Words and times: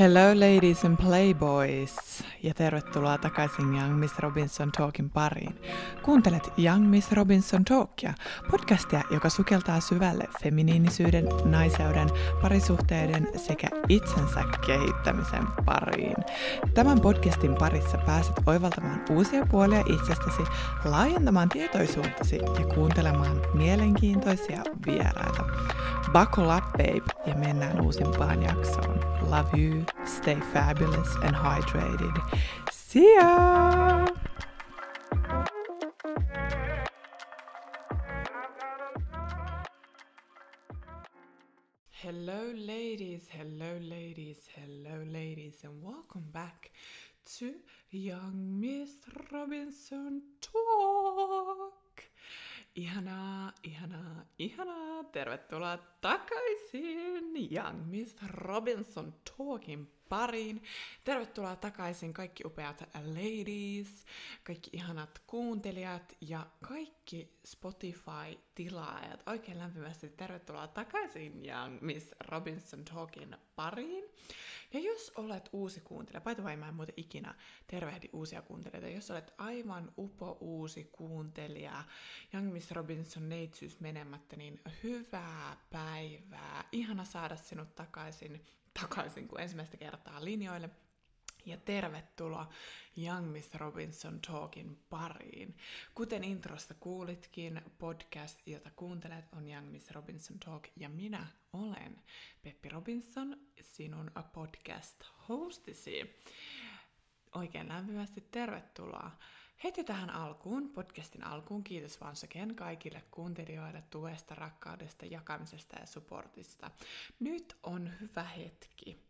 Hello 0.00 0.34
ladies 0.34 0.84
and 0.84 0.96
playboys 0.96 2.24
ja 2.42 2.54
tervetuloa 2.54 3.18
takaisin 3.18 3.74
Young 3.74 3.98
Miss 3.98 4.18
Robinson 4.18 4.72
Talkin 4.72 5.10
pariin. 5.10 5.60
Kuuntelet 6.02 6.52
Young 6.58 6.88
Miss 6.90 7.12
Robinson 7.12 7.64
Talkia, 7.64 8.14
podcastia, 8.50 9.02
joka 9.10 9.28
sukeltaa 9.28 9.80
syvälle 9.80 10.24
feminiinisyyden, 10.42 11.28
naiseuden, 11.44 12.08
parisuhteiden 12.42 13.28
sekä 13.36 13.68
itsensä 13.88 14.44
kehittämisen 14.66 15.46
pariin. 15.64 16.16
Tämän 16.74 17.00
podcastin 17.00 17.54
parissa 17.54 17.98
pääset 17.98 18.36
oivaltamaan 18.46 19.04
uusia 19.10 19.46
puolia 19.46 19.80
itsestäsi, 19.80 20.42
laajentamaan 20.84 21.48
tietoisuuttasi 21.48 22.36
ja 22.36 22.66
kuuntelemaan 22.74 23.40
mielenkiintoisia 23.54 24.62
vieraita. 24.86 25.44
Buckle 26.12 26.56
up, 26.56 26.64
babe, 26.72 27.02
ja 27.26 27.34
mennään 27.34 27.80
uusimpaan 27.80 28.42
jaksoon. 28.42 29.00
Love 29.22 29.62
you, 29.62 29.81
stay 30.04 30.40
fabulous 30.52 31.16
and 31.22 31.34
hydrated. 31.34 32.16
See 32.70 33.14
ya! 33.14 34.06
Hello, 41.90 42.52
ladies, 42.54 43.28
hello, 43.30 43.78
ladies, 43.80 44.48
hello, 44.56 45.04
ladies, 45.06 45.64
and 45.64 45.82
welcome 45.82 46.26
back 46.32 46.70
to 47.38 47.54
Young 47.90 48.60
Miss 48.60 48.90
Robinson 49.32 50.22
Talk. 50.40 52.02
Ihanaa, 52.74 53.52
ihanaa, 53.62 54.24
ihanaa. 54.38 55.04
Tervetuloa 55.12 55.78
takaisin 56.02 57.52
Young 57.52 57.86
Miss 57.86 58.16
Robinson 58.26 59.14
Talkin 59.36 59.92
pariin. 60.08 60.62
Tervetuloa 61.04 61.56
takaisin 61.56 62.12
kaikki 62.12 62.42
upeat 62.46 62.80
ladies, 62.94 64.04
kaikki 64.44 64.70
ihanat 64.72 65.22
kuuntelijat 65.26 66.16
ja 66.20 66.46
kaikki 66.68 67.38
Spotify-tilaajat. 67.46 69.22
Oikein 69.26 69.58
lämpimästi 69.58 70.08
tervetuloa 70.08 70.68
takaisin 70.68 71.46
Young 71.46 71.80
Miss 71.80 72.14
Robinson 72.20 72.84
Talkin 72.84 73.36
pariin. 73.56 74.04
Ja 74.72 74.80
jos 74.80 75.12
olet 75.16 75.48
uusi 75.52 75.80
kuuntelija, 75.80 76.34
the 76.34 76.42
way, 76.42 76.56
mä 76.56 76.68
en 76.68 76.74
muuten 76.74 76.94
ikinä 76.96 77.34
tervehdi 77.66 78.08
uusia 78.12 78.42
kuuntelijoita, 78.42 78.88
jos 78.88 79.10
olet 79.10 79.32
aivan 79.38 79.92
upo 79.98 80.38
uusi 80.40 80.84
kuuntelija, 80.84 81.84
Young 82.34 82.52
Miss 82.52 82.70
Robinson 82.70 83.28
neitsyys 83.28 83.80
menemättä, 83.80 84.36
niin 84.36 84.60
hyvää 84.82 85.56
päivää. 85.70 85.91
Ihana 86.72 87.04
saada 87.04 87.36
sinut 87.36 87.74
takaisin, 87.74 88.46
takaisin 88.80 89.28
kuin 89.28 89.42
ensimmäistä 89.42 89.76
kertaa 89.76 90.24
linjoille. 90.24 90.70
Ja 91.46 91.56
tervetuloa 91.56 92.48
Young 92.96 93.32
Miss 93.32 93.54
Robinson 93.54 94.20
Talkin 94.20 94.84
pariin. 94.90 95.56
Kuten 95.94 96.24
introsta 96.24 96.74
kuulitkin, 96.74 97.62
podcast, 97.78 98.38
jota 98.46 98.70
kuuntelet, 98.76 99.24
on 99.36 99.48
Young 99.48 99.70
Miss 99.70 99.90
Robinson 99.90 100.38
Talk, 100.38 100.68
ja 100.76 100.88
minä 100.88 101.26
olen 101.52 102.02
Peppi 102.42 102.68
Robinson, 102.68 103.36
sinun 103.60 104.10
podcast-hostisi. 104.32 106.22
Oikein 107.34 107.68
lämpimästi 107.68 108.20
tervetuloa. 108.30 109.10
Heti 109.64 109.84
tähän 109.84 110.10
alkuun, 110.10 110.68
podcastin 110.68 111.24
alkuun, 111.24 111.64
kiitos 111.64 112.00
vaan 112.00 112.14
again 112.24 112.54
kaikille 112.54 113.02
kuuntelijoille 113.10 113.82
tuesta, 113.90 114.34
rakkaudesta, 114.34 115.06
jakamisesta 115.06 115.76
ja 115.80 115.86
supportista. 115.86 116.70
Nyt 117.20 117.56
on 117.62 117.90
hyvä 118.00 118.22
hetki 118.22 119.02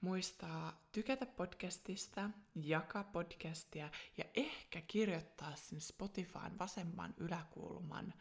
muistaa 0.00 0.82
tykätä 0.92 1.26
podcastista, 1.26 2.30
jakaa 2.54 3.04
podcastia 3.04 3.90
ja 4.16 4.24
ehkä 4.34 4.80
kirjoittaa 4.80 5.56
sinne 5.56 5.80
Spotifyn 5.80 6.58
vasemman 6.58 7.14
yläkulman 7.16 8.14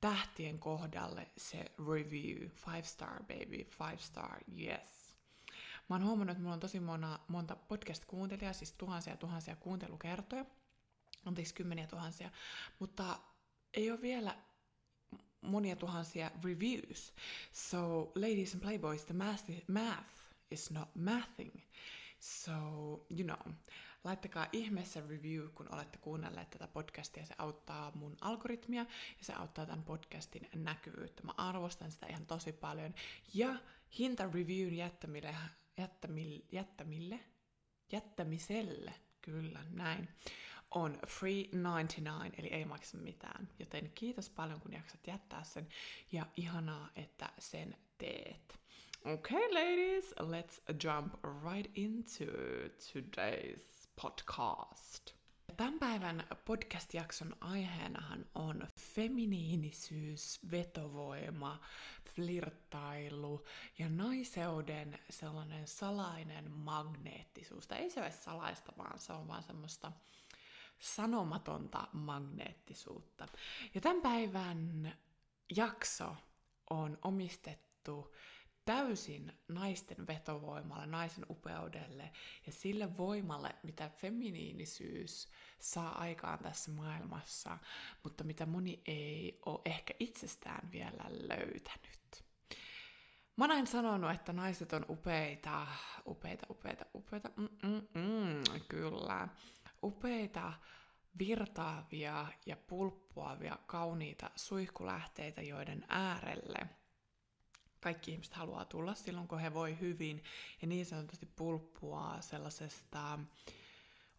tähtien 0.00 0.58
kohdalle 0.58 1.28
se 1.36 1.64
review. 1.78 2.48
Five 2.48 2.82
star 2.82 3.22
baby, 3.22 3.64
five 3.64 3.98
star, 3.98 4.38
yes. 4.58 5.14
Mä 5.88 5.96
oon 5.96 6.04
huomannut, 6.04 6.30
että 6.30 6.42
mulla 6.42 6.54
on 6.54 6.60
tosi 6.60 6.80
mona, 6.80 7.18
monta 7.28 7.56
podcast-kuuntelijaa, 7.56 8.52
siis 8.52 8.72
tuhansia 8.72 9.16
tuhansia 9.16 9.56
kuuntelukertoja, 9.56 10.44
anteeksi 11.24 11.54
kymmeniä 11.54 11.86
tuhansia, 11.86 12.30
mutta 12.78 13.18
ei 13.74 13.90
ole 13.90 14.00
vielä 14.00 14.36
monia 15.40 15.76
tuhansia 15.76 16.30
reviews. 16.44 17.12
So, 17.52 18.12
ladies 18.14 18.54
and 18.54 18.62
playboys, 18.62 19.04
the 19.04 19.14
math, 19.14 19.44
math 19.68 20.10
is 20.50 20.70
not 20.70 20.88
mathing. 20.94 21.60
So, 22.20 22.52
you 23.10 23.24
know, 23.24 23.54
laittakaa 24.04 24.46
ihmeessä 24.52 25.00
review, 25.00 25.48
kun 25.48 25.74
olette 25.74 25.98
kuunnelleet 25.98 26.50
tätä 26.50 26.68
podcastia. 26.68 27.26
Se 27.26 27.34
auttaa 27.38 27.92
mun 27.94 28.16
algoritmia 28.20 28.82
ja 29.18 29.24
se 29.24 29.32
auttaa 29.32 29.66
tämän 29.66 29.84
podcastin 29.84 30.48
näkyvyyttä. 30.54 31.22
Mä 31.22 31.32
arvostan 31.36 31.92
sitä 31.92 32.06
ihan 32.06 32.26
tosi 32.26 32.52
paljon. 32.52 32.94
Ja 33.34 33.54
hinta 33.98 34.30
reviewn 34.34 34.74
jättämille, 34.74 35.34
jättämille, 35.76 36.44
jättämille, 36.52 37.20
jättämiselle, 37.92 38.94
kyllä 39.20 39.64
näin, 39.70 40.08
on 40.70 40.98
free 41.06 41.48
99, 41.52 42.32
eli 42.38 42.48
ei 42.48 42.64
maksa 42.64 42.96
mitään. 42.96 43.48
Joten 43.58 43.92
kiitos 43.94 44.30
paljon, 44.30 44.60
kun 44.60 44.72
jaksat 44.72 45.06
jättää 45.06 45.44
sen, 45.44 45.68
ja 46.12 46.26
ihanaa, 46.36 46.88
että 46.96 47.28
sen 47.38 47.76
teet. 47.98 48.58
Okay, 49.04 49.48
ladies, 49.50 50.14
let's 50.20 50.74
jump 50.84 51.14
right 51.44 51.70
into 51.74 52.24
today's 52.92 53.88
podcast. 54.02 55.18
Tämän 55.56 55.78
päivän 55.78 56.24
podcast-jakson 56.44 57.36
aiheenahan 57.40 58.26
on 58.34 58.68
feminiinisyys, 58.94 60.40
vetovoima, 60.50 61.60
flirttailu 62.14 63.44
ja 63.78 63.88
naiseuden 63.88 64.98
sellainen 65.10 65.66
salainen 65.66 66.50
magneettisuus. 66.50 67.66
Tai 67.66 67.78
ei 67.78 67.90
se 67.90 68.00
ole 68.00 68.10
salaista, 68.10 68.72
vaan 68.78 68.98
se 68.98 69.12
on 69.12 69.28
vaan 69.28 69.42
semmoista 69.42 69.92
sanomatonta 70.78 71.88
magneettisuutta. 71.92 73.28
Ja 73.74 73.80
tämän 73.80 74.02
päivän 74.02 74.92
jakso 75.56 76.16
on 76.70 76.98
omistettu 77.02 78.14
täysin 78.64 79.32
naisten 79.48 80.06
vetovoimalle, 80.06 80.86
naisen 80.86 81.26
upeudelle 81.30 82.12
ja 82.46 82.52
sille 82.52 82.96
voimalle, 82.96 83.54
mitä 83.62 83.88
feminiinisyys 83.88 85.28
saa 85.58 85.98
aikaan 85.98 86.38
tässä 86.38 86.70
maailmassa, 86.70 87.58
mutta 88.04 88.24
mitä 88.24 88.46
moni 88.46 88.82
ei 88.86 89.40
ole 89.46 89.60
ehkä 89.64 89.94
itsestään 89.98 90.72
vielä 90.72 91.04
löytänyt. 91.08 92.24
Mä 93.36 93.54
oon 93.54 93.66
sanonut, 93.66 94.10
että 94.10 94.32
naiset 94.32 94.72
on 94.72 94.86
upeita, 94.88 95.66
upeita, 96.06 96.46
upeita, 96.50 96.84
upeita, 96.94 97.30
Mm-mm-mm, 97.36 98.42
kyllä, 98.68 99.28
upeita, 99.82 100.52
virtaavia 101.18 102.26
ja 102.46 102.56
pulppuavia, 102.56 103.58
kauniita 103.66 104.30
suihkulähteitä, 104.36 105.42
joiden 105.42 105.84
äärelle– 105.88 106.58
kaikki 107.80 108.12
ihmiset 108.12 108.34
haluaa 108.34 108.64
tulla 108.64 108.94
silloin, 108.94 109.28
kun 109.28 109.38
he 109.38 109.54
voi 109.54 109.80
hyvin, 109.80 110.22
ja 110.62 110.68
niin 110.68 110.86
sanotusti 110.86 111.26
pulppua 111.26 112.16
sellaisesta 112.20 113.18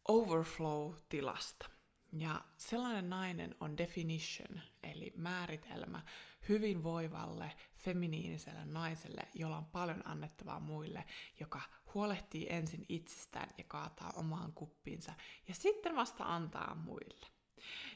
overflow-tilasta. 0.07 1.69
Ja 2.13 2.41
sellainen 2.57 3.09
nainen 3.09 3.55
on 3.59 3.77
definition, 3.77 4.61
eli 4.83 5.13
määritelmä 5.15 6.01
hyvinvoivalle, 6.49 7.51
feminiiniselle 7.75 8.65
naiselle, 8.65 9.27
jolla 9.33 9.57
on 9.57 9.65
paljon 9.65 10.07
annettavaa 10.07 10.59
muille, 10.59 11.05
joka 11.39 11.61
huolehtii 11.93 12.47
ensin 12.49 12.85
itsestään 12.89 13.49
ja 13.57 13.63
kaataa 13.67 14.13
omaan 14.15 14.53
kuppiinsa, 14.53 15.13
ja 15.47 15.53
sitten 15.53 15.95
vasta 15.95 16.23
antaa 16.23 16.75
muille. 16.75 17.27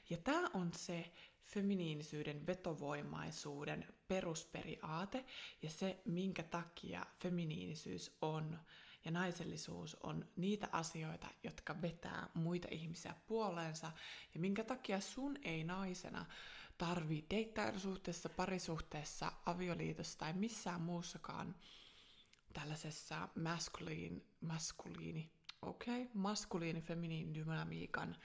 Ja 0.09 0.17
tämä 0.17 0.49
on 0.53 0.73
se 0.73 1.13
feminiinisyyden 1.45 2.47
vetovoimaisuuden 2.47 3.87
perusperiaate 4.07 5.25
ja 5.61 5.69
se, 5.69 6.01
minkä 6.05 6.43
takia 6.43 7.05
feminiinisyys 7.15 8.17
on 8.21 8.59
ja 9.05 9.11
naisellisuus 9.11 9.97
on 10.03 10.25
niitä 10.35 10.69
asioita, 10.71 11.27
jotka 11.43 11.81
vetää 11.81 12.29
muita 12.33 12.67
ihmisiä 12.71 13.15
puoleensa. 13.27 13.91
Ja 14.33 14.39
minkä 14.39 14.63
takia 14.63 14.99
sun 14.99 15.37
ei 15.43 15.63
naisena 15.63 16.25
tarvii 16.77 17.25
deittailusuhteessa, 17.29 18.29
parisuhteessa, 18.29 19.31
avioliitossa 19.45 20.19
tai 20.19 20.33
missään 20.33 20.81
muussakaan 20.81 21.55
tällaisessa 22.53 23.29
maskuliin, 23.35 24.27
maskuliini, 24.41 25.31
okei, 25.61 26.01
okay, 26.01 26.13
maskuliini 26.13 26.81
feminiin 26.81 27.33
dynamiikan 27.33 28.15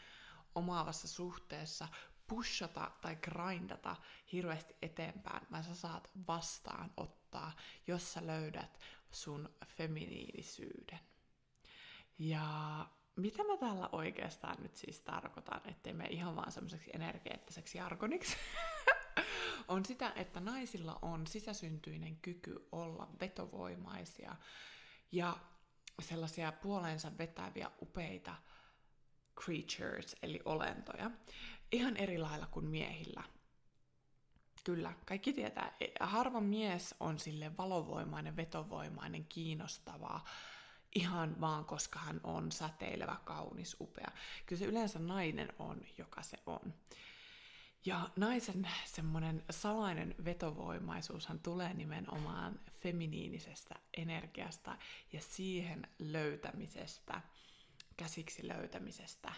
omaavassa 0.54 1.08
suhteessa 1.08 1.88
pushata 2.28 2.90
tai 3.00 3.16
grindata 3.16 3.96
hirveästi 4.32 4.74
eteenpäin, 4.82 5.46
vaan 5.50 5.64
sä 5.64 5.74
saat 5.74 6.10
vastaan 6.28 6.92
ottaa, 6.96 7.52
jos 7.86 8.12
sä 8.12 8.26
löydät 8.26 8.78
sun 9.10 9.48
feminiinisyyden. 9.66 11.00
Ja 12.18 12.86
mitä 13.16 13.42
mä 13.44 13.56
tällä 13.56 13.88
oikeastaan 13.92 14.56
nyt 14.62 14.76
siis 14.76 15.00
tarkoitan, 15.00 15.60
ettei 15.64 15.92
me 15.92 16.06
ihan 16.06 16.36
vaan 16.36 16.52
semmoiseksi 16.52 16.90
energeettiseksi 16.94 17.78
jargoniksi, 17.78 18.36
on 19.68 19.84
sitä, 19.84 20.12
että 20.16 20.40
naisilla 20.40 20.98
on 21.02 21.26
sisäsyntyinen 21.26 22.16
kyky 22.16 22.68
olla 22.72 23.08
vetovoimaisia 23.20 24.36
ja 25.12 25.36
sellaisia 26.00 26.52
puoleensa 26.52 27.18
vetäviä 27.18 27.70
upeita 27.82 28.34
creatures, 29.44 30.16
eli 30.22 30.40
olentoja, 30.44 31.10
ihan 31.72 31.96
eri 31.96 32.18
lailla 32.18 32.46
kuin 32.46 32.66
miehillä. 32.66 33.22
Kyllä, 34.64 34.92
kaikki 35.06 35.32
tietää. 35.32 35.76
Harva 36.00 36.40
mies 36.40 36.94
on 37.00 37.18
sille 37.18 37.56
valovoimainen, 37.56 38.36
vetovoimainen, 38.36 39.24
kiinnostava, 39.24 40.20
ihan 40.94 41.40
vaan 41.40 41.64
koska 41.64 41.98
hän 41.98 42.20
on 42.24 42.52
säteilevä, 42.52 43.16
kaunis, 43.24 43.76
upea. 43.80 44.12
Kyllä 44.46 44.60
se 44.60 44.64
yleensä 44.64 44.98
nainen 44.98 45.52
on, 45.58 45.80
joka 45.98 46.22
se 46.22 46.38
on. 46.46 46.74
Ja 47.84 48.10
naisen 48.16 48.68
semmoinen 48.84 49.44
salainen 49.50 50.14
vetovoimaisuushan 50.24 51.40
tulee 51.40 51.74
nimenomaan 51.74 52.60
feminiinisestä 52.72 53.74
energiasta 53.96 54.78
ja 55.12 55.20
siihen 55.20 55.88
löytämisestä, 55.98 57.20
käsiksi 57.96 58.48
löytämisestä. 58.48 59.32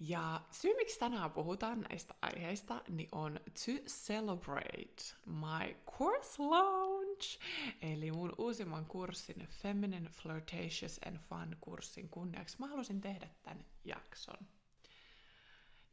Ja 0.00 0.40
syy, 0.50 0.76
miksi 0.76 0.98
tänään 0.98 1.30
puhutaan 1.30 1.80
näistä 1.80 2.14
aiheista, 2.22 2.82
niin 2.88 3.08
on 3.12 3.40
to 3.44 3.72
celebrate 3.86 5.02
my 5.26 5.76
course 5.98 6.42
launch, 6.42 7.38
eli 7.82 8.12
mun 8.12 8.32
uusimman 8.38 8.86
kurssin 8.86 9.48
Feminine 9.62 10.10
Flirtatious 10.10 11.00
and 11.06 11.18
Fun 11.18 11.56
kurssin 11.60 12.08
kunniaksi. 12.08 12.56
Mä 12.58 12.66
halusin 12.66 13.00
tehdä 13.00 13.28
tämän 13.42 13.64
jakson. 13.84 14.46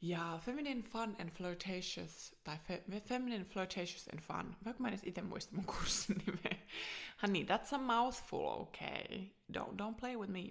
Ja 0.02 0.40
Feminine 0.46 0.82
Fun 0.82 1.16
and 1.20 1.30
Flirtatious, 1.30 2.36
tai 2.44 2.58
fe, 2.58 2.84
Feminine 3.00 3.46
Flirtatious 3.46 4.08
and 4.14 4.22
Fun, 4.22 4.56
vaikka 4.66 4.82
mä 4.82 4.88
en 4.88 4.94
edes 4.94 5.08
itse 5.08 5.22
muista 5.22 5.56
mun 5.56 5.66
kurssin 5.66 6.16
nimeä. 6.26 6.66
Honey, 7.22 7.44
that's 7.44 7.76
a 7.76 7.78
mouthful, 7.78 8.48
okay? 8.48 9.28
Don't, 9.54 9.76
don't 9.76 9.96
play 10.00 10.18
with 10.18 10.32
me. 10.32 10.44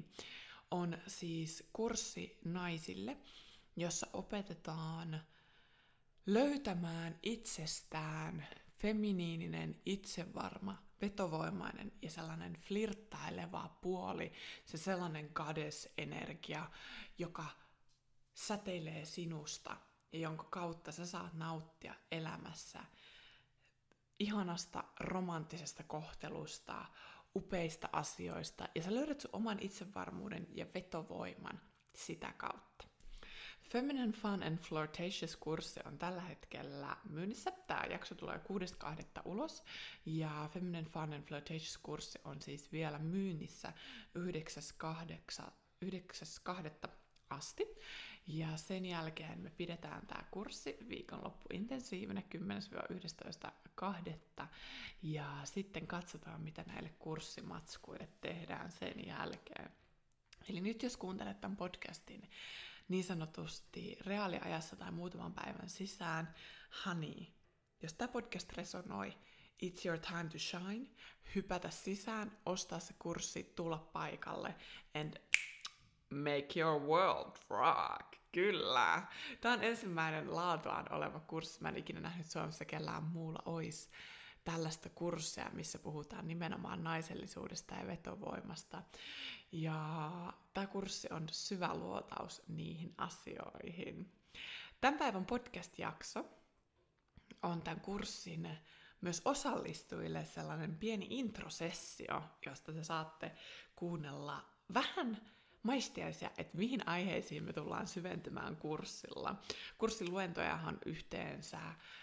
On 0.70 0.98
siis 1.06 1.68
kurssi 1.72 2.38
naisille, 2.44 3.16
jossa 3.76 4.06
opetetaan 4.12 5.20
löytämään 6.26 7.18
itsestään 7.22 8.46
feminiininen, 8.78 9.80
itsevarma, 9.86 10.82
vetovoimainen 11.02 11.92
ja 12.02 12.10
sellainen 12.10 12.58
flirttaileva 12.68 13.76
puoli, 13.80 14.32
se 14.64 14.78
sellainen 14.78 15.30
goddess-energia, 15.34 16.70
joka 17.18 17.46
säteilee 18.34 19.04
sinusta 19.04 19.76
ja 20.12 20.18
jonka 20.18 20.44
kautta 20.44 20.92
sä 20.92 21.06
saat 21.06 21.34
nauttia 21.34 21.94
elämässä 22.12 22.84
ihanasta 24.18 24.84
romanttisesta 25.00 25.82
kohtelusta, 25.82 26.84
upeista 27.36 27.88
asioista 27.92 28.68
ja 28.74 28.82
sä 28.82 28.94
löydät 28.94 29.20
sun 29.20 29.30
oman 29.32 29.58
itsevarmuuden 29.60 30.46
ja 30.50 30.66
vetovoiman 30.74 31.60
sitä 31.94 32.32
kautta. 32.32 32.95
Feminine 33.68 34.12
Fun 34.12 34.42
and 34.42 34.58
Flirtatious-kurssi 34.58 35.80
on 35.84 35.98
tällä 35.98 36.20
hetkellä 36.20 36.96
myynnissä. 37.08 37.52
Tämä 37.66 37.84
jakso 37.90 38.14
tulee 38.14 38.36
6.2. 38.36 38.42
ulos. 39.24 39.62
Ja 40.06 40.48
Feminine 40.52 40.88
Fun 40.88 41.12
and 41.12 41.24
Flirtatious-kurssi 41.24 42.18
on 42.24 42.42
siis 42.42 42.72
vielä 42.72 42.98
myynnissä 42.98 43.72
9.2. 44.18 46.90
asti. 47.30 47.66
Ja 48.26 48.56
sen 48.56 48.86
jälkeen 48.86 49.38
me 49.38 49.50
pidetään 49.50 50.06
tämä 50.06 50.24
kurssi 50.30 50.76
viikonloppu 50.88 51.46
intensiivinä 51.52 52.22
10-11.2. 53.80 54.46
Ja 55.02 55.40
sitten 55.44 55.86
katsotaan, 55.86 56.40
mitä 56.40 56.64
näille 56.66 56.94
kurssimatskuille 56.98 58.08
tehdään 58.20 58.72
sen 58.72 59.06
jälkeen. 59.06 59.70
Eli 60.48 60.60
nyt 60.60 60.82
jos 60.82 60.96
kuuntelet 60.96 61.40
tämän 61.40 61.56
podcastin 61.56 62.30
niin 62.88 63.04
sanotusti 63.04 63.96
reaaliajassa 64.00 64.76
tai 64.76 64.90
muutaman 64.90 65.34
päivän 65.34 65.70
sisään, 65.70 66.34
honey, 66.86 67.26
jos 67.82 67.94
tämä 67.94 68.08
podcast 68.08 68.52
resonoi, 68.52 69.18
it's 69.64 69.86
your 69.86 69.98
time 69.98 70.28
to 70.32 70.38
shine, 70.38 70.86
hypätä 71.34 71.70
sisään, 71.70 72.38
ostaa 72.46 72.78
se 72.78 72.94
kurssi, 72.98 73.52
tulla 73.56 73.78
paikalle 73.92 74.54
and 74.94 75.14
make 76.10 76.60
your 76.60 76.82
world 76.82 77.36
rock. 77.50 78.16
Kyllä. 78.32 79.06
Tämä 79.40 79.54
on 79.54 79.64
ensimmäinen 79.64 80.34
laatuaan 80.34 80.92
oleva 80.92 81.20
kurssi. 81.20 81.62
Mä 81.62 81.68
en 81.68 81.76
ikinä 81.76 82.00
nähnyt 82.00 82.26
Suomessa 82.26 82.64
kellään 82.64 83.02
muulla 83.02 83.42
ois 83.44 83.90
tällaista 84.44 84.88
kurssia, 84.88 85.50
missä 85.52 85.78
puhutaan 85.78 86.28
nimenomaan 86.28 86.84
naisellisuudesta 86.84 87.74
ja 87.74 87.86
vetovoimasta. 87.86 88.82
Ja 89.52 90.32
tämä 90.54 90.66
kurssi 90.66 91.08
on 91.10 91.26
syvä 91.32 91.74
luotaus 91.74 92.42
niihin 92.48 92.94
asioihin. 92.98 94.12
Tämän 94.80 94.98
päivän 94.98 95.26
podcast-jakso 95.26 96.24
on 97.42 97.62
tämän 97.62 97.80
kurssin 97.80 98.58
myös 99.00 99.22
osallistujille 99.24 100.24
sellainen 100.24 100.76
pieni 100.76 101.06
introsessio, 101.10 102.22
josta 102.46 102.72
te 102.72 102.84
saatte 102.84 103.32
kuunnella 103.76 104.44
vähän 104.74 105.18
maistiaisia, 105.62 106.30
että 106.38 106.58
mihin 106.58 106.88
aiheisiin 106.88 107.44
me 107.44 107.52
tullaan 107.52 107.86
syventymään 107.88 108.56
kurssilla. 108.56 109.36
Kurssin 109.78 110.10
luentojahan 110.10 110.78
yhteensä 110.86 111.60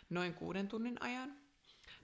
noin 0.09 0.33
kuuden 0.33 0.67
tunnin 0.67 1.01
ajan, 1.01 1.42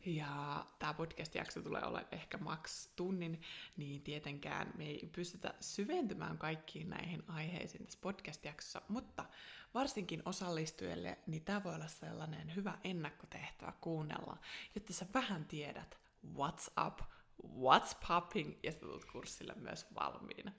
ja 0.06 0.66
tämä 0.80 0.94
podcast-jakso 0.94 1.62
tulee 1.62 1.84
olla 1.84 2.02
ehkä 2.12 2.38
maks 2.38 2.88
tunnin, 2.96 3.42
niin 3.78 4.02
tietenkään 4.02 4.74
me 4.78 4.86
ei 4.86 5.10
pystytä 5.12 5.54
syventymään 5.62 6.38
kaikkiin 6.38 6.90
näihin 6.90 7.24
aiheisiin 7.28 7.86
tässä 7.86 8.00
podcast-jaksossa, 8.02 8.82
mutta 8.88 9.26
varsinkin 9.74 10.22
osallistujille, 10.26 11.18
niin 11.28 11.46
tämä 11.46 11.64
voi 11.64 11.76
olla 11.76 11.88
sellainen 11.88 12.56
hyvä 12.56 12.78
ennakkotehtävä 12.84 13.74
kuunnella, 13.82 14.38
jotta 14.76 14.94
sä 14.94 15.06
vähän 15.14 15.46
tiedät 15.46 16.00
what's 16.34 16.88
up, 16.88 17.00
what's 17.44 18.08
popping, 18.08 18.60
ja 18.64 18.72
sä 18.72 18.80
tulet 18.80 19.06
kurssille 19.06 19.54
myös 19.56 19.86
valmiina. 19.96 20.52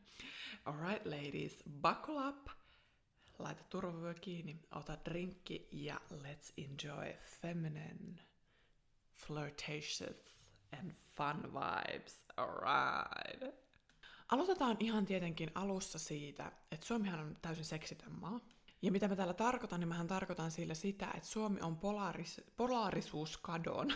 Alright 0.65 1.07
ladies, 1.07 1.63
buckle 1.83 2.29
up, 2.29 2.47
laita 3.39 3.65
turvavyö 3.65 4.15
kiinni, 4.15 4.61
ota 4.71 4.99
drinkki 5.05 5.69
ja 5.73 6.01
let's 6.11 6.53
enjoy 6.57 7.15
feminine 7.41 8.31
flirtatious 9.27 10.03
and 10.79 10.93
fun 11.17 11.53
vibes. 11.53 12.25
Alright. 12.37 13.61
Aloitetaan 14.29 14.77
ihan 14.81 15.05
tietenkin 15.07 15.51
alussa 15.55 15.99
siitä, 15.99 16.53
että 16.73 16.87
Suomihan 16.87 17.21
on 17.21 17.37
täysin 17.43 17.65
seksitön 17.65 18.13
maa. 18.21 18.41
Ja 18.83 18.93
mitä 18.93 19.09
mä 19.09 19.17
täällä 19.17 19.35
tarkoitan, 19.35 19.81
niin 19.81 19.89
mähän 19.89 20.07
tarkoitan 20.07 20.51
sillä 20.51 20.75
sitä, 20.75 21.11
että 21.15 21.29
Suomi 21.29 21.61
on 21.61 21.77
polaris, 21.77 22.41
polaarisuuskadon, 22.57 23.93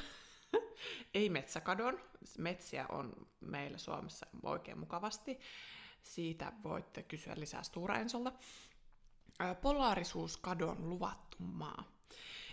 ei 1.14 1.28
metsäkadon. 1.28 2.00
Metsiä 2.38 2.86
on 2.88 3.26
meillä 3.40 3.78
Suomessa 3.78 4.26
oikein 4.42 4.78
mukavasti. 4.78 5.38
Siitä 6.02 6.52
voitte 6.64 7.02
kysyä 7.02 7.34
lisää 7.36 7.62
Stura 7.62 7.98
Ensolta. 7.98 8.32
Polaarisuuskadon 9.62 10.90
luvattu 10.90 11.36
maa. 11.38 11.84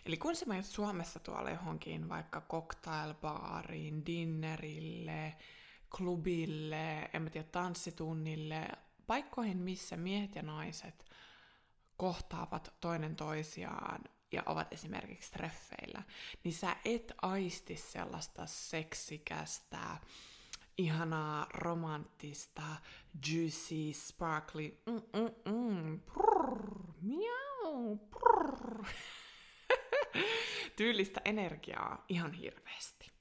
Eli 0.05 0.17
kun 0.17 0.36
sä 0.36 0.46
menet 0.46 0.65
Suomessa 0.65 1.20
tuolla 1.20 1.50
johonkin 1.50 2.10
vaikka 2.10 2.41
cocktailbaariin, 2.41 4.05
dinnerille, 4.05 5.36
klubille, 5.98 7.10
en 7.13 7.22
mä 7.22 7.29
tiedä, 7.29 7.48
tanssitunnille, 7.51 8.67
paikkoihin, 9.08 9.58
missä 9.58 9.98
miehet 9.98 10.36
ja 10.36 10.41
naiset 10.41 11.05
kohtaavat 11.98 12.74
toinen 12.79 13.15
toisiaan 13.15 14.01
ja 14.31 14.43
ovat 14.46 14.74
esimerkiksi 14.74 15.31
treffeillä, 15.31 16.03
niin 16.43 16.53
sä 16.53 16.75
et 16.86 17.12
aisti 17.22 17.77
sellaista 17.77 18.46
seksikästä, 18.46 19.98
ihanaa, 20.77 21.48
romanttista, 21.53 22.63
juicy, 23.27 23.93
sparkly, 23.93 24.81
mm, 24.86 25.01
mm, 25.20 25.53
mm, 25.53 26.00
prrr, 26.00 26.93
miau, 27.01 27.98
prrr 27.98 28.86
tyylistä 30.77 31.22
energiaa 31.25 32.06
ihan 32.10 32.34
hirveästi. 32.34 33.12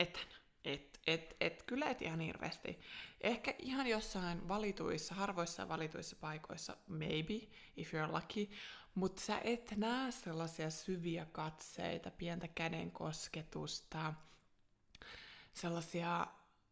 Etän. 0.00 0.26
Et, 0.64 1.00
et, 1.06 1.36
et, 1.40 1.62
kyllä 1.62 1.90
et 1.90 2.02
ihan 2.02 2.20
hirveästi. 2.20 2.80
Ehkä 3.20 3.54
ihan 3.58 3.86
jossain 3.86 4.48
valituissa, 4.48 5.14
harvoissa 5.14 5.68
valituissa 5.68 6.16
paikoissa, 6.20 6.76
maybe, 6.86 7.48
if 7.76 7.92
you're 7.94 8.12
lucky, 8.12 8.54
mutta 8.94 9.22
sä 9.22 9.40
et 9.44 9.74
näe 9.76 10.10
sellaisia 10.12 10.70
syviä 10.70 11.26
katseita, 11.32 12.10
pientä 12.10 12.48
käden 12.48 12.90
kosketusta, 12.90 14.14
sellaisia 15.52 16.26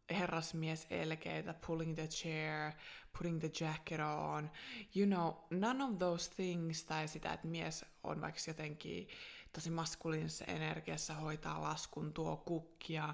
herrasmieselkeitä, 0.09 1.53
pulling 1.67 1.95
the 1.95 2.07
chair, 2.07 2.71
putting 3.17 3.39
the 3.39 3.51
jacket 3.65 3.99
on, 3.99 4.51
you 4.95 5.05
know, 5.05 5.33
none 5.49 5.83
of 5.83 5.99
those 5.99 6.31
things, 6.31 6.83
tai 6.83 7.07
sitä, 7.07 7.33
että 7.33 7.47
mies 7.47 7.85
on 8.03 8.21
vaikka 8.21 8.41
jotenkin 8.47 9.07
tosi 9.53 9.69
maskuliinisessa 9.69 10.45
energiassa, 10.45 11.13
hoitaa 11.13 11.61
laskun, 11.61 12.13
tuo 12.13 12.37
kukkia, 12.37 13.13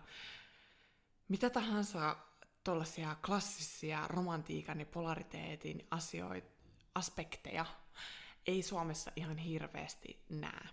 mitä 1.27 1.49
tahansa 1.49 2.17
tuollaisia 2.63 3.15
klassisia 3.25 4.07
romantiikan 4.07 4.79
ja 4.79 4.85
polariteetin 4.85 5.87
asioita, 5.91 6.49
aspekteja 6.95 7.65
ei 8.47 8.63
Suomessa 8.63 9.11
ihan 9.15 9.37
hirveästi 9.37 10.19
näe. 10.29 10.69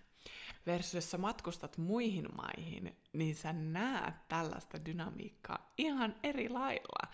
Versus 0.65 0.93
jos 0.93 1.11
sä 1.11 1.17
matkustat 1.17 1.77
muihin 1.77 2.27
maihin, 2.35 2.97
niin 3.13 3.35
sä 3.35 3.53
näet 3.53 4.27
tällaista 4.27 4.85
dynamiikkaa 4.85 5.73
ihan 5.77 6.15
eri 6.23 6.49
lailla. 6.49 7.11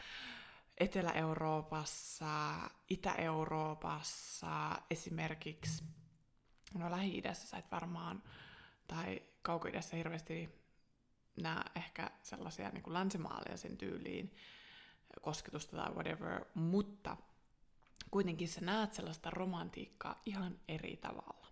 Etelä-Euroopassa, 0.82 2.56
Itä-Euroopassa, 2.90 4.82
esimerkiksi, 4.90 5.84
no 6.74 6.92
Lähi-idässä 6.92 7.48
sä 7.48 7.58
et 7.58 7.72
varmaan, 7.72 8.24
tai 8.88 9.22
kauko-idässä 9.42 9.96
hirveästi 9.96 10.50
näe 11.42 11.64
ehkä 11.76 12.12
sellaisia 12.22 12.70
niin 12.70 12.84
kuin 12.84 12.94
länsimaaleja 12.94 13.58
sen 13.58 13.78
tyyliin, 13.78 14.36
kosketusta 15.22 15.78
tai 15.78 15.92
whatever, 15.92 16.46
mutta 16.54 17.18
kuitenkin 18.12 18.48
sä 18.48 18.62
näet 18.62 18.94
sellaista 18.94 19.30
romantiikkaa 19.30 20.22
ihan 20.26 20.60
eri 20.68 20.98
tavalla. 20.98 21.48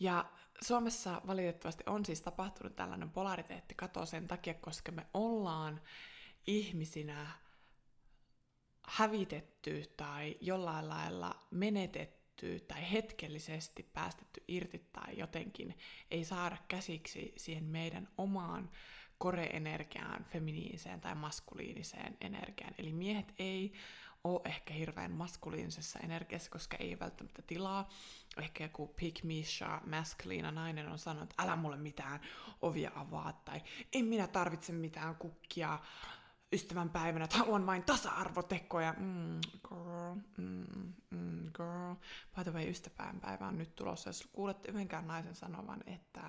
Ja 0.00 0.24
Suomessa 0.62 1.22
valitettavasti 1.26 1.84
on 1.86 2.04
siis 2.04 2.22
tapahtunut 2.22 2.76
tällainen 2.76 3.10
polariteettikato 3.10 4.06
sen 4.06 4.28
takia, 4.28 4.54
koska 4.54 4.92
me 4.92 5.06
ollaan 5.14 5.80
ihmisinä 6.46 7.43
hävitetty 8.86 9.84
tai 9.96 10.36
jollain 10.40 10.88
lailla 10.88 11.34
menetetty 11.50 12.60
tai 12.60 12.92
hetkellisesti 12.92 13.82
päästetty 13.82 14.42
irti 14.48 14.88
tai 14.92 15.18
jotenkin 15.18 15.78
ei 16.10 16.24
saada 16.24 16.56
käsiksi 16.68 17.32
siihen 17.36 17.64
meidän 17.64 18.08
omaan 18.18 18.70
kore-energiaan, 19.18 20.24
feminiiniseen 20.24 21.00
tai 21.00 21.14
maskuliiniseen 21.14 22.16
energiaan. 22.20 22.74
Eli 22.78 22.92
miehet 22.92 23.34
ei 23.38 23.72
ole 24.24 24.40
ehkä 24.44 24.74
hirveän 24.74 25.12
maskuliinisessa 25.12 25.98
energiassa, 25.98 26.50
koska 26.50 26.76
ei 26.80 26.88
ole 26.88 27.00
välttämättä 27.00 27.42
tilaa. 27.42 27.88
Ehkä 28.36 28.64
joku 28.64 28.86
pick 28.86 29.24
Misha, 29.24 29.80
maskuliina 29.86 30.50
nainen 30.50 30.88
on 30.88 30.98
sanonut, 30.98 31.30
että 31.30 31.42
älä 31.42 31.56
mulle 31.56 31.76
mitään 31.76 32.20
ovia 32.62 32.90
avaa, 32.94 33.32
tai 33.32 33.62
en 33.92 34.04
minä 34.04 34.26
tarvitse 34.26 34.72
mitään 34.72 35.16
kukkia 35.16 35.78
ystävän 36.52 36.90
päivänä, 36.90 37.24
että 37.24 37.38
haluan 37.38 37.66
vain 37.66 37.82
tasa-arvotekoja. 37.82 38.94
Mm, 38.98 39.40
girl, 39.68 40.14
mm, 40.36 40.92
mm, 41.10 41.50
girl. 41.56 41.94
By 42.36 42.44
the 42.44 42.52
way, 42.52 42.70
ystävänpäivä 42.70 43.46
on 43.46 43.58
nyt 43.58 43.76
tulossa. 43.76 44.08
Jos 44.08 44.28
kuulette 44.32 44.68
yhdenkään 44.68 45.06
naisen 45.06 45.34
sanovan, 45.34 45.80
että 45.86 46.22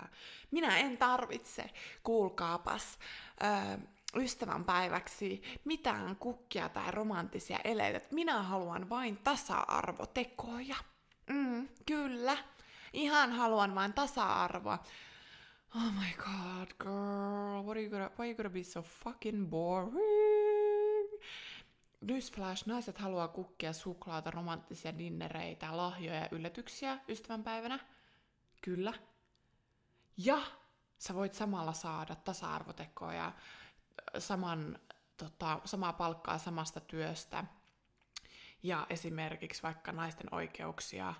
minä 0.52 0.78
en 0.78 0.98
tarvitse, 0.98 1.70
kuulkaapas, 2.04 3.00
äh, 3.44 3.80
ystävänpäiväksi 4.16 5.44
mitään 5.66 6.16
kukkia 6.16 6.70
tai 6.70 6.92
romanttisia 6.92 7.60
eleitä. 7.64 8.02
Minä 8.12 8.44
haluan 8.44 8.90
vain 8.90 9.18
tasa-arvotekoja. 9.18 10.76
Mm, 11.30 11.68
kyllä. 11.86 12.38
Ihan 12.94 13.32
haluan 13.32 13.76
vain 13.76 13.94
tasa-arvoa. 13.94 14.80
Oh 15.76 15.92
my 15.94 16.14
god, 16.18 16.74
girl, 16.78 17.64
what 17.64 17.78
are 17.78 17.82
you 17.82 17.90
gonna, 17.90 18.10
why 18.18 18.26
are 18.26 18.28
you 18.28 18.36
gonna 18.36 18.50
be 18.50 18.64
so 18.64 18.82
fucking 18.82 19.50
boring? 19.50 19.96
Newsflash, 22.02 22.68
naiset 22.68 22.98
haluaa 22.98 23.28
kukkia, 23.28 23.74
suklaata, 23.74 24.32
romanttisia 24.32 24.98
dinnereitä, 24.98 25.78
lahjoja 25.78 26.20
ja 26.20 26.28
yllätyksiä 26.32 27.00
ystävänpäivänä. 27.10 27.80
Kyllä. 28.62 28.94
Ja 30.18 30.42
sä 30.98 31.14
voit 31.14 31.34
samalla 31.34 31.74
saada 31.74 32.16
tasa-arvotekoja, 32.16 33.32
saman, 34.18 34.80
tota, 35.18 35.62
samaa 35.66 35.94
palkkaa 35.94 36.38
samasta 36.38 36.80
työstä 36.80 37.46
ja 38.64 38.86
esimerkiksi 38.90 39.64
vaikka 39.64 39.92
naisten 39.92 40.34
oikeuksia 40.34 41.14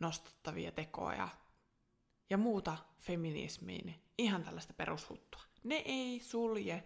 nostattavia 0.00 0.72
tekoja 0.72 1.28
ja 2.30 2.38
muuta 2.38 2.76
feminismiin, 2.98 3.94
ihan 4.18 4.44
tällaista 4.44 4.74
perushuttua. 4.74 5.40
Ne 5.64 5.82
ei 5.84 6.20
sulje 6.20 6.84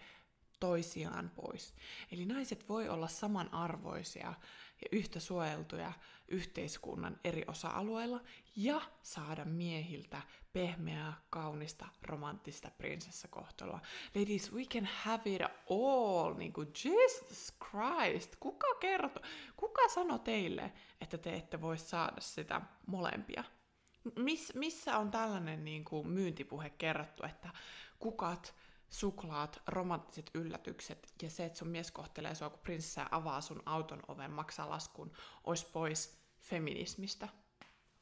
toisiaan 0.60 1.30
pois. 1.34 1.74
Eli 2.12 2.26
naiset 2.26 2.68
voi 2.68 2.88
olla 2.88 3.08
samanarvoisia 3.08 4.34
ja 4.82 4.88
yhtä 4.92 5.20
suojeltuja 5.20 5.92
yhteiskunnan 6.28 7.20
eri 7.24 7.44
osa-alueilla 7.46 8.20
ja 8.56 8.80
saada 9.02 9.44
miehiltä 9.44 10.22
pehmeää, 10.52 11.14
kaunista, 11.30 11.86
romanttista 12.02 12.70
prinsessakohtelua. 12.78 13.80
Ladies, 14.14 14.52
we 14.52 14.64
can 14.64 14.88
have 15.04 15.22
it 15.24 15.42
all, 15.70 16.34
niin 16.34 16.52
kuin 16.52 16.68
Jesus 16.84 17.54
Christ, 17.70 18.36
kuka 18.40 18.74
kertoo, 18.80 19.22
kuka 19.56 19.88
sanoi 19.88 20.18
teille, 20.18 20.72
että 21.00 21.18
te 21.18 21.34
ette 21.34 21.60
voi 21.60 21.78
saada 21.78 22.20
sitä 22.20 22.60
molempia? 22.86 23.44
Miss, 24.16 24.54
missä 24.54 24.98
on 24.98 25.10
tällainen 25.10 25.64
niin 25.64 25.84
kuin 25.84 26.08
myyntipuhe 26.08 26.70
kerrottu, 26.70 27.26
että 27.26 27.50
kukat, 27.98 28.54
suklaat, 28.90 29.62
romanttiset 29.66 30.30
yllätykset 30.34 31.14
ja 31.22 31.30
se, 31.30 31.44
että 31.44 31.58
sun 31.58 31.68
mies 31.68 31.90
kohtelee 31.90 32.34
sua 32.34 32.50
kuin 32.50 32.60
prinsessa 32.60 33.06
avaa 33.10 33.40
sun 33.40 33.62
auton 33.66 34.02
oven, 34.08 34.30
maksaa 34.30 34.70
laskun, 34.70 35.12
ois 35.44 35.64
pois 35.64 36.20
feminismistä. 36.40 37.28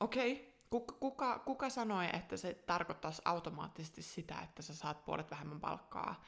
Okei, 0.01 0.33
okay. 0.33 0.45
kuka, 0.71 0.95
kuka, 0.95 1.39
kuka 1.39 1.71
sanoi, 1.71 2.09
että 2.13 2.37
se 2.37 2.55
tarkoittaisi 2.55 3.23
automaattisesti 3.25 4.03
sitä, 4.03 4.41
että 4.41 4.63
sä 4.63 4.75
saat 4.75 5.05
puolet 5.05 5.31
vähemmän 5.31 5.61
palkkaa 5.61 6.25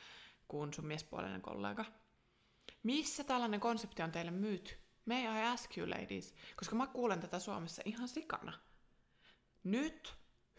kuin 0.48 0.74
sun 0.74 0.86
miespuolinen 0.86 1.42
kollega? 1.42 1.84
Missä 2.82 3.24
tällainen 3.24 3.60
konsepti 3.60 4.02
on 4.02 4.12
teille 4.12 4.30
myyty? 4.30 4.74
May 5.04 5.22
I 5.22 5.46
ask 5.46 5.78
you 5.78 5.90
ladies? 5.90 6.34
Koska 6.56 6.76
mä 6.76 6.86
kuulen 6.86 7.20
tätä 7.20 7.38
Suomessa 7.38 7.82
ihan 7.84 8.08
sikana. 8.08 8.52
Nyt, 9.64 10.14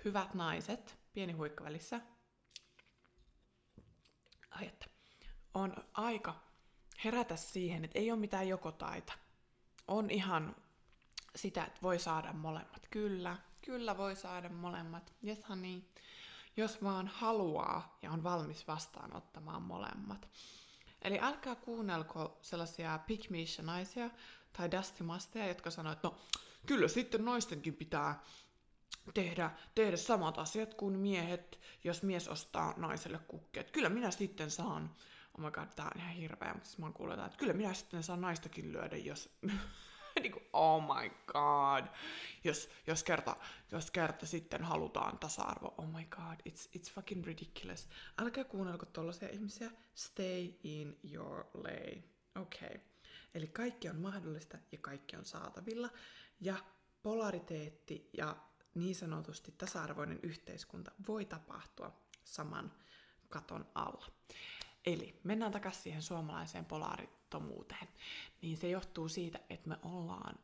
hyvät 0.06 0.34
naiset, 0.34 1.00
pieni 1.14 1.34
huikka 1.34 1.64
välissä, 1.64 2.02
ai 4.52 4.68
että, 4.68 4.86
on 5.54 5.74
aika 5.94 6.36
herätä 7.06 7.36
siihen, 7.36 7.86
että 7.86 8.00
ei 8.00 8.12
ole 8.12 8.20
mitään 8.20 8.48
joko 8.48 8.72
taita. 8.72 9.14
On 9.88 10.10
ihan 10.10 10.56
sitä, 11.36 11.64
että 11.64 11.80
voi 11.82 12.00
saada 12.00 12.34
molemmat. 12.34 12.88
Kyllä, 12.92 13.38
kyllä 13.66 13.98
voi 13.98 14.16
saada 14.16 14.50
molemmat. 14.50 15.14
Yes 15.26 15.50
honey. 15.50 15.82
Jos 16.58 16.84
vaan 16.84 17.08
haluaa 17.08 17.98
ja 18.02 18.12
on 18.12 18.24
valmis 18.24 18.68
vastaanottamaan 18.68 19.62
molemmat. 19.62 20.30
Eli 21.02 21.20
älkää 21.20 21.56
kuunnelko 21.56 22.38
sellaisia 22.42 23.00
pikmiissä 23.08 23.64
naisia 23.64 24.10
tai 24.58 24.72
dastimasteja, 24.72 25.48
jotka 25.48 25.72
sanoo, 25.72 25.94
että 25.94 26.08
no 26.08 26.18
kyllä 26.66 26.88
sitten 26.88 27.26
naistenkin 27.26 27.76
pitää 27.76 28.24
tehdä, 29.14 29.52
tehdä 29.76 29.98
samat 29.98 30.38
asiat 30.38 30.74
kuin 30.74 31.00
miehet, 31.00 31.60
jos 31.84 32.04
mies 32.04 32.28
ostaa 32.28 32.74
naiselle 32.78 33.20
kukkeet. 33.28 33.72
Kyllä 33.72 33.90
minä 33.90 34.12
sitten 34.12 34.52
saan, 34.52 34.96
oh 35.38 35.46
my 35.46 35.52
god, 35.52 35.68
tää 35.76 35.86
on 35.86 36.02
ihan 36.02 36.14
hirveä, 36.14 36.54
mutta 36.54 36.70
siis 36.70 36.78
mä 36.78 36.92
oon 37.00 37.12
että 37.26 37.38
kyllä 37.38 37.54
minä 37.54 37.74
sitten 37.74 38.04
saan 38.04 38.22
naistakin 38.22 38.74
lyödä, 38.74 38.98
jos, 38.98 39.30
niin 40.22 40.32
kuin, 40.32 40.46
oh 40.54 40.84
my 40.84 41.10
god, 41.26 41.86
jos, 42.44 42.70
jos, 42.88 43.04
kerta, 43.04 43.36
jos 43.72 43.92
kerta 43.92 44.26
sitten 44.26 44.64
halutaan 44.64 45.20
tasa-arvo, 45.20 45.74
oh 45.78 45.88
my 45.88 46.06
god, 46.06 46.40
it's, 46.50 46.70
it's 46.78 46.94
fucking 46.94 47.26
ridiculous. 47.26 47.90
Älkää 48.18 48.44
kuunnelko 48.44 48.86
tollaisia 48.86 49.30
ihmisiä, 49.30 49.72
stay 49.96 50.54
in 50.64 51.00
your 51.14 51.46
lane. 51.54 52.04
Okei. 52.36 52.68
Okay. 52.68 52.80
Eli 53.34 53.48
kaikki 53.48 53.90
on 53.90 53.96
mahdollista 53.96 54.58
ja 54.72 54.78
kaikki 54.78 55.16
on 55.16 55.26
saatavilla. 55.26 55.90
Ja 56.40 56.56
polariteetti 57.04 58.10
ja 58.18 58.36
niin 58.76 58.96
sanotusti 58.96 59.52
tasa-arvoinen 59.52 60.20
yhteiskunta 60.24 60.92
voi 61.08 61.26
tapahtua 61.26 61.94
saman 62.24 62.72
katon 63.30 63.66
alla. 63.76 64.08
Eli 64.86 65.20
mennään 65.24 65.52
takaisin 65.52 65.84
siihen 65.84 66.02
suomalaiseen 66.02 66.66
polaarittomuuteen. 66.66 67.88
Niin 68.42 68.58
se 68.58 68.70
johtuu 68.70 69.10
siitä, 69.10 69.40
että 69.50 69.70
me 69.70 69.78
ollaan 69.84 70.40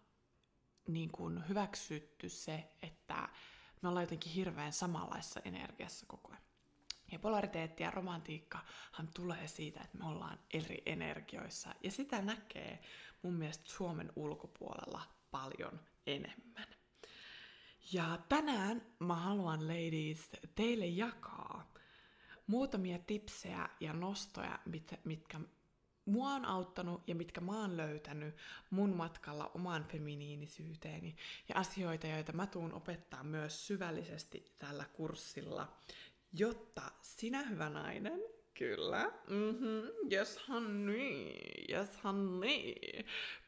niin 0.88 1.12
kuin 1.12 1.50
hyväksytty 1.50 2.30
se, 2.30 2.70
että 2.82 3.30
me 3.82 3.90
ollaan 3.90 4.04
jotenkin 4.04 4.32
hirveän 4.32 4.74
samanlaisessa 4.74 5.42
energiassa 5.46 6.06
koko 6.06 6.32
ajan. 6.32 6.42
Ja 7.12 7.20
polariteetti 7.20 7.84
ja 7.84 7.92
romantiikkahan 7.92 9.08
tulee 9.16 9.48
siitä, 9.48 9.82
että 9.82 9.98
me 9.98 10.06
ollaan 10.06 10.40
eri 10.54 10.84
energioissa. 10.86 11.76
Ja 11.84 11.92
sitä 11.92 12.22
näkee 12.22 12.84
mun 13.22 13.34
mielestä 13.34 13.64
Suomen 13.68 14.14
ulkopuolella 14.16 15.02
paljon 15.32 15.80
enemmän. 16.08 16.77
Ja 17.94 18.20
tänään 18.30 18.82
mä 19.00 19.16
haluan, 19.16 19.68
ladies, 19.68 20.30
teille 20.56 20.86
jakaa 20.86 21.74
muutamia 22.48 23.00
tipsejä 23.00 23.70
ja 23.80 23.94
nostoja, 23.94 24.60
mit, 24.66 24.94
mitkä 25.04 25.40
mua 26.06 26.30
on 26.30 26.46
auttanut 26.46 27.04
ja 27.08 27.16
mitkä 27.16 27.42
mä 27.42 27.62
oon 27.62 27.78
löytänyt 27.78 28.36
mun 28.70 28.96
matkalla 28.96 29.52
omaan 29.54 29.86
feminiinisyyteeni 29.86 31.16
ja 31.50 31.56
asioita, 31.56 32.08
joita 32.08 32.34
mä 32.34 32.48
tuun 32.48 32.74
opettaa 32.74 33.24
myös 33.24 33.68
syvällisesti 33.68 34.56
tällä 34.58 34.86
kurssilla, 34.94 35.78
jotta 36.34 36.92
sinä 37.02 37.44
hyvä 37.44 37.70
nainen, 37.70 38.22
kyllä, 38.54 39.12
mm-hmm, 39.30 40.12
yes 40.12 40.48
honey, 40.50 41.34
yes 41.70 42.04
honey, 42.04 42.74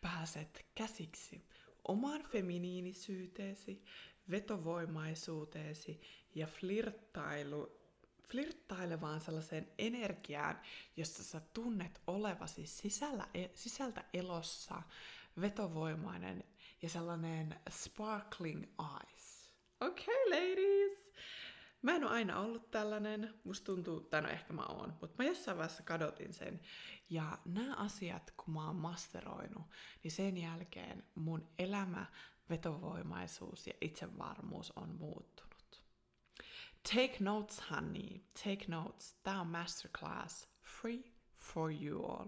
pääset 0.02 0.66
käsiksi 0.76 1.50
omaan 1.90 2.24
feminiinisyyteesi, 2.24 3.84
vetovoimaisuuteesi 4.32 6.02
ja 6.36 6.48
flirttailu 6.48 7.80
flirttailevaan 8.32 9.22
sellaiseen 9.22 9.68
energiaan, 9.78 10.60
jossa 10.98 11.24
sä 11.24 11.42
tunnet 11.54 12.02
olevasi 12.08 12.68
sisällä, 12.68 13.28
e, 13.34 13.48
sisältä 13.56 14.04
elossa, 14.14 14.82
vetovoimainen 15.42 16.44
ja 16.82 16.90
sellainen 16.90 17.60
sparkling 17.70 18.64
eyes. 18.64 19.50
Okay, 19.82 20.30
ladies! 20.30 21.14
Mä 21.82 21.96
en 21.96 22.04
ole 22.04 22.12
aina 22.12 22.40
ollut 22.40 22.72
tällainen, 22.72 23.34
musta 23.44 23.66
tuntuu, 23.66 24.02
tai 24.02 24.22
no 24.22 24.30
ehkä 24.30 24.54
mä 24.54 24.66
oon, 24.66 24.98
mutta 25.02 25.24
mä 25.24 25.30
jossain 25.30 25.58
vaiheessa 25.58 25.84
kadotin 25.84 26.34
sen. 26.34 26.60
Ja 27.10 27.38
nämä 27.46 27.76
asiat, 27.76 28.34
kun 28.38 28.54
mä 28.54 28.66
oon 28.66 28.76
masteroinut, 28.76 29.64
niin 30.04 30.12
sen 30.12 30.38
jälkeen 30.38 31.04
mun 31.16 31.50
elämä, 31.60 32.06
vetovoimaisuus 32.50 33.68
ja 33.68 33.74
itsevarmuus 33.82 34.72
on 34.72 34.90
muuttunut. 34.90 35.84
Take 36.84 37.18
notes, 37.20 37.62
honey. 37.72 38.20
Take 38.44 38.66
notes. 38.68 39.14
Tämä 39.24 39.42
on 39.42 39.48
masterclass. 39.48 40.48
Free 40.64 41.04
for 41.38 41.72
you 41.72 42.06
all. 42.06 42.28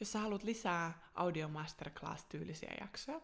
Jos 0.00 0.12
sä 0.12 0.18
haluat 0.18 0.42
lisää 0.42 1.10
audio 1.14 1.48
masterclass-tyylisiä 1.48 2.74
jaksoja, 2.80 3.20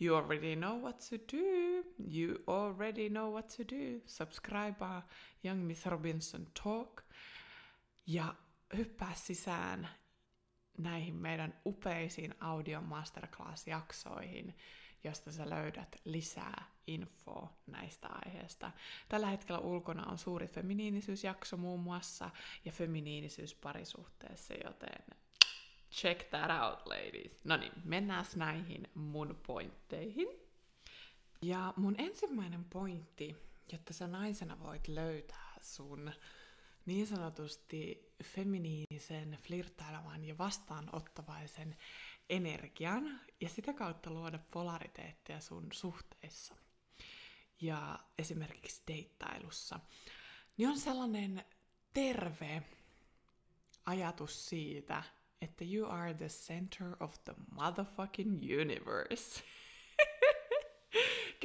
you 0.00 0.16
already 0.16 0.56
know 0.56 0.80
what 0.80 0.98
to 0.98 1.16
do. 1.36 1.82
You 1.98 2.38
already 2.46 3.08
know 3.08 3.32
what 3.32 3.48
to 3.48 3.64
do. 3.64 4.00
Subscribe 4.06 4.76
Young 5.44 5.66
Miss 5.66 5.86
Robinson 5.86 6.46
Talk 6.64 7.02
ja 8.06 8.34
hyppää 8.76 9.14
sisään 9.14 9.88
näihin 10.78 11.14
meidän 11.14 11.60
upeisiin 11.66 12.34
audio 12.40 12.80
masterclass-jaksoihin 12.80 14.54
josta 15.06 15.32
sä 15.32 15.50
löydät 15.50 15.96
lisää 16.04 16.64
infoa 16.86 17.52
näistä 17.66 18.08
aiheista. 18.08 18.70
Tällä 19.08 19.26
hetkellä 19.26 19.60
ulkona 19.60 20.06
on 20.06 20.18
suuri 20.18 20.48
feminiinisyysjakso 20.48 21.56
muun 21.56 21.80
muassa 21.80 22.30
ja 22.64 22.72
feminiinisyys 22.72 23.54
parisuhteessa, 23.54 24.54
joten 24.54 25.16
check 25.92 26.28
that 26.30 26.50
out, 26.62 26.86
ladies. 26.86 27.44
No 27.44 27.56
niin, 27.56 27.72
mennään 27.84 28.24
näihin 28.36 28.88
mun 28.94 29.40
pointteihin. 29.46 30.28
Ja 31.42 31.74
mun 31.76 31.94
ensimmäinen 31.98 32.64
pointti, 32.64 33.36
jotta 33.72 33.92
sä 33.92 34.06
naisena 34.06 34.60
voit 34.60 34.88
löytää 34.88 35.54
sun 35.60 36.12
niin 36.86 37.06
sanotusti 37.06 38.12
feminiinisen, 38.24 39.38
flirttailevan 39.42 40.24
ja 40.24 40.38
vastaanottavaisen 40.38 41.76
energian 42.28 43.20
ja 43.40 43.48
sitä 43.48 43.72
kautta 43.72 44.10
luoda 44.10 44.38
polariteetteja 44.52 45.40
sun 45.40 45.66
suhteissa 45.72 46.54
ja 47.60 47.98
esimerkiksi 48.18 48.82
deittailussa, 48.88 49.80
niin 50.56 50.68
on 50.68 50.78
sellainen 50.78 51.44
terve 51.92 52.62
ajatus 53.86 54.48
siitä, 54.48 55.02
että 55.42 55.64
you 55.64 55.90
are 55.90 56.14
the 56.14 56.28
center 56.28 56.96
of 57.00 57.14
the 57.24 57.34
motherfucking 57.50 58.42
universe. 58.60 59.42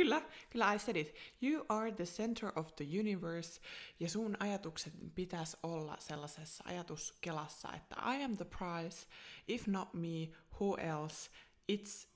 Kyllä, 0.02 0.22
kyllä 0.50 0.74
I 0.74 0.80
said 0.80 0.96
it. 0.96 1.16
You 1.42 1.66
are 1.70 1.92
the 1.92 2.06
center 2.06 2.52
of 2.56 2.76
the 2.76 2.86
universe, 3.00 3.62
ja 4.00 4.10
sun 4.10 4.38
ajatukset 4.40 4.94
pitäisi 5.16 5.58
olla 5.64 5.98
sellaisessa 6.00 6.64
ajatuskelassa, 6.68 7.74
että 7.74 7.96
I 8.14 8.24
am 8.24 8.38
the 8.38 8.46
prize, 8.46 9.08
if 9.48 9.68
not 9.68 9.94
me, 9.94 10.30
who 10.60 10.78
else, 10.78 11.32
it's 11.72 12.08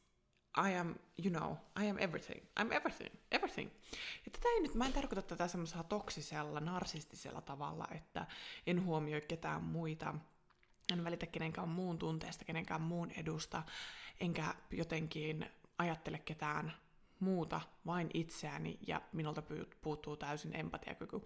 I 0.58 0.78
am, 0.78 0.96
you 1.26 1.30
know, 1.40 1.58
I 1.84 1.90
am 1.90 1.98
everything. 2.00 2.42
I'm 2.60 2.74
everything, 2.74 3.16
everything. 3.32 3.72
Ja 4.26 4.32
tätä 4.32 4.48
ei 4.56 4.62
nyt, 4.62 4.76
mä 4.76 4.86
en 4.86 4.94
tarkoita 4.94 5.22
tätä 5.22 5.48
semmoisella 5.48 5.84
toksisella, 5.84 6.60
narsistisella 6.60 7.42
tavalla, 7.42 7.88
että 7.96 8.26
en 8.68 8.86
huomioi 8.86 9.22
ketään 9.22 9.64
muita, 9.64 10.16
en 10.94 11.04
välitä 11.04 11.26
kenenkään 11.26 11.70
muun 11.70 11.98
tunteesta, 11.98 12.46
kenenkään 12.46 12.82
muun 12.82 13.12
edusta, 13.12 13.64
enkä 14.20 14.56
jotenkin 14.72 15.50
ajattele 15.78 16.20
ketään 16.20 16.74
muuta, 17.20 17.62
vain 17.86 18.10
itseäni 18.14 18.80
ja 18.88 19.02
minulta 19.14 19.44
puuttuu 19.82 20.18
täysin 20.18 20.56
empatiakyky. 20.56 21.22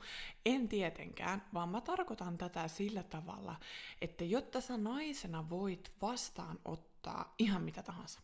En 0.45 0.67
tietenkään, 0.67 1.45
vaan 1.54 1.69
mä 1.69 1.82
tarkoitan 1.82 2.38
tätä 2.38 2.67
sillä 2.67 3.04
tavalla, 3.04 3.56
että 4.02 4.23
jotta 4.23 4.62
sä 4.62 4.78
naisena 4.78 5.49
voit 5.49 5.91
vastaanottaa 6.02 7.36
ihan 7.39 7.62
mitä 7.62 7.84
tahansa, 7.84 8.19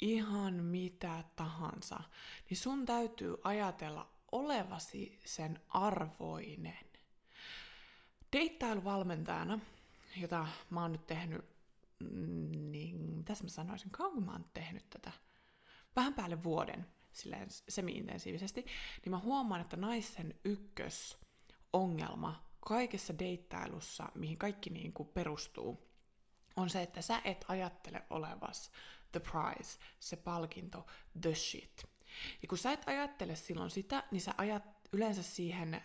ihan 0.00 0.54
mitä 0.54 1.24
tahansa, 1.36 2.00
niin 2.50 2.58
sun 2.58 2.86
täytyy 2.86 3.36
ajatella 3.44 4.10
olevasi 4.32 5.20
sen 5.24 5.60
arvoinen. 5.68 6.90
Deittailuvalmentajana, 8.32 9.58
jota 10.16 10.46
mä 10.70 10.82
oon 10.82 10.92
nyt 10.92 11.06
tehnyt, 11.06 11.44
mm, 11.98 12.70
niin 12.70 13.00
mitäs 13.00 13.42
mä 13.42 13.48
sanoisin, 13.48 13.90
kauan 13.90 14.22
mä 14.22 14.32
oon 14.32 14.44
tehnyt 14.54 14.90
tätä– 14.90 15.12
vähän 15.96 16.14
päälle 16.14 16.42
vuoden 16.42 16.86
silleen 17.12 17.48
semi-intensiivisesti, 17.68 18.66
niin 19.04 19.10
mä 19.10 19.18
huomaan, 19.18 19.60
että 19.60 19.76
naisen 19.76 20.34
ykkösongelma 20.44 22.50
kaikessa 22.60 23.18
deittailussa, 23.18 24.08
mihin 24.14 24.38
kaikki 24.38 24.70
niin 24.70 24.92
kuin 24.92 25.08
perustuu, 25.08 25.90
on 26.56 26.70
se, 26.70 26.82
että 26.82 27.02
sä 27.02 27.20
et 27.24 27.44
ajattele 27.48 28.02
olevas 28.10 28.70
the 29.12 29.20
prize, 29.20 29.78
se 30.00 30.16
palkinto, 30.16 30.86
the 31.20 31.34
shit. 31.34 31.84
Ja 32.42 32.48
kun 32.48 32.58
sä 32.58 32.72
et 32.72 32.88
ajattele 32.88 33.36
silloin 33.36 33.70
sitä, 33.70 34.04
niin 34.10 34.20
sä 34.20 34.34
ajat 34.38 34.62
yleensä 34.92 35.22
siihen 35.22 35.82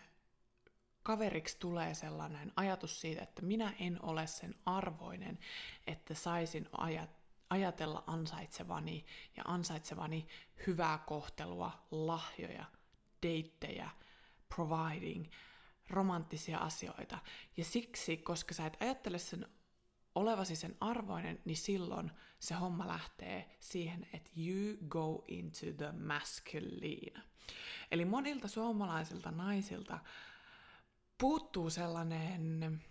kaveriksi 1.04 1.58
tulee 1.60 1.94
sellainen 1.94 2.52
ajatus 2.56 3.02
siitä, 3.02 3.24
että 3.24 3.42
minä 3.42 3.74
en 3.80 4.06
ole 4.06 4.28
sen 4.28 4.56
arvoinen, 4.66 5.40
että 5.88 6.14
saisin 6.14 6.70
ajat, 6.72 7.25
ajatella 7.50 8.04
ansaitsevani 8.08 9.06
ja 9.38 9.44
ansaitsevani 9.46 10.28
hyvää 10.68 10.98
kohtelua, 10.98 11.86
lahjoja, 11.92 12.66
deittejä, 13.24 13.90
providing, 14.56 15.26
romanttisia 15.90 16.58
asioita. 16.58 17.18
Ja 17.58 17.66
siksi, 17.66 18.18
koska 18.18 18.54
sä 18.54 18.66
et 18.66 18.78
ajattele 18.82 19.20
sen 19.20 19.48
olevasi 20.16 20.56
sen 20.56 20.76
arvoinen, 20.80 21.42
niin 21.46 21.58
silloin 21.58 22.12
se 22.40 22.56
homma 22.56 22.88
lähtee 22.88 23.58
siihen, 23.60 24.08
että 24.14 24.32
you 24.38 24.78
go 24.88 25.24
into 25.28 25.66
the 25.78 25.92
masculine. 25.92 27.22
Eli 27.92 28.06
monilta 28.06 28.48
suomalaisilta 28.48 29.32
naisilta 29.32 30.00
puuttuu 31.18 31.70
sellainen, 31.70 32.82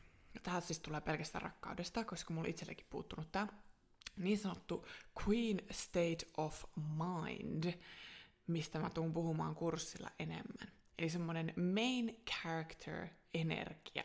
tähän 0.42 0.62
siis 0.62 0.80
tulee 0.80 1.00
pelkästään 1.00 1.42
rakkaudesta, 1.42 2.04
koska 2.04 2.34
mulla 2.34 2.48
itsellekin 2.48 2.86
puuttunut 2.90 3.32
tämä, 3.32 3.48
niin 4.16 4.38
sanottu 4.38 4.86
Queen 5.22 5.60
State 5.70 6.28
of 6.36 6.64
Mind, 6.76 7.74
mistä 8.46 8.78
mä 8.78 8.90
tuun 8.90 9.12
puhumaan 9.12 9.54
kurssilla 9.54 10.10
enemmän. 10.18 10.72
Eli 10.98 11.10
semmoinen 11.10 11.54
main 11.74 12.22
character 12.30 13.08
energia. 13.34 14.04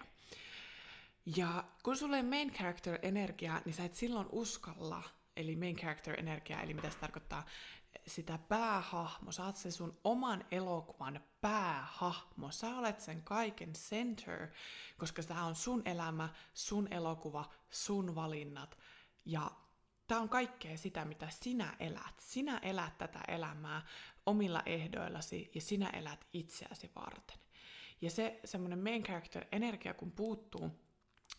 Ja 1.36 1.64
kun 1.84 1.98
sulla 1.98 2.18
ei 2.18 2.24
main 2.24 2.54
character 2.54 3.00
energiaa, 3.02 3.62
niin 3.66 3.74
sä 3.74 3.86
et 3.86 3.96
silloin 3.96 4.28
uskalla, 4.32 5.04
eli 5.36 5.56
main 5.56 5.76
character 5.76 6.20
energiaa, 6.20 6.62
eli 6.62 6.74
mitä 6.74 6.90
se 6.90 6.98
tarkoittaa, 6.98 7.46
sitä 8.08 8.38
päähahmo, 8.38 9.32
sä 9.32 9.46
oot 9.46 9.56
sen 9.56 9.72
sun 9.72 10.00
oman 10.04 10.46
elokuvan 10.52 11.22
päähahmo, 11.42 12.52
sä 12.52 12.76
olet 12.76 13.00
sen 13.00 13.24
kaiken 13.24 13.74
center, 13.74 14.48
koska 14.98 15.24
tämä 15.24 15.46
on 15.46 15.56
sun 15.56 15.82
elämä, 15.86 16.30
sun 16.54 16.88
elokuva, 16.94 17.50
sun 17.70 18.16
valinnat, 18.16 18.78
ja 19.26 19.52
Tämä 20.10 20.22
on 20.22 20.30
kaikkea 20.30 20.78
sitä, 20.78 21.06
mitä 21.06 21.30
sinä 21.30 21.76
elät. 21.80 22.20
Sinä 22.20 22.58
elät 22.58 22.98
tätä 22.98 23.20
elämää 23.28 23.86
omilla 24.26 24.64
ehdoillasi 24.66 25.52
ja 25.56 25.62
sinä 25.62 25.90
elät 25.90 26.28
itseäsi 26.34 26.92
varten. 26.96 27.38
Ja 28.02 28.10
se 28.12 28.40
semmoinen 28.46 28.80
main 28.80 29.04
character 29.04 29.46
energia, 29.52 29.94
kun 29.94 30.12
puuttuu, 30.12 30.70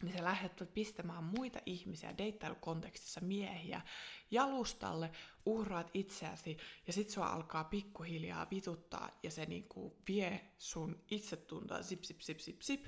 niin 0.03 0.19
sä 0.19 0.25
lähdet 0.25 0.71
pistämään 0.75 1.25
muita 1.25 1.59
ihmisiä 1.67 2.19
deittailukontekstissa 2.19 3.21
miehiä 3.21 3.81
jalustalle, 4.31 5.11
uhraat 5.47 5.91
itseäsi 5.95 6.57
ja 6.87 6.93
sit 6.93 7.11
sua 7.11 7.27
alkaa 7.27 7.65
pikkuhiljaa 7.65 8.47
vituttaa 8.51 9.19
ja 9.23 9.31
se 9.31 9.47
niinku 9.47 9.97
vie 10.09 10.41
sun 10.59 11.05
itsetuntoa 11.11 11.83
sip 11.83 12.03
sip 12.03 12.21
sip 12.21 12.39
sip 12.39 12.61
sip 12.61 12.87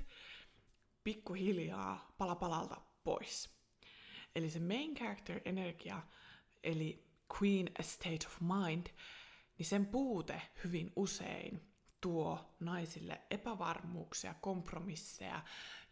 pikkuhiljaa 1.03 2.13
pala 2.17 2.35
palalta 2.35 2.81
pois. 3.03 3.62
Eli 4.35 4.49
se 4.49 4.59
main 4.59 4.95
character 4.95 5.41
energia, 5.45 6.01
eli 6.63 7.05
queen 7.41 7.69
state 7.81 8.27
of 8.27 8.41
mind, 8.41 8.87
niin 9.57 9.65
sen 9.65 9.85
puute 9.85 10.41
hyvin 10.63 10.91
usein 10.95 11.73
tuo 12.01 12.55
naisille 12.59 13.21
epävarmuuksia, 13.29 14.33
kompromisseja 14.33 15.43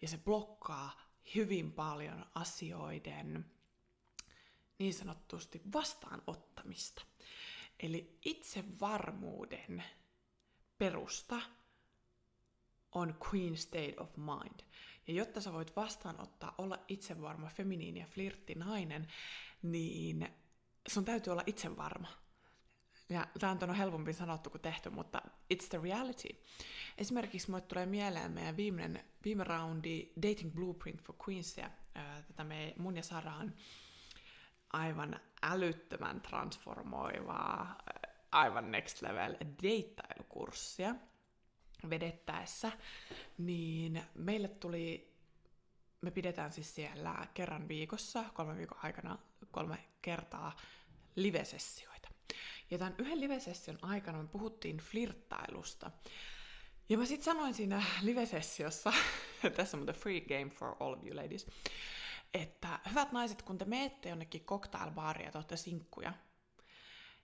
ja 0.02 0.08
se 0.08 0.18
blokkaa 0.18 1.02
hyvin 1.36 1.72
paljon 1.72 2.26
asioiden 2.36 3.46
niin 4.80 4.94
sanottusti 4.94 5.62
vastaanottamista. 5.74 7.04
Eli 7.80 8.18
itsevarmuuden 8.26 9.84
perusta 10.78 11.42
on 12.92 13.20
queen 13.30 13.58
state 13.58 13.94
of 13.98 14.10
mind. 14.18 14.60
Ja 15.08 15.14
jotta 15.14 15.42
sä 15.42 15.54
voit 15.54 15.76
vastaanottaa, 15.76 16.56
olla 16.58 16.80
itsevarma, 16.88 17.48
feminiini 17.48 18.00
ja 18.00 18.06
flirtti 18.06 18.56
nainen, 18.56 19.08
niin 19.62 20.30
sun 20.88 21.06
täytyy 21.06 21.32
olla 21.32 21.44
itsevarma. 21.46 22.08
Ja 23.10 23.28
tämä 23.40 23.58
on 23.62 23.76
helpompi 23.76 24.14
sanottu 24.14 24.50
kuin 24.50 24.62
tehty, 24.62 24.90
mutta 24.90 25.22
it's 25.54 25.68
the 25.70 25.80
reality. 25.84 26.28
Esimerkiksi 26.98 27.50
mulle 27.50 27.62
tulee 27.62 27.86
mieleen 27.86 28.32
meidän 28.32 28.58
viimeinen, 28.58 29.06
viime 29.26 29.44
roundi 29.44 30.12
Dating 30.22 30.56
Blueprint 30.56 31.02
for 31.02 31.16
Queensia, 31.30 31.70
tätä 32.28 32.44
me, 32.44 32.74
mun 32.78 32.98
ja 32.98 33.04
Saraan 33.04 33.54
aivan 34.74 35.20
älyttömän 35.42 36.22
transformoivaa, 36.22 37.76
aivan 38.32 38.72
next 38.72 39.02
level 39.02 39.36
deittailukurssia 39.64 40.96
vedettäessä, 41.90 42.72
niin 43.38 44.04
meille 44.16 44.48
tuli, 44.48 45.14
me 46.02 46.12
pidetään 46.12 46.52
siis 46.52 46.76
siellä 46.76 47.28
kerran 47.34 47.68
viikossa, 47.68 48.24
kolme 48.34 48.58
viikon 48.58 48.80
aikana, 48.84 49.18
kolme 49.52 49.78
kertaa 50.02 50.56
livesessioita. 51.16 52.10
Ja 52.72 52.78
tämän 52.78 52.96
yhden 52.98 53.22
livesession 53.22 53.78
aikana 53.82 54.22
me 54.22 54.28
puhuttiin 54.28 54.78
flirttailusta. 54.78 55.92
Ja 56.90 56.98
mä 56.98 57.06
sitten 57.06 57.26
sanoin 57.26 57.54
siinä 57.54 57.84
livesessiossa, 58.02 58.94
tässä 59.56 59.78
on 59.78 59.86
the 59.86 59.94
free 59.94 60.22
game 60.22 60.50
for 60.50 60.76
all 60.80 60.94
of 60.94 61.04
you 61.06 61.16
ladies, 61.16 61.48
että 62.34 62.80
hyvät 62.90 63.12
naiset, 63.12 63.42
kun 63.42 63.58
te 63.58 63.66
menette 63.66 64.10
jonnekin 64.10 64.46
cocktailbaariin 64.46 65.26
ja 65.26 65.32
te 65.32 65.38
olette 65.38 65.58
sinkkuja, 65.58 66.14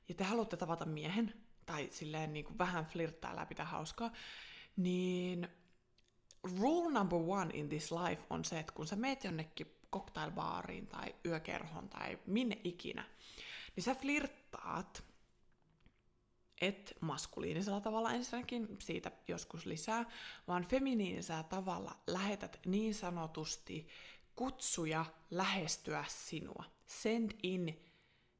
ja 0.09 0.15
te 0.15 0.23
haluatte 0.23 0.57
tavata 0.57 0.85
miehen, 0.85 1.33
tai 1.65 1.89
silleen 1.91 2.33
niin 2.33 2.45
kuin 2.45 2.57
vähän 2.57 2.85
flirttailla 2.85 3.41
ja 3.41 3.45
pitää 3.45 3.65
hauskaa, 3.65 4.11
niin 4.77 5.47
rule 6.59 6.91
number 6.91 7.19
one 7.19 7.53
in 7.53 7.69
this 7.69 7.91
life 7.91 8.21
on 8.29 8.45
se, 8.45 8.59
että 8.59 8.71
kun 8.71 8.87
sä 8.87 8.95
meet 8.95 9.23
jonnekin 9.23 9.77
cocktailbaariin 9.93 10.87
tai 10.87 11.15
yökerhon 11.25 11.89
tai 11.89 12.19
minne 12.25 12.61
ikinä, 12.63 13.05
niin 13.75 13.83
sä 13.83 13.95
flirttaat 13.95 15.03
et 16.61 16.97
maskuliinisella 17.01 17.81
tavalla 17.81 18.11
ensinnäkin, 18.11 18.77
siitä 18.79 19.11
joskus 19.27 19.65
lisää, 19.65 20.05
vaan 20.47 20.65
feminiinisellä 20.65 21.43
tavalla 21.43 21.95
lähetät 22.07 22.59
niin 22.65 22.95
sanotusti 22.95 23.87
kutsuja 24.35 25.05
lähestyä 25.31 26.05
sinua. 26.07 26.63
Send 26.85 27.31
in 27.43 27.83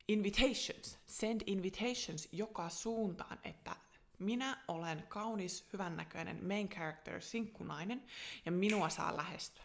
invitations, 0.08 0.98
send 1.06 1.42
invitations 1.46 2.28
joka 2.32 2.70
suuntaan, 2.70 3.40
että 3.44 3.76
minä 4.20 4.64
olen 4.68 5.04
kaunis, 5.08 5.70
hyvännäköinen 5.74 6.48
main 6.48 6.70
character, 6.70 7.22
sinkkunainen, 7.22 8.04
ja 8.46 8.52
minua 8.52 8.90
saa 8.90 9.18
lähestyä. 9.18 9.64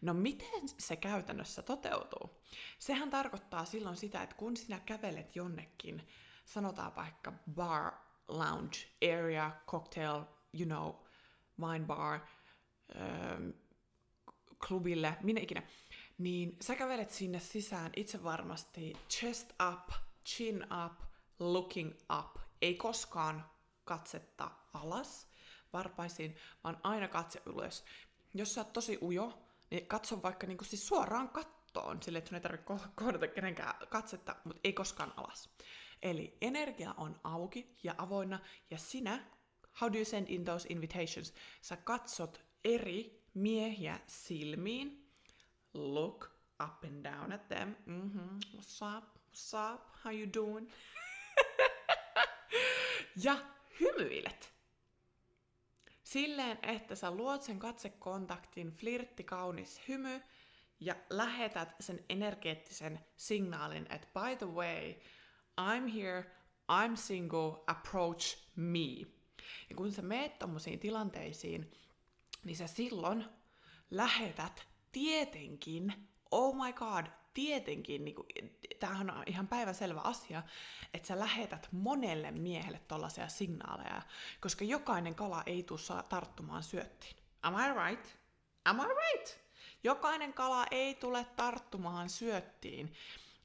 No 0.00 0.14
miten 0.14 0.68
se 0.78 0.96
käytännössä 0.96 1.62
toteutuu? 1.62 2.30
Sehän 2.78 3.10
tarkoittaa 3.10 3.64
silloin 3.64 3.96
sitä, 3.96 4.22
että 4.22 4.36
kun 4.36 4.56
sinä 4.56 4.80
kävelet 4.80 5.36
jonnekin, 5.36 6.08
sanotaan 6.44 6.96
vaikka 6.96 7.32
bar, 7.54 7.92
lounge, 8.28 8.76
area, 9.18 9.50
cocktail, 9.66 10.22
you 10.54 10.66
know, 10.66 10.94
wine 11.60 11.86
bar, 11.86 12.20
ähm, 12.96 13.50
klubille, 14.68 15.16
minne 15.22 15.40
ikinä, 15.40 15.62
niin 16.18 16.56
sä 16.60 16.74
kävelet 16.74 17.10
sinne 17.10 17.40
sisään 17.40 17.92
itse 17.96 18.22
varmasti 18.22 18.96
chest 19.10 19.52
up, 19.72 19.88
chin 20.26 20.66
up, 20.84 21.00
looking 21.38 21.90
up. 22.18 22.36
Ei 22.62 22.74
koskaan 22.74 23.50
katsetta 23.90 24.50
alas 24.72 25.28
varpaisiin, 25.72 26.36
vaan 26.64 26.80
aina 26.82 27.08
katse 27.08 27.42
ylös. 27.46 27.84
Jos 28.34 28.54
sä 28.54 28.60
oot 28.60 28.72
tosi 28.72 28.98
ujo, 29.02 29.42
niin 29.70 29.86
katso 29.86 30.22
vaikka 30.22 30.46
niinku 30.46 30.64
siis 30.64 30.86
suoraan 30.86 31.28
kattoon, 31.28 32.02
sille 32.02 32.18
että 32.18 32.28
sun 32.28 32.34
ei 32.34 32.40
tarvitse 32.40 32.66
kohdata 32.94 33.28
kenenkään 33.28 33.74
katsetta, 33.88 34.36
mutta 34.44 34.60
ei 34.64 34.72
koskaan 34.72 35.12
alas. 35.16 35.50
Eli 36.02 36.36
energia 36.40 36.94
on 36.96 37.20
auki 37.24 37.76
ja 37.82 37.94
avoinna, 37.98 38.38
ja 38.70 38.78
sinä, 38.78 39.24
how 39.80 39.92
do 39.92 39.96
you 39.96 40.04
send 40.04 40.26
in 40.28 40.44
those 40.44 40.66
invitations? 40.68 41.34
Sä 41.60 41.76
katsot 41.76 42.40
eri 42.64 43.24
miehiä 43.34 44.00
silmiin, 44.06 45.10
look 45.74 46.30
up 46.64 46.84
and 46.84 47.04
down 47.04 47.32
at 47.32 47.48
them, 47.48 47.76
mm-hmm. 47.86 48.38
what's 48.54 48.98
up, 48.98 49.04
what's 49.04 49.74
up, 49.74 49.82
how 50.04 50.14
you 50.14 50.28
doing? 50.34 50.70
ja 53.24 53.59
hymyilet. 53.80 54.54
Silleen, 56.02 56.58
että 56.62 56.94
sä 56.94 57.10
luot 57.10 57.42
sen 57.42 57.58
katsekontaktin, 57.58 58.70
flirtti, 58.70 59.24
kaunis 59.24 59.80
hymy, 59.88 60.20
ja 60.80 60.94
lähetät 61.10 61.74
sen 61.80 62.04
energeettisen 62.08 63.00
signaalin, 63.16 63.86
että 63.90 64.08
by 64.20 64.36
the 64.36 64.46
way, 64.46 64.94
I'm 65.60 65.88
here, 65.94 66.30
I'm 66.72 66.96
single, 66.96 67.64
approach 67.66 68.38
me. 68.56 69.06
Ja 69.70 69.76
kun 69.76 69.92
sä 69.92 70.02
meet 70.02 70.38
tommosiin 70.38 70.78
tilanteisiin, 70.78 71.72
niin 72.44 72.56
sä 72.56 72.66
silloin 72.66 73.24
lähetät 73.90 74.66
tietenkin, 74.92 76.08
oh 76.30 76.56
my 76.56 76.72
god, 76.72 77.06
tietenkin, 77.34 78.04
niin 78.04 78.16
tämähän 78.80 79.10
on 79.10 79.22
ihan 79.26 79.48
päivänselvä 79.48 80.00
asia, 80.00 80.42
että 80.94 81.08
sä 81.08 81.18
lähetät 81.18 81.68
monelle 81.72 82.30
miehelle 82.30 82.80
tollaisia 82.88 83.28
signaaleja, 83.28 84.02
koska 84.40 84.64
jokainen 84.64 85.14
kala 85.14 85.42
ei 85.46 85.62
tule 85.62 86.02
tarttumaan 86.08 86.62
syöttiin. 86.62 87.16
Am 87.42 87.54
I 87.54 87.88
right? 87.88 88.06
Am 88.64 88.78
I 88.80 88.84
right? 88.84 89.40
Jokainen 89.84 90.32
kala 90.32 90.66
ei 90.70 90.94
tule 90.94 91.26
tarttumaan 91.36 92.08
syöttiin. 92.08 92.92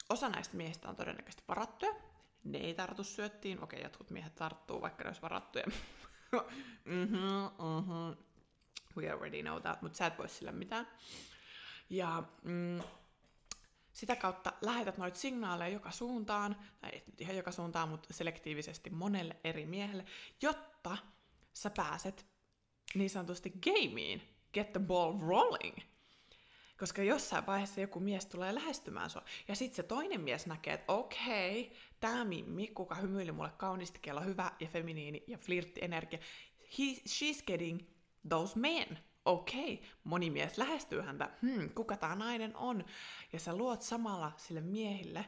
Osa 0.10 0.30
näistä 0.30 0.58
miehistä 0.58 0.90
on 0.90 0.96
todennäköisesti 0.96 1.44
varattuja, 1.48 1.94
ne 2.44 2.58
ei 2.58 2.74
tartu 2.74 3.04
syöttiin. 3.04 3.64
Okei, 3.64 3.84
jotkut 3.84 4.10
miehet 4.10 4.36
tarttuu, 4.36 4.82
vaikka 4.82 5.04
ne 5.04 5.10
olisi 5.10 5.22
varattuja. 5.22 5.66
mm-hmm, 6.86 7.50
mm-hmm. 7.60 8.16
We 8.98 9.12
already 9.12 9.42
know 9.42 9.62
that, 9.62 9.82
mutta 9.82 9.98
sä 9.98 10.06
et 10.06 10.18
voi 10.18 10.30
sillä 10.30 10.52
mitään. 10.52 10.88
Ja 11.90 12.24
mm, 12.44 12.82
sitä 13.96 14.16
kautta 14.16 14.54
lähetät 14.62 14.98
noita 14.98 15.20
signaaleja 15.20 15.74
joka 15.74 15.92
suuntaan, 15.92 16.56
tai 16.80 16.90
ei 16.90 17.04
nyt 17.08 17.22
ihan 17.22 17.36
joka 17.36 17.52
suuntaan, 17.52 17.90
mutta 17.90 18.14
selektiivisesti 18.14 18.90
monelle 18.90 19.36
eri 19.44 19.66
miehelle, 19.66 20.06
jotta 20.42 20.98
sä 21.54 21.70
pääset 21.70 22.26
niin 22.96 23.10
sanotusti 23.10 23.50
gameen, 23.50 24.22
get 24.54 24.74
the 24.74 24.80
ball 24.80 25.20
rolling. 25.20 25.78
Koska 26.80 27.04
jossain 27.04 27.46
vaiheessa 27.46 27.82
joku 27.82 28.00
mies 28.00 28.26
tulee 28.26 28.56
lähestymään 28.56 29.10
sua, 29.10 29.24
ja 29.48 29.56
sitten 29.56 29.76
se 29.76 29.84
toinen 29.84 30.22
mies 30.22 30.46
näkee, 30.46 30.74
että 30.74 30.94
okei, 30.94 31.62
okay, 31.62 31.78
tämä 32.00 32.26
Mimmi, 32.26 32.68
kuka 32.68 32.96
hymyili 32.96 33.32
mulle 33.32 33.52
kauniisti, 33.58 34.00
kello 34.02 34.22
hyvä 34.22 34.52
ja 34.60 34.68
feminiini 34.68 35.24
ja 35.28 35.38
flirttienergia, 35.38 36.20
he, 36.80 36.84
she's 37.10 37.44
getting 37.48 37.80
those 38.30 38.60
men 38.60 39.00
okei, 39.26 39.74
okay, 39.74 39.88
moni 40.04 40.30
mies 40.30 40.58
lähestyy 40.58 41.02
häntä, 41.02 41.30
hmm, 41.42 41.70
kuka 41.70 41.98
tämä 41.98 42.16
nainen 42.16 42.56
on, 42.56 42.86
ja 43.34 43.40
sä 43.40 43.56
luot 43.56 43.82
samalla 43.82 44.32
sille 44.38 44.62
miehille 44.62 45.26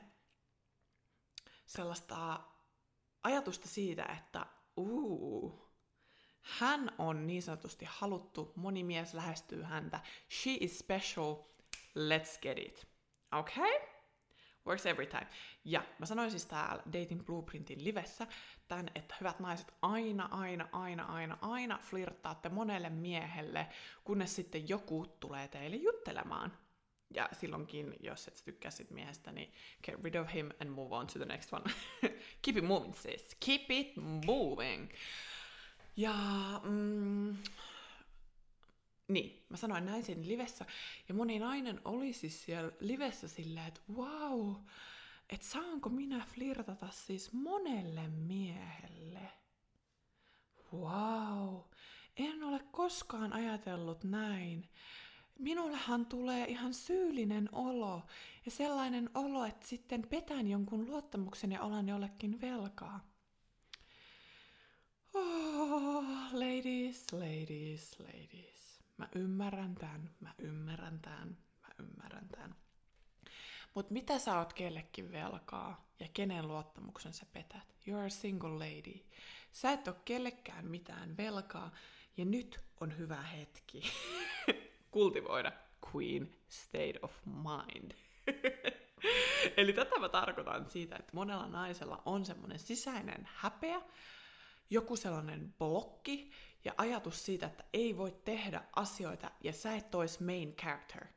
sellaista 1.66 2.40
ajatusta 3.24 3.68
siitä, 3.68 4.06
että 4.18 4.46
uu, 4.78 5.68
hän 6.42 6.92
on 6.98 7.28
niin 7.28 7.44
sanotusti 7.44 7.86
haluttu, 7.90 8.54
moni 8.56 8.84
mies 8.84 9.14
lähestyy 9.14 9.64
häntä, 9.64 10.00
she 10.30 10.58
is 10.60 10.80
special, 10.80 11.36
let's 11.96 12.40
get 12.42 12.58
it. 12.58 12.88
Okay? 13.32 13.87
Works 14.68 14.86
every 14.86 15.08
time. 15.08 15.28
Ja 15.66 15.84
mä 16.00 16.06
sanoin 16.06 16.32
siis 16.32 16.46
täällä 16.46 16.84
Dating 16.94 17.26
Blueprintin 17.26 17.84
livessä 17.84 18.28
tän, 18.68 18.92
että 18.96 19.16
hyvät 19.20 19.40
naiset, 19.40 19.74
aina, 19.82 20.30
aina, 20.32 20.68
aina, 20.72 21.04
aina, 21.04 21.38
aina 21.42 21.80
flirttaatte 21.82 22.50
monelle 22.50 22.90
miehelle, 22.90 23.68
kunnes 24.04 24.36
sitten 24.36 24.70
joku 24.70 25.06
tulee 25.20 25.48
teille 25.48 25.76
juttelemaan. 25.76 26.58
Ja 27.14 27.30
silloinkin, 27.32 27.96
jos 28.00 28.28
et 28.28 28.42
tykkää 28.46 28.72
sit 28.72 28.92
miehestä, 28.92 29.32
niin 29.32 29.54
get 29.84 30.04
rid 30.04 30.16
of 30.16 30.34
him 30.34 30.50
and 30.62 30.70
move 30.70 30.96
on 30.96 31.08
to 31.08 31.20
the 31.20 31.26
next 31.26 31.54
one. 31.54 31.64
Keep 32.42 32.58
it 32.58 32.64
moving, 32.64 32.94
sis. 32.96 33.38
Keep 33.46 33.72
it 33.72 33.94
moving. 34.26 34.90
Ja 35.98 36.14
mm, 36.64 37.38
Niin, 39.08 39.46
mä 39.50 39.58
sanoin 39.58 39.86
näin 39.86 40.04
siinä 40.04 40.28
livessä, 40.28 40.66
ja 41.08 41.14
moni 41.14 41.40
nainen 41.40 41.82
oli 41.86 42.14
siis 42.14 42.44
siellä 42.44 42.72
livessä 42.80 43.28
silleen, 43.28 43.68
että 43.68 43.82
wow, 43.94 44.56
että 45.30 45.48
saanko 45.48 45.90
minä 45.90 46.26
flirtata 46.34 46.88
siis 46.92 47.34
monelle 47.34 48.08
miehelle? 48.08 49.32
Wow, 50.74 51.60
en 52.18 52.44
ole 52.44 52.60
koskaan 52.72 53.34
ajatellut 53.34 54.04
näin. 54.04 54.70
Minullehan 55.40 56.06
tulee 56.06 56.46
ihan 56.46 56.74
syyllinen 56.74 57.50
olo 57.52 58.02
ja 58.46 58.52
sellainen 58.52 59.10
olo, 59.14 59.46
että 59.46 59.68
sitten 59.68 60.08
petän 60.10 60.48
jonkun 60.48 60.86
luottamuksen 60.88 61.52
ja 61.52 61.62
olan 61.62 61.88
jollekin 61.90 62.42
velkaa. 62.42 63.10
Oh, 65.14 66.06
ladies, 66.34 67.14
ladies, 67.14 68.00
ladies. 68.00 68.67
Mä 68.98 69.10
ymmärrän 69.16 69.76
tämän, 69.76 70.10
mä 70.20 70.34
ymmärrän 70.38 71.00
tämän, 71.00 71.38
mä 71.62 71.70
ymmärrän 71.80 72.30
tämän. 72.30 72.56
Mutta 73.74 73.94
mitä 73.94 74.20
sä 74.20 74.38
oot 74.38 74.54
kellekin 74.54 75.12
velkaa 75.12 75.92
ja 76.00 76.08
kenen 76.14 76.48
luottamuksen 76.48 77.14
sä 77.14 77.26
petät? 77.34 77.76
You're 77.88 78.06
a 78.06 78.10
single 78.10 78.50
lady. 78.50 79.06
Sä 79.52 79.72
et 79.72 79.88
ole 79.88 79.96
kellekään 80.06 80.66
mitään 80.66 81.18
velkaa 81.18 81.72
ja 82.18 82.26
nyt 82.26 82.60
on 82.82 82.98
hyvä 82.98 83.22
hetki 83.22 83.82
kultivoida 84.92 85.52
queen 85.96 86.36
state 86.50 87.00
of 87.02 87.12
mind. 87.26 87.92
Eli 89.58 89.74
tätä 89.74 90.00
mä 90.00 90.10
tarkoitan 90.10 90.66
siitä, 90.66 90.96
että 90.96 91.12
monella 91.14 91.48
naisella 91.48 92.02
on 92.06 92.26
semmoinen 92.26 92.60
sisäinen 92.60 93.30
häpeä, 93.34 93.82
joku 94.70 94.96
sellainen 94.96 95.54
blokki 95.58 96.32
ja 96.66 96.74
ajatus 96.78 97.26
siitä, 97.26 97.46
että 97.46 97.64
ei 97.74 97.98
voi 97.98 98.12
tehdä 98.26 98.64
asioita 98.76 99.32
ja 99.44 99.54
sä 99.54 99.76
et 99.76 99.96
ois 99.96 100.20
main 100.20 100.56
character. 100.56 101.08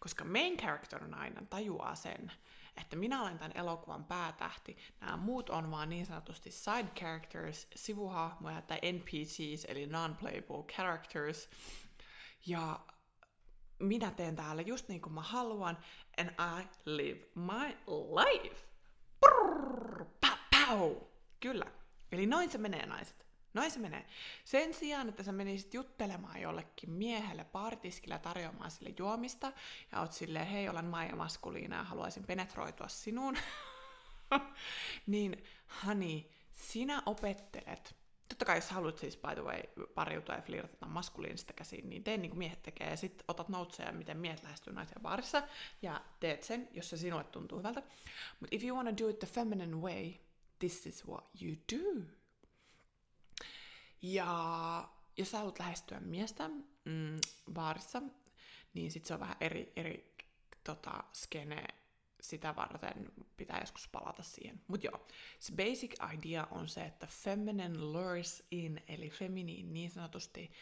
Koska 0.00 0.24
main 0.24 0.56
character 0.56 1.08
nainen 1.08 1.46
tajuaa 1.46 1.94
sen, 1.94 2.32
että 2.76 2.96
minä 2.96 3.22
olen 3.22 3.38
tämän 3.38 3.52
elokuvan 3.54 4.04
päätähti, 4.04 4.76
nämä 5.00 5.16
muut 5.16 5.50
on 5.50 5.70
vaan 5.70 5.88
niin 5.88 6.06
sanotusti 6.06 6.50
side 6.50 6.88
characters, 6.98 7.66
sivuhahmoja 7.74 8.62
tai 8.62 8.78
NPCs, 8.92 9.64
eli 9.68 9.86
non-playable 9.86 10.64
characters, 10.74 11.50
ja 12.46 12.80
minä 13.78 14.10
teen 14.10 14.36
täällä 14.36 14.62
just 14.62 14.88
niin 14.88 15.00
kuin 15.02 15.12
mä 15.12 15.22
haluan, 15.22 15.78
and 16.18 16.30
I 16.30 16.68
live 16.84 17.26
my 17.34 17.76
life. 17.88 18.66
Brrr, 19.20 20.04
pow, 20.04 20.66
pow. 20.66 20.96
Kyllä. 21.40 21.66
Eli 22.12 22.26
noin 22.26 22.50
se 22.50 22.58
menee, 22.58 22.86
naiset. 22.86 23.26
Noin 23.54 23.70
se 23.70 23.78
menee. 23.78 24.06
Sen 24.44 24.74
sijaan, 24.74 25.08
että 25.08 25.22
sä 25.22 25.32
menisit 25.32 25.74
juttelemaan 25.74 26.40
jollekin 26.40 26.90
miehelle 26.90 27.44
baaritiskillä 27.44 28.18
tarjoamaan 28.18 28.70
sille 28.70 28.94
juomista, 28.98 29.52
ja 29.92 30.00
oot 30.00 30.12
silleen, 30.12 30.46
hei, 30.46 30.68
olen 30.68 30.84
Maija 30.84 31.16
Maskuliina 31.16 31.76
ja 31.76 31.84
haluaisin 31.84 32.24
penetroitua 32.24 32.88
sinuun, 32.88 33.36
niin, 35.06 35.44
honey, 35.86 36.22
sinä 36.54 37.02
opettelet 37.06 38.02
totta 38.32 38.44
kai 38.44 38.56
jos 38.56 38.70
haluat 38.70 38.98
siis 38.98 39.16
by 39.16 39.34
the 39.34 39.42
way 39.42 39.60
pariutua 39.94 40.34
ja 40.34 40.42
flirtata 40.42 40.86
maskuliinista 40.86 41.52
käsiin, 41.52 41.88
niin 41.88 42.04
tee 42.04 42.16
niin 42.16 42.30
kuin 42.30 42.38
miehet 42.38 42.62
tekee 42.62 42.90
ja 42.90 42.96
sitten 42.96 43.24
otat 43.28 43.48
noutseja, 43.48 43.92
miten 43.92 44.16
miehet 44.16 44.42
lähestyy 44.42 44.72
naisia 44.72 45.00
baarissa 45.02 45.42
ja 45.82 46.00
teet 46.20 46.42
sen, 46.42 46.68
jos 46.72 46.90
se 46.90 46.96
sinulle 46.96 47.24
tuntuu 47.24 47.58
hyvältä. 47.58 47.82
But 48.40 48.48
if 48.50 48.64
you 48.64 48.76
want 48.76 48.96
to 48.96 49.04
do 49.04 49.08
it 49.08 49.18
the 49.18 49.26
feminine 49.26 49.76
way, 49.76 50.12
this 50.58 50.86
is 50.86 51.08
what 51.08 51.24
you 51.42 51.56
do. 51.72 52.02
Ja 54.02 54.88
jos 55.16 55.30
sä 55.30 55.38
haluat 55.38 55.58
lähestyä 55.58 56.00
miestä 56.00 56.48
mm, 56.84 57.20
baarissa, 57.52 58.02
niin 58.74 58.90
sitten 58.90 59.08
se 59.08 59.14
on 59.14 59.20
vähän 59.20 59.36
eri, 59.40 59.72
eri 59.76 60.16
tota, 60.64 61.04
skene 61.12 61.64
sitä 62.20 62.56
varten 62.56 63.12
pitää 63.36 63.60
joskus 63.60 63.88
palata 63.88 64.22
siihen. 64.22 64.60
Mutta 64.68 64.86
joo, 64.86 65.06
se 65.38 65.52
basic 65.52 65.94
idea 66.14 66.48
on 66.50 66.68
se, 66.68 66.84
että 66.84 67.06
feminine 67.06 67.78
lures 67.78 68.46
in, 68.50 68.82
eli 68.88 69.10
feminiin 69.10 69.72
niin 69.72 69.90
sanotusti 69.90 70.52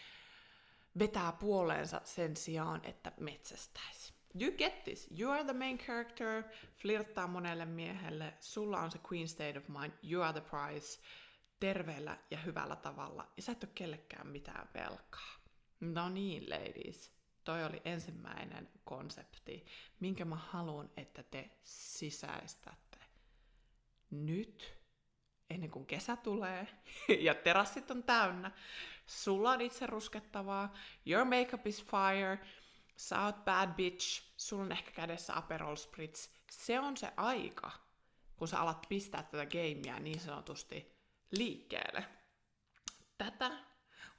vetää 0.99 1.33
puoleensa 1.33 2.01
sen 2.05 2.37
sijaan, 2.37 2.81
että 2.85 3.13
metsästäisi. 3.21 4.13
You 4.41 4.53
get 4.53 4.85
this. 4.85 5.09
You 5.19 5.31
are 5.31 5.45
the 5.45 5.53
main 5.53 5.79
character, 5.79 6.45
flirttaa 6.77 7.27
monelle 7.27 7.65
miehelle, 7.65 8.35
sulla 8.41 8.81
on 8.81 8.91
se 8.91 8.99
queen 9.13 9.29
state 9.29 9.59
of 9.59 9.69
mind, 9.69 9.93
you 10.03 10.23
are 10.23 10.41
the 10.41 10.51
prize, 10.51 11.01
terveellä 11.61 12.19
ja 12.31 12.39
hyvällä 12.39 12.77
tavalla, 12.77 13.33
ja 13.37 13.43
sä 13.43 13.53
et 13.53 13.65
ole 13.65 13.73
kellekään 13.75 14.27
mitään 14.27 14.69
velkaa. 14.75 15.41
No 15.81 16.09
niin, 16.09 16.51
ladies 16.51 17.21
toi 17.45 17.65
oli 17.65 17.83
ensimmäinen 17.85 18.69
konsepti, 18.85 19.67
minkä 20.01 20.25
mä 20.25 20.37
haluan, 20.37 20.91
että 20.97 21.23
te 21.23 21.51
sisäistätte. 21.63 22.99
Nyt, 24.11 24.79
ennen 25.51 25.71
kuin 25.71 25.87
kesä 25.87 26.17
tulee 26.17 26.67
ja 27.27 27.35
terassit 27.35 27.91
on 27.91 28.03
täynnä, 28.03 28.51
sulla 29.07 29.51
on 29.51 29.61
itse 29.61 29.87
ruskettavaa, 29.87 30.75
your 31.07 31.25
makeup 31.25 31.67
is 31.67 31.85
fire, 31.85 32.39
sä 32.97 33.25
oot 33.25 33.45
bad 33.45 33.75
bitch, 33.75 34.23
sulla 34.37 34.63
on 34.63 34.73
ehkä 34.73 34.91
kädessä 34.91 35.37
Aperol 35.37 35.77
Spritz. 35.77 36.29
Se 36.51 36.81
on 36.81 36.97
se 36.97 37.13
aika, 37.17 37.71
kun 38.37 38.49
sä 38.49 38.61
alat 38.61 38.87
pistää 38.89 39.23
tätä 39.23 39.47
gameia 39.47 39.99
niin 39.99 40.21
sanotusti 40.21 41.00
liikkeelle. 41.31 42.05
Tätä 43.19 43.51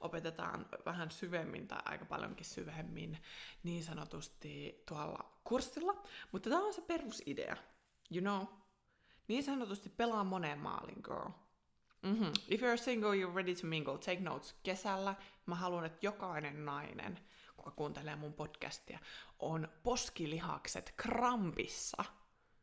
opetetaan 0.00 0.66
vähän 0.86 1.10
syvemmin 1.10 1.68
tai 1.68 1.82
aika 1.84 2.04
paljonkin 2.04 2.46
syvemmin 2.46 3.22
niin 3.62 3.84
sanotusti 3.84 4.82
tuolla 4.88 5.40
kurssilla. 5.44 6.02
Mutta 6.32 6.50
tämä 6.50 6.66
on 6.66 6.74
se 6.74 6.80
perusidea, 6.80 7.56
you 8.10 8.20
know. 8.20 8.46
Niin 9.28 9.44
sanotusti 9.44 9.88
pelaa 9.88 10.24
moneen 10.24 10.58
maalin, 10.58 11.00
girl. 11.02 11.30
Mm-hmm. 12.02 12.32
If 12.48 12.60
you're 12.60 12.76
single, 12.76 13.10
you're 13.10 13.34
ready 13.34 13.54
to 13.54 13.66
mingle. 13.66 13.98
Take 13.98 14.20
notes. 14.20 14.54
Kesällä 14.62 15.14
mä 15.46 15.54
haluan, 15.54 15.84
että 15.84 16.06
jokainen 16.06 16.64
nainen, 16.64 17.18
kuka 17.56 17.70
kuuntelee 17.70 18.16
mun 18.16 18.32
podcastia, 18.32 18.98
on 19.38 19.68
poskilihakset 19.82 20.94
krampissa. 20.96 22.04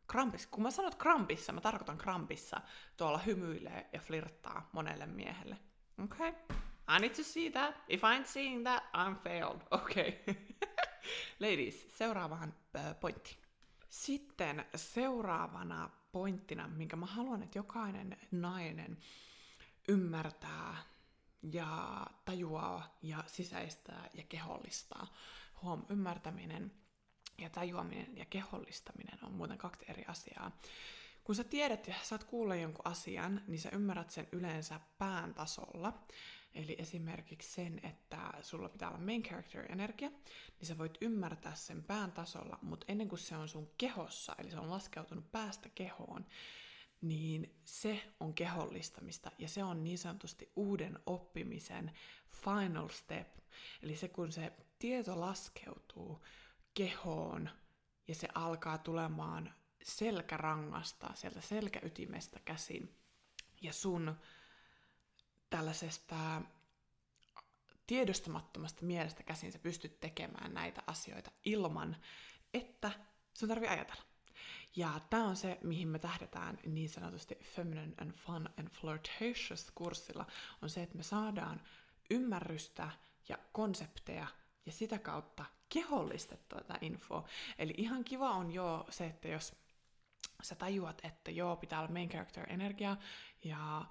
Krampissa. 0.09 0.49
Kun 0.51 0.63
mä 0.63 0.71
sanon 0.71 0.97
krampissa, 0.97 1.53
mä 1.53 1.61
tarkoitan 1.61 1.97
krampissa. 1.97 2.61
Tuolla 2.97 3.17
hymyilee 3.17 3.89
ja 3.93 3.99
flirttaa 3.99 4.69
monelle 4.71 5.05
miehelle. 5.05 5.57
Okay? 6.03 6.33
I 6.95 6.99
need 6.99 7.15
to 7.15 7.23
see 7.23 7.51
that. 7.51 7.75
If 7.87 8.01
I'm 8.01 8.25
seeing 8.25 8.63
that, 8.63 8.83
I'm 8.83 9.15
failed. 9.23 9.61
Okay. 9.81 10.13
Ladies, 11.39 11.97
seuraavaan 11.97 12.53
pointti. 12.99 13.37
Sitten 13.89 14.65
seuraavana 14.75 15.89
pointtina, 16.11 16.67
minkä 16.67 16.95
mä 16.95 17.05
haluan, 17.05 17.43
että 17.43 17.59
jokainen 17.59 18.17
nainen 18.31 18.97
ymmärtää 19.87 20.75
ja 21.43 22.05
tajuaa 22.25 22.97
ja 23.01 23.23
sisäistää 23.27 24.09
ja 24.13 24.23
kehollistaa. 24.29 25.07
Huom, 25.61 25.85
ymmärtäminen 25.89 26.71
ja 27.41 27.49
tajuaminen 27.49 28.17
ja 28.17 28.25
kehollistaminen 28.25 29.19
on 29.23 29.33
muuten 29.33 29.57
kaksi 29.57 29.85
eri 29.89 30.05
asiaa. 30.07 30.59
Kun 31.23 31.35
sä 31.35 31.43
tiedät 31.43 31.87
ja 31.87 31.95
saat 32.03 32.23
kuulla 32.23 32.55
jonkun 32.55 32.87
asian, 32.87 33.41
niin 33.47 33.59
sä 33.59 33.69
ymmärrät 33.73 34.09
sen 34.09 34.27
yleensä 34.31 34.79
pään 34.97 35.33
tasolla. 35.33 35.93
Eli 36.53 36.75
esimerkiksi 36.79 37.51
sen, 37.51 37.79
että 37.83 38.33
sulla 38.41 38.69
pitää 38.69 38.89
olla 38.89 38.99
main 38.99 39.23
character 39.23 39.71
energia, 39.71 40.09
niin 40.09 40.67
sä 40.67 40.77
voit 40.77 40.97
ymmärtää 41.01 41.55
sen 41.55 41.83
pään 41.83 42.11
tasolla, 42.11 42.59
mutta 42.61 42.85
ennen 42.89 43.09
kuin 43.09 43.19
se 43.19 43.37
on 43.37 43.49
sun 43.49 43.71
kehossa, 43.77 44.35
eli 44.37 44.51
se 44.51 44.59
on 44.59 44.69
laskeutunut 44.69 45.31
päästä 45.31 45.69
kehoon, 45.75 46.25
niin 47.01 47.55
se 47.65 48.01
on 48.19 48.33
kehollistamista 48.33 49.31
ja 49.37 49.47
se 49.47 49.63
on 49.63 49.83
niin 49.83 49.97
sanotusti 49.97 50.51
uuden 50.55 50.99
oppimisen 51.05 51.91
final 52.31 52.89
step. 52.89 53.27
Eli 53.83 53.95
se 53.95 54.07
kun 54.07 54.31
se 54.31 54.51
tieto 54.79 55.19
laskeutuu 55.19 56.25
kehoon 56.73 57.49
ja 58.07 58.15
se 58.15 58.27
alkaa 58.35 58.77
tulemaan 58.77 59.53
selkärangasta, 59.83 61.09
sieltä 61.13 61.41
selkäytimestä 61.41 62.39
käsin 62.45 62.95
ja 63.61 63.73
sun 63.73 64.15
tällaisesta 65.49 66.41
tiedostamattomasta 67.87 68.85
mielestä 68.85 69.23
käsin 69.23 69.51
sä 69.51 69.59
pystyt 69.59 69.99
tekemään 69.99 70.53
näitä 70.53 70.83
asioita 70.87 71.31
ilman, 71.45 71.97
että 72.53 72.91
sun 73.33 73.49
tarvii 73.49 73.69
ajatella. 73.69 74.03
Ja 74.75 74.99
tämä 75.09 75.23
on 75.23 75.35
se, 75.35 75.57
mihin 75.63 75.87
me 75.87 75.99
tähdetään 75.99 76.59
niin 76.65 76.89
sanotusti 76.89 77.35
Feminine 77.35 77.93
and 78.01 78.11
Fun 78.11 78.49
and 78.59 78.69
Flirtatious 78.69 79.71
kurssilla, 79.75 80.25
on 80.61 80.69
se, 80.69 80.83
että 80.83 80.97
me 80.97 81.03
saadaan 81.03 81.61
ymmärrystä 82.09 82.91
ja 83.29 83.37
konsepteja 83.51 84.27
ja 84.65 84.71
sitä 84.71 84.99
kautta 84.99 85.45
kehollistettua 85.69 86.61
tätä 86.61 86.77
infoa. 86.81 87.27
Eli 87.57 87.73
ihan 87.77 88.03
kiva 88.03 88.31
on 88.31 88.51
jo 88.51 88.85
se, 88.89 89.05
että 89.05 89.27
jos 89.27 89.55
sä 90.43 90.55
tajuat, 90.55 91.01
että 91.03 91.31
joo, 91.31 91.55
pitää 91.55 91.79
olla 91.79 91.91
main 91.91 92.09
character 92.09 92.53
energia 92.53 92.97
ja 93.43 93.85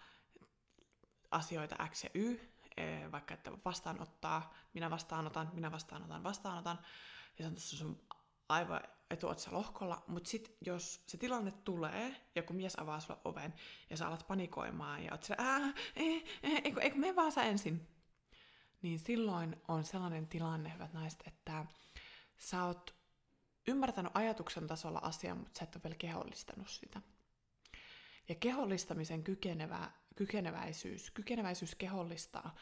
asioita 1.31 1.89
X 1.89 2.05
ja 2.05 2.11
Y, 2.15 2.41
eh, 2.77 3.13
vaikka 3.13 3.35
että 3.35 3.53
vastaanottaa, 3.65 4.55
minä 4.75 4.91
vastaanotan, 4.91 5.51
minä 5.53 5.73
vastaanotan, 5.73 6.23
vastaanotan, 6.23 6.79
ja 7.39 7.45
se 7.45 7.47
on 7.47 7.55
tuossa 7.55 7.77
sun 7.77 8.01
aivan 8.49 8.81
etuotsa 9.11 9.53
lohkolla, 9.53 10.05
mutta 10.07 10.31
sitten 10.31 10.55
jos 10.61 11.03
se 11.07 11.17
tilanne 11.17 11.53
tulee, 11.53 12.17
ja 12.35 12.43
kun 12.43 12.57
mies 12.57 12.79
avaa 12.79 13.01
sulle 13.01 13.21
oven, 13.25 13.55
ja 13.91 13.97
sä 13.97 14.09
alat 14.09 14.27
panikoimaan, 14.29 15.05
ja 15.05 15.13
oot 15.13 15.23
sillä, 15.23 15.37
ää, 15.39 15.73
ei, 15.97 16.25
ei, 16.43 16.61
eikö, 16.65 16.81
eikö 16.81 16.97
me 16.97 17.17
vaan 17.17 17.33
sä 17.33 17.43
ensin, 17.43 17.89
niin 18.83 18.99
silloin 18.99 19.57
on 19.69 19.85
sellainen 19.85 20.29
tilanne, 20.29 20.75
hyvät 20.75 20.93
naiset, 20.93 21.23
että 21.27 21.67
sä 22.39 22.65
oot 22.65 22.95
ymmärtänyt 23.69 24.13
ajatuksen 24.15 24.67
tasolla 24.67 24.99
asian, 24.99 25.39
mutta 25.39 25.59
sä 25.59 25.65
et 25.65 25.77
ole 25.77 25.83
vielä 25.85 25.97
kehollistanut 25.97 26.69
sitä. 26.71 27.03
Ja 28.29 28.35
kehollistamisen 28.35 29.25
kykenevä, 29.25 29.91
kykeneväisyys, 30.17 31.11
kykeneväisyys 31.11 31.75
kehollistaa 31.75 32.55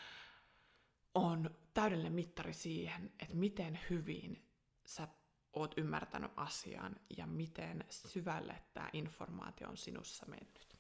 on 1.14 1.57
täydellinen 1.74 2.12
mittari 2.12 2.52
siihen, 2.52 3.12
että 3.20 3.37
miten 3.37 3.81
hyvin 3.90 4.48
sä 4.85 5.09
oot 5.52 5.74
ymmärtänyt 5.76 6.31
asian 6.37 6.96
ja 7.16 7.26
miten 7.26 7.85
syvälle 7.90 8.62
tämä 8.74 8.90
informaatio 8.92 9.68
on 9.68 9.76
sinussa 9.76 10.26
mennyt. 10.26 10.76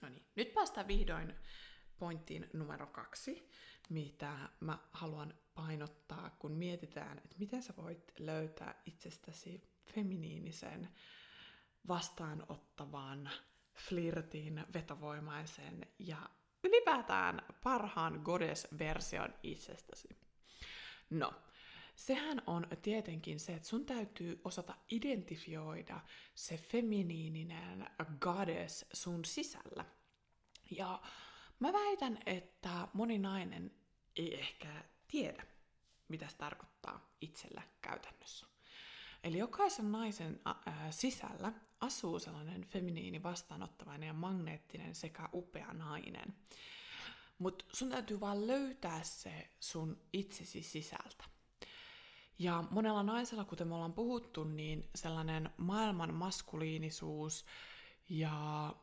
No 0.00 0.08
niin, 0.08 0.26
nyt 0.36 0.54
päästään 0.54 0.88
vihdoin 0.88 1.34
pointtiin 1.98 2.50
numero 2.52 2.86
kaksi, 2.86 3.48
mitä 3.88 4.48
mä 4.60 4.78
haluan 4.92 5.34
painottaa, 5.54 6.36
kun 6.38 6.52
mietitään, 6.52 7.18
että 7.18 7.36
miten 7.38 7.62
sä 7.62 7.74
voit 7.76 8.12
löytää 8.18 8.82
itsestäsi 8.86 9.62
feminiinisen, 9.94 10.88
vastaanottavan, 11.88 13.30
flirtin, 13.74 14.64
vetovoimaisen 14.74 15.86
ja 15.98 16.28
ylipäätään 16.64 17.42
parhaan 17.62 18.20
goddess-version 18.24 19.34
itsestäsi. 19.42 20.08
No, 21.10 21.32
sehän 21.94 22.42
on 22.46 22.66
tietenkin 22.82 23.40
se, 23.40 23.54
että 23.54 23.68
sun 23.68 23.86
täytyy 23.86 24.40
osata 24.44 24.74
identifioida 24.90 26.00
se 26.34 26.56
feminiininen 26.56 27.90
goddess 28.20 28.84
sun 28.92 29.24
sisällä. 29.24 29.84
Ja 30.70 31.02
mä 31.60 31.72
väitän, 31.72 32.18
että 32.26 32.88
moni 32.92 33.18
nainen 33.18 33.72
ei 34.16 34.40
ehkä 34.40 34.84
tiedä, 35.08 35.46
mitä 36.08 36.28
se 36.28 36.36
tarkoittaa 36.36 37.14
itsellä 37.20 37.62
käytännössä. 37.80 38.46
Eli 39.24 39.38
jokaisen 39.38 39.92
naisen 39.92 40.40
sisällä 40.90 41.52
asuu 41.80 42.18
sellainen 42.18 42.64
feminiini, 42.64 43.22
vastaanottavainen 43.22 44.06
ja 44.06 44.12
magneettinen 44.12 44.94
sekä 44.94 45.28
upea 45.34 45.72
nainen. 45.72 46.34
Mutta 47.38 47.64
sun 47.72 47.90
täytyy 47.90 48.20
vaan 48.20 48.46
löytää 48.46 49.02
se 49.02 49.50
sun 49.60 50.00
itsesi 50.12 50.62
sisältä. 50.62 51.24
Ja 52.38 52.64
monella 52.70 53.02
naisella, 53.02 53.44
kuten 53.44 53.68
me 53.68 53.74
ollaan 53.74 53.92
puhuttu, 53.92 54.44
niin 54.44 54.90
sellainen 54.94 55.50
maailman 55.56 56.14
maskuliinisuus 56.14 57.44
ja 58.08 58.74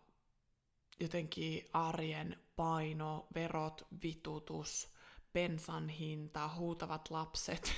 jotenkin 1.01 1.69
arjen 1.73 2.39
paino, 2.55 3.27
verot, 3.35 3.87
vitutus, 4.03 4.93
bensan 5.33 5.89
hinta, 5.89 6.49
huutavat 6.55 7.09
lapset, 7.09 7.73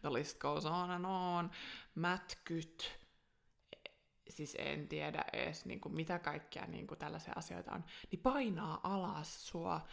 the 0.00 0.12
list 0.18 0.38
goes 0.38 0.66
on 0.66 0.90
and 0.90 1.04
on, 1.04 1.50
mätkyt, 1.94 3.00
siis 4.28 4.56
en 4.58 4.88
tiedä 4.88 5.24
edes 5.32 5.64
niin 5.64 5.80
kuin 5.80 5.94
mitä 5.94 6.18
kaikkea 6.18 6.66
niin 6.66 6.86
kuin 6.86 6.98
tällaisia 6.98 7.32
asioita 7.36 7.72
on, 7.72 7.84
niin 8.10 8.20
painaa 8.20 8.80
alas 8.82 9.46
sua 9.46 9.86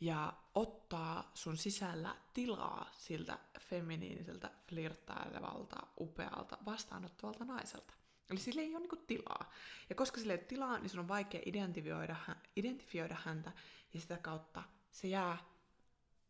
ja 0.00 0.32
ottaa 0.54 1.30
sun 1.34 1.56
sisällä 1.56 2.16
tilaa 2.34 2.90
siltä 2.92 3.38
feminiiniseltä, 3.60 4.50
flirttailevalta, 4.68 5.86
upealta, 6.00 6.58
vastaanottavalta 6.66 7.44
naiselta. 7.44 7.97
Eli 8.30 8.38
sille 8.38 8.60
ei 8.60 8.70
ole 8.70 8.80
niinku 8.80 8.96
tilaa. 8.96 9.52
Ja 9.88 9.94
koska 9.94 10.20
sille 10.20 10.32
ei 10.32 10.38
ole 10.38 10.44
tilaa, 10.44 10.78
niin 10.78 10.90
sun 10.90 11.00
on 11.00 11.08
vaikea 11.08 11.40
identifioida, 11.46 12.16
identifioida 12.56 13.16
häntä, 13.24 13.52
ja 13.94 14.00
sitä 14.00 14.18
kautta 14.18 14.62
se 14.90 15.08
jää 15.08 15.38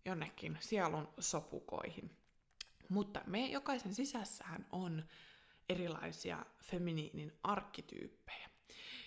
jonnekin 0.04 0.58
sielun 0.60 1.08
sopukoihin. 1.18 2.10
Mutta 2.88 3.22
me 3.26 3.46
jokaisen 3.46 3.94
sisässähän 3.94 4.66
on 4.72 5.04
erilaisia 5.68 6.46
feminiinin 6.62 7.32
arkkityyppejä. 7.42 8.48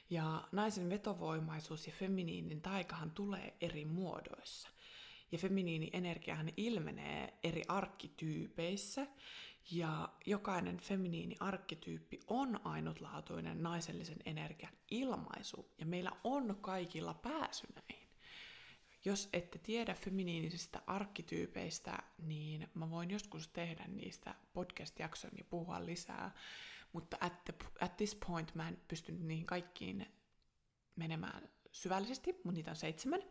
Ja 0.09 0.47
naisen 0.51 0.89
vetovoimaisuus 0.89 1.87
ja 1.87 1.93
feminiinin 1.93 2.61
taikahan 2.61 3.11
tulee 3.11 3.57
eri 3.61 3.85
muodoissa. 3.85 4.69
Ja 5.31 5.37
feminiini 5.37 5.89
energiahan 5.93 6.51
ilmenee 6.57 7.33
eri 7.43 7.63
arkkityypeissä, 7.67 9.07
ja 9.71 10.09
jokainen 10.25 10.79
feminiini 10.79 11.35
arkkityyppi 11.39 12.19
on 12.27 12.59
ainutlaatuinen 12.63 13.63
naisellisen 13.63 14.19
energian 14.25 14.73
ilmaisu, 14.91 15.71
ja 15.77 15.85
meillä 15.85 16.11
on 16.23 16.57
kaikilla 16.61 17.13
pääsy 17.13 17.67
näihin. 17.75 18.07
Jos 19.05 19.29
ette 19.33 19.59
tiedä 19.59 19.93
feminiinisistä 19.93 20.81
arkkityypeistä, 20.87 21.97
niin 22.17 22.69
mä 22.73 22.89
voin 22.89 23.11
joskus 23.11 23.47
tehdä 23.47 23.85
niistä 23.87 24.35
podcast-jakson 24.53 25.31
ja 25.37 25.43
puhua 25.43 25.85
lisää, 25.85 26.31
mutta 26.93 27.17
at, 27.19 27.43
the, 27.43 27.53
at 27.81 27.97
this 27.97 28.15
point 28.15 28.55
mä 28.55 28.67
en 28.67 28.81
pysty 28.87 29.11
niihin 29.11 29.45
kaikkiin 29.45 30.05
menemään 30.95 31.49
syvällisesti, 31.71 32.31
mutta 32.33 32.51
niitä 32.51 32.71
on 32.71 32.75
seitsemän, 32.75 33.21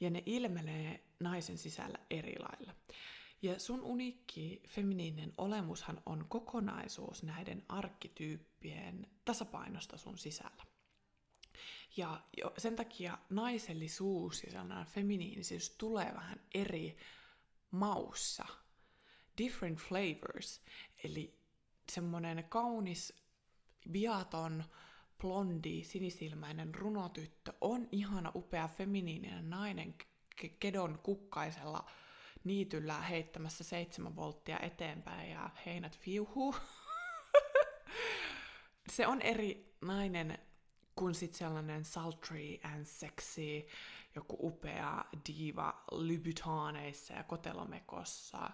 ja 0.00 0.10
ne 0.10 0.22
ilmenee 0.26 1.04
naisen 1.20 1.58
sisällä 1.58 1.98
eri 2.10 2.34
lailla. 2.38 2.74
Ja 3.42 3.58
sun 3.58 3.82
uniikki 3.82 4.62
feminiininen 4.68 5.32
olemushan 5.38 6.02
on 6.06 6.24
kokonaisuus 6.28 7.22
näiden 7.22 7.64
arkkityyppien 7.68 9.06
tasapainosta 9.24 9.96
sun 9.96 10.18
sisällä. 10.18 10.64
Ja 11.96 12.22
sen 12.58 12.76
takia 12.76 13.18
naisellisuus 13.30 14.44
ja 14.44 14.50
sellainen 14.50 14.86
feminiinisyys 14.86 15.70
tulee 15.70 16.14
vähän 16.14 16.40
eri 16.54 16.96
maussa. 17.70 18.46
Different 19.38 19.78
flavors. 19.78 20.60
Eli 21.04 21.38
semmoinen 21.92 22.44
kaunis, 22.48 23.12
viaton, 23.92 24.64
blondi, 25.20 25.84
sinisilmäinen 25.84 26.74
runotyttö 26.74 27.52
on 27.60 27.88
ihana, 27.92 28.32
upea, 28.34 28.68
feminiininen 28.68 29.50
nainen 29.50 29.94
kedon 30.60 30.98
kukkaisella 30.98 31.90
niityllä 32.46 33.00
heittämässä 33.00 33.64
seitsemän 33.64 34.16
volttia 34.16 34.58
eteenpäin 34.60 35.30
ja 35.30 35.50
heinät 35.66 35.98
viuhuu. 36.06 36.56
se 38.92 39.06
on 39.06 39.22
eri 39.22 39.76
nainen 39.80 40.38
kuin 40.96 41.14
sitten 41.14 41.38
sellainen 41.38 41.84
sultry 41.84 42.58
and 42.62 42.84
sexy, 42.84 43.66
joku 44.14 44.36
upea 44.40 45.04
diva 45.28 45.84
Lybutaneissa 45.92 47.14
ja 47.14 47.24
kotelomekossa 47.24 48.50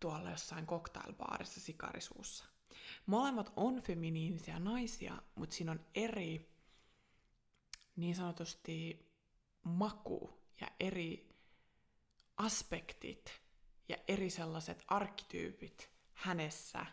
tuolla 0.00 0.30
jossain 0.30 0.66
cocktailbaarissa 0.66 1.60
sikarisuussa. 1.60 2.44
Molemmat 3.06 3.52
on 3.56 3.82
feminiinisiä 3.82 4.58
naisia, 4.58 5.22
mutta 5.34 5.56
siinä 5.56 5.72
on 5.72 5.86
eri 5.94 6.50
niin 7.96 8.14
sanotusti 8.14 9.10
maku 9.62 10.30
ja 10.60 10.66
eri 10.80 11.29
aspektit 12.40 13.40
ja 13.88 13.96
eri 14.08 14.30
sellaiset 14.30 14.84
arkkityypit 14.88 15.90
hänessä 16.12 16.86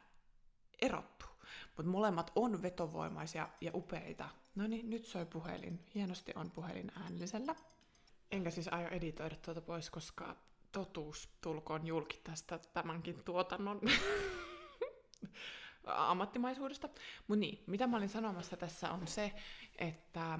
erottuu. 0.81 1.29
Mutta 1.77 1.91
molemmat 1.91 2.31
on 2.35 2.61
vetovoimaisia 2.61 3.49
ja 3.61 3.71
upeita. 3.73 4.29
No 4.55 4.67
niin, 4.67 4.89
nyt 4.89 5.05
soi 5.05 5.25
puhelin. 5.25 5.85
Hienosti 5.95 6.31
on 6.35 6.51
puhelin 6.51 6.91
äänellisellä. 6.95 7.55
Enkä 8.31 8.49
siis 8.49 8.67
aio 8.67 8.87
editoida 8.87 9.35
tuota 9.35 9.61
pois, 9.61 9.89
koska 9.89 10.35
totuus 10.71 11.29
tulkoon 11.41 11.87
julki 11.87 12.19
tästä 12.23 12.59
tämänkin 12.73 13.23
tuotannon 13.23 13.81
ammattimaisuudesta. 15.85 16.89
Mutta 17.27 17.39
niin, 17.39 17.63
mitä 17.67 17.87
mä 17.87 17.97
olin 17.97 18.09
sanomassa 18.09 18.57
tässä 18.57 18.91
on 18.91 19.07
se, 19.07 19.33
että 19.77 20.39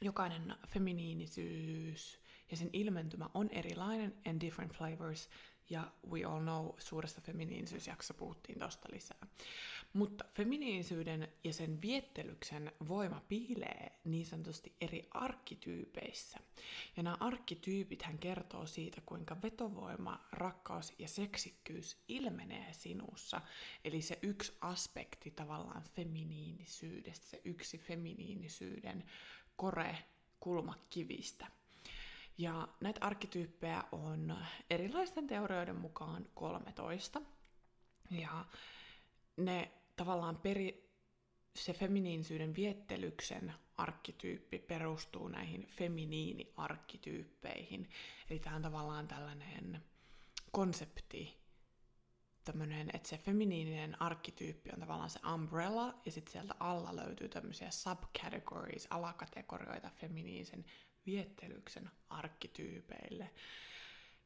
jokainen 0.00 0.56
feminiinisyys 0.68 2.23
ja 2.50 2.56
sen 2.56 2.70
ilmentymä 2.72 3.28
on 3.34 3.50
erilainen 3.50 4.14
and 4.26 4.40
different 4.40 4.72
flavors, 4.72 5.28
ja 5.70 5.92
we 6.10 6.24
all 6.24 6.40
know, 6.40 6.66
suuresta 6.78 7.20
feminiinisyysjaksossa 7.20 8.14
puhuttiin 8.14 8.58
tosta 8.58 8.88
lisää. 8.92 9.26
Mutta 9.92 10.24
feminiinisyyden 10.32 11.28
ja 11.44 11.52
sen 11.52 11.82
viettelyksen 11.82 12.72
voima 12.88 13.22
piilee 13.28 14.00
niin 14.04 14.26
sanotusti 14.26 14.72
eri 14.80 15.08
arkkityypeissä. 15.10 16.38
Ja 16.96 17.02
nämä 17.02 17.16
arkkityypit 17.20 18.02
hän 18.02 18.18
kertoo 18.18 18.66
siitä, 18.66 19.00
kuinka 19.06 19.36
vetovoima, 19.42 20.28
rakkaus 20.32 20.92
ja 20.98 21.08
seksikkyys 21.08 21.96
ilmenee 22.08 22.72
sinussa. 22.72 23.40
Eli 23.84 24.02
se 24.02 24.18
yksi 24.22 24.52
aspekti 24.60 25.30
tavallaan 25.30 25.82
feminiinisyydestä, 25.82 27.26
se 27.26 27.40
yksi 27.44 27.78
feminiinisyyden 27.78 29.04
kore 29.56 29.98
kulmakivistä. 30.40 31.46
Ja 32.38 32.68
näitä 32.80 33.06
arkkityyppejä 33.06 33.84
on 33.92 34.36
erilaisten 34.70 35.26
teorioiden 35.26 35.76
mukaan 35.76 36.26
13. 36.34 37.22
Ja 38.10 38.44
ne 39.36 39.72
tavallaan 39.96 40.36
peri, 40.36 40.90
se 41.56 41.72
feminiinisyyden 41.72 42.54
viettelyksen 42.54 43.54
arkkityyppi 43.76 44.58
perustuu 44.58 45.28
näihin 45.28 45.66
feminiini-arkkityyppeihin. 45.66 47.90
Eli 48.30 48.38
tämä 48.38 48.56
on 48.56 48.62
tavallaan 48.62 49.08
tällainen 49.08 49.84
konsepti, 50.52 51.44
tämmönen, 52.44 52.90
että 52.92 53.08
se 53.08 53.18
feminiininen 53.18 54.02
arkkityyppi 54.02 54.70
on 54.72 54.80
tavallaan 54.80 55.10
se 55.10 55.20
umbrella, 55.34 55.94
ja 56.04 56.12
sitten 56.12 56.32
sieltä 56.32 56.54
alla 56.60 56.96
löytyy 56.96 57.28
tämmöisiä 57.28 57.70
subcategories, 57.70 58.86
alakategorioita 58.90 59.90
feminiinisen 60.00 60.64
viettelyksen 61.06 61.90
arkkityypeille. 62.08 63.30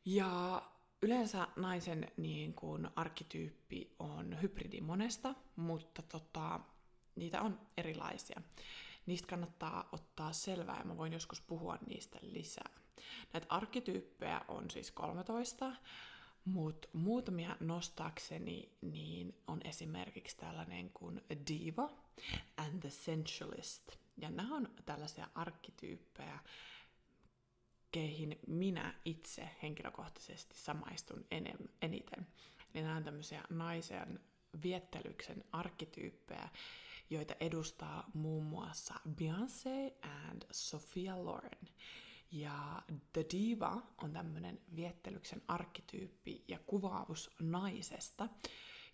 Ja 0.05 0.63
yleensä 1.03 1.49
naisen 1.57 2.13
niin 2.17 2.55
kuin, 2.55 2.89
arkkityyppi 2.97 3.95
on 3.99 4.43
hybridimonesta, 4.43 5.35
mutta 5.57 6.03
tota, 6.03 6.61
niitä 7.17 7.41
on 7.41 7.61
erilaisia. 7.77 8.41
Niistä 9.07 9.29
kannattaa 9.29 9.89
ottaa 9.93 10.33
selvää 10.33 10.79
ja 10.79 10.85
mä 10.85 10.97
voin 10.97 11.13
joskus 11.13 11.41
puhua 11.41 11.79
niistä 11.87 12.19
lisää. 12.23 12.71
Näitä 13.33 13.47
arkkityyppejä 13.51 14.41
on 14.49 14.71
siis 14.71 14.91
13, 14.91 15.73
mutta 16.45 16.89
muutamia 16.93 17.57
nostaakseni 17.61 18.73
niin 18.81 19.35
on 19.47 19.61
esimerkiksi 19.65 20.37
tällainen 20.37 20.91
kuin 20.91 21.21
Diva 21.49 21.91
and 22.57 22.81
the 22.81 22.91
Sensualist. 22.91 24.08
Ja 24.21 24.31
nämä 24.31 24.57
on 24.57 24.69
tällaisia 24.87 25.29
arkkityyppejä, 25.35 26.39
keihin 27.91 28.39
minä 28.47 28.95
itse 29.05 29.51
henkilökohtaisesti 29.63 30.57
samaistun 30.59 31.25
enem, 31.31 31.59
eniten. 31.83 32.27
Eli 32.75 32.83
nämä 32.83 32.97
on 32.97 33.05
tämmöisiä 33.05 33.43
naisen 33.51 34.21
viettelyksen 34.63 35.45
arkkityyppejä, 35.53 36.49
joita 37.11 37.35
edustaa 37.41 38.11
muun 38.15 38.45
muassa 38.45 38.95
Beyoncé 39.09 40.09
and 40.09 40.43
Sophia 40.51 41.25
Loren. 41.25 41.69
Ja 42.31 42.83
The 43.13 43.25
Diva 43.33 43.83
on 44.03 44.13
tämmöinen 44.13 44.61
viettelyksen 44.77 45.43
arkkityyppi 45.49 46.45
ja 46.49 46.59
kuvaus 46.67 47.31
naisesta, 47.41 48.29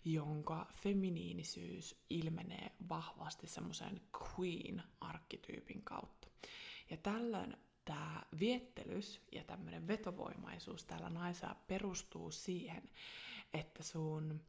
jonka 0.05 0.67
feminiinisyys 0.83 1.95
ilmenee 2.09 2.71
vahvasti 2.89 3.47
semmoisen 3.47 4.01
queen-arkkityypin 4.21 5.81
kautta. 5.83 6.27
Ja 6.89 6.97
tällöin 6.97 7.57
tämä 7.85 8.21
viettelys 8.39 9.21
ja 9.31 9.43
tämmöinen 9.43 9.87
vetovoimaisuus 9.87 10.85
täällä 10.85 11.09
naisella 11.09 11.55
perustuu 11.67 12.31
siihen, 12.31 12.89
että 13.53 13.83
sun 13.83 14.41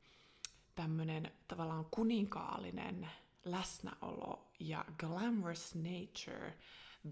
tämmöinen 0.74 1.32
tavallaan 1.48 1.86
kuninkaallinen 1.90 3.08
läsnäolo 3.44 4.50
ja 4.60 4.84
glamorous 4.98 5.74
nature 5.74 6.58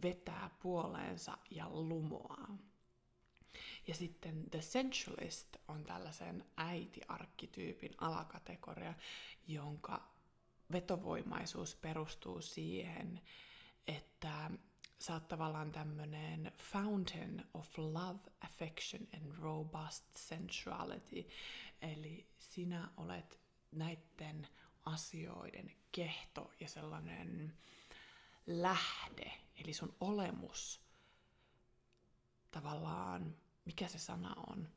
vetää 0.03 0.51
puoleensa 0.63 1.39
ja 1.51 1.71
lumoaa. 1.71 2.59
Ja 3.87 3.95
sitten 3.95 4.51
The 4.51 4.63
Sensualist 4.63 5.57
on 5.69 5.85
tällaisen 5.85 6.45
äitiarkkityypin 6.57 7.95
alakategoria, 7.99 8.95
jonka 9.47 10.09
vetovoimaisuus 10.73 11.77
perustuu 11.77 12.41
siihen, 12.41 13.21
että 13.87 14.51
sä 14.99 15.13
oot 15.13 15.29
tavallaan 15.29 15.73
tämmönen 15.73 16.53
fountain 16.59 17.45
of 17.55 17.79
love, 17.79 18.21
affection 18.41 19.09
and 19.17 19.33
robust 19.39 20.05
sensuality. 20.17 21.29
Eli 21.83 22.27
sinä 22.39 22.91
olet 22.97 23.41
näiden 23.73 24.49
asioiden 24.85 25.73
kehto 25.93 26.53
ja 26.61 26.69
sellainen 26.69 27.57
lähde, 28.47 29.33
eli 29.57 29.73
sun 29.73 29.97
olemus 30.01 30.81
tavallaan, 32.51 33.37
mikä 33.65 33.89
se 33.89 33.99
sana 33.99 34.35
on, 34.51 34.69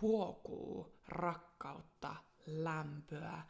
huokuu 0.00 1.00
rakkautta, 1.08 2.16
lämpöä, 2.46 3.42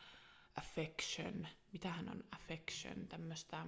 affection, 0.57 1.49
mitähän 1.73 2.09
on 2.09 2.25
affection, 2.33 3.09
tämmöistä 3.09 3.67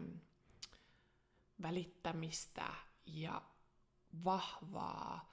välittämistä 1.63 2.75
ja 3.07 3.43
vahvaa 4.25 5.33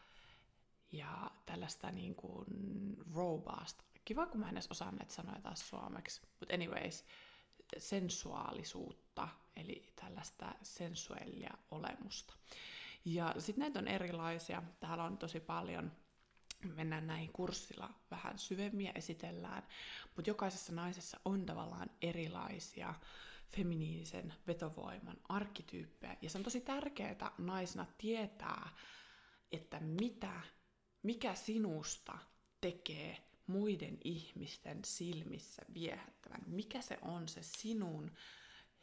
ja 0.92 1.32
tällaista 1.46 1.92
niin 1.92 2.16
kuin 2.16 2.46
robust. 3.14 3.80
Kiva, 4.06 4.26
kun 4.26 4.40
mä 4.40 4.50
en 4.50 4.54
edes 4.54 4.68
osaa 4.72 4.92
näitä 4.92 5.14
sanoja 5.14 5.42
taas 5.42 5.70
suomeksi. 5.70 6.22
But 6.40 6.52
anyways, 6.52 7.06
sensuaalisuutta, 7.78 9.28
eli 9.56 9.94
tällaista 9.96 10.56
sensuellia 10.62 11.54
olemusta. 11.72 12.34
Ja 13.06 13.36
sitten 13.38 13.62
näitä 13.62 13.80
on 13.80 13.88
erilaisia. 13.88 14.64
Täällä 14.80 15.04
on 15.04 15.18
tosi 15.18 15.40
paljon 15.40 15.92
mennään 16.76 17.08
näihin 17.08 17.34
kurssilla 17.34 17.90
vähän 18.12 18.40
syvemmin 18.40 18.86
ja 18.86 18.92
esitellään, 18.96 19.64
mutta 20.16 20.30
jokaisessa 20.30 20.74
naisessa 20.74 21.20
on 21.26 21.46
tavallaan 21.46 21.90
erilaisia 22.02 22.94
feminiinisen 23.56 24.34
vetovoiman 24.48 25.18
arkkityyppejä. 25.30 26.18
Ja 26.22 26.30
se 26.30 26.38
on 26.38 26.44
tosi 26.44 26.62
tärkeää 26.62 27.32
naisena 27.38 27.86
tietää, 27.98 28.70
että 29.52 29.80
mitä, 29.80 30.42
mikä 31.04 31.36
sinusta 31.36 32.18
tekee 32.62 33.18
muiden 33.48 33.98
ihmisten 34.04 34.80
silmissä 34.86 35.62
viehättävän. 35.74 36.44
Mikä 36.48 36.82
se 36.82 36.98
on 37.02 37.28
se 37.28 37.44
sinun 37.44 38.12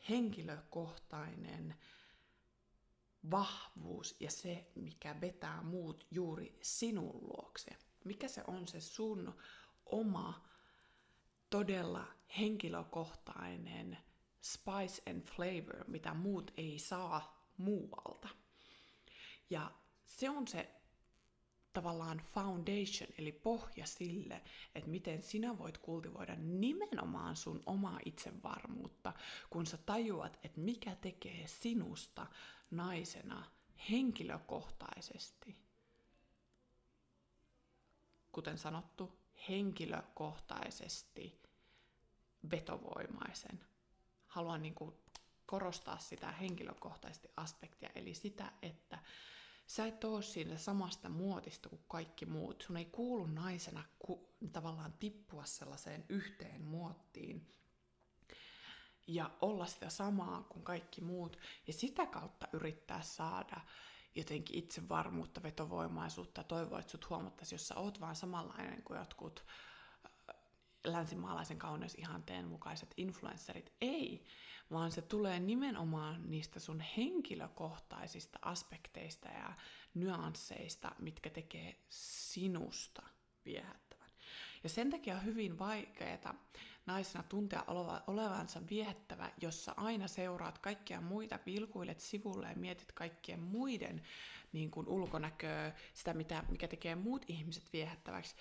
henkilökohtainen 0.08 1.74
vahvuus 3.30 4.16
ja 4.20 4.30
se, 4.30 4.70
mikä 4.74 5.20
vetää 5.20 5.62
muut 5.62 6.06
juuri 6.10 6.58
sinun 6.62 7.20
luokse. 7.22 7.70
Mikä 8.04 8.28
se 8.28 8.42
on 8.46 8.68
se 8.68 8.80
sun 8.80 9.34
oma 9.86 10.46
todella 11.50 12.06
henkilökohtainen 12.38 13.98
spice 14.42 15.10
and 15.10 15.22
flavor, 15.22 15.84
mitä 15.88 16.14
muut 16.14 16.50
ei 16.56 16.78
saa 16.78 17.50
muualta. 17.56 18.28
Ja 19.50 19.72
se 20.04 20.30
on 20.30 20.48
se 20.48 20.80
tavallaan 21.72 22.22
foundation, 22.34 23.10
eli 23.18 23.32
pohja 23.32 23.86
sille, 23.86 24.42
että 24.74 24.90
miten 24.90 25.22
sinä 25.22 25.58
voit 25.58 25.78
kultivoida 25.78 26.36
nimenomaan 26.36 27.36
sun 27.36 27.62
omaa 27.66 27.98
itsevarmuutta, 28.04 29.12
kun 29.50 29.66
sä 29.66 29.76
tajuat, 29.76 30.38
että 30.42 30.60
mikä 30.60 30.94
tekee 30.94 31.46
sinusta 31.46 32.26
naisena 32.70 33.50
henkilökohtaisesti. 33.90 35.56
Kuten 38.32 38.58
sanottu, 38.58 39.18
henkilökohtaisesti 39.48 41.42
vetovoimaisen 42.50 43.60
haluan 44.26 44.62
niin 44.62 44.74
kuin 44.74 44.94
korostaa 45.46 45.98
sitä 45.98 46.32
henkilökohtaisesti 46.32 47.28
aspektia, 47.36 47.90
eli 47.94 48.14
sitä, 48.14 48.52
että 48.62 48.98
sä 49.66 49.86
et 49.86 50.04
ole 50.04 50.22
siinä 50.22 50.56
samasta 50.56 51.08
muotista 51.08 51.68
kuin 51.68 51.84
kaikki 51.88 52.26
muut. 52.26 52.62
Sun 52.62 52.76
ei 52.76 52.84
kuulu 52.84 53.26
naisena 53.26 53.84
ku, 53.98 54.34
tavallaan 54.52 54.92
tippua 54.92 55.44
sellaiseen 55.44 56.04
yhteen 56.08 56.62
muottiin 56.62 57.54
ja 59.06 59.30
olla 59.40 59.66
sitä 59.66 59.88
samaa 59.88 60.42
kuin 60.42 60.64
kaikki 60.64 61.00
muut 61.00 61.38
ja 61.66 61.72
sitä 61.72 62.06
kautta 62.06 62.48
yrittää 62.52 63.02
saada 63.02 63.60
jotenkin 64.14 64.58
itsevarmuutta, 64.58 65.42
vetovoimaisuutta 65.42 66.40
ja 66.40 66.44
toivoa, 66.44 66.78
että 66.78 66.90
sut 66.92 67.10
huomattaisiin, 67.10 67.54
jos 67.56 67.68
sä 67.68 67.76
oot 67.76 68.00
vaan 68.00 68.16
samanlainen 68.16 68.82
kuin 68.82 68.98
jotkut 68.98 69.44
äh, 69.46 70.36
länsimaalaisen 70.84 71.58
kauneusihanteen 71.58 72.46
mukaiset 72.46 72.94
influencerit. 72.96 73.72
Ei, 73.80 74.24
vaan 74.70 74.92
se 74.92 75.02
tulee 75.02 75.40
nimenomaan 75.40 76.30
niistä 76.30 76.60
sun 76.60 76.80
henkilökohtaisista 76.96 78.38
aspekteista 78.42 79.28
ja 79.28 79.52
nyansseista, 79.94 80.92
mitkä 80.98 81.30
tekee 81.30 81.84
sinusta 81.88 83.02
viehättävän. 83.44 84.10
Ja 84.62 84.68
sen 84.68 84.90
takia 84.90 85.14
on 85.14 85.24
hyvin 85.24 85.58
vaikeaa 85.58 86.34
naisena 86.90 87.24
tuntea 87.28 87.64
olevansa 88.06 88.60
viehättävä, 88.70 89.30
jossa 89.40 89.74
aina 89.76 90.08
seuraat 90.08 90.58
kaikkia 90.58 91.00
muita, 91.00 91.38
vilkuilet 91.46 92.00
sivulle 92.00 92.48
ja 92.48 92.56
mietit 92.56 92.92
kaikkien 92.92 93.40
muiden 93.40 94.02
niin 94.52 94.70
kuin 94.70 94.88
ulkonäköä, 94.88 95.72
sitä 95.94 96.14
mitä, 96.14 96.44
mikä 96.48 96.68
tekee 96.68 96.94
muut 96.94 97.24
ihmiset 97.28 97.72
viehättäväksi, 97.72 98.36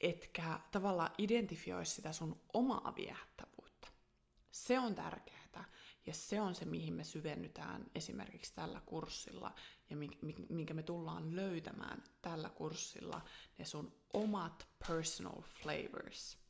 etkä 0.00 0.60
tavallaan 0.70 1.10
identifioi 1.18 1.86
sitä 1.86 2.12
sun 2.12 2.40
omaa 2.52 2.94
viehättävyyttä. 2.96 3.88
Se 4.50 4.78
on 4.78 4.94
tärkeää 4.94 5.38
Ja 6.06 6.14
se 6.14 6.40
on 6.40 6.54
se, 6.54 6.64
mihin 6.64 6.94
me 6.94 7.04
syvennytään 7.04 7.86
esimerkiksi 7.94 8.54
tällä 8.54 8.80
kurssilla 8.86 9.54
ja 9.90 9.96
minkä 10.48 10.74
me 10.74 10.82
tullaan 10.82 11.36
löytämään 11.36 12.02
tällä 12.22 12.48
kurssilla, 12.48 13.20
ne 13.58 13.64
sun 13.64 13.92
omat 14.12 14.68
personal 14.88 15.42
flavors. 15.42 16.47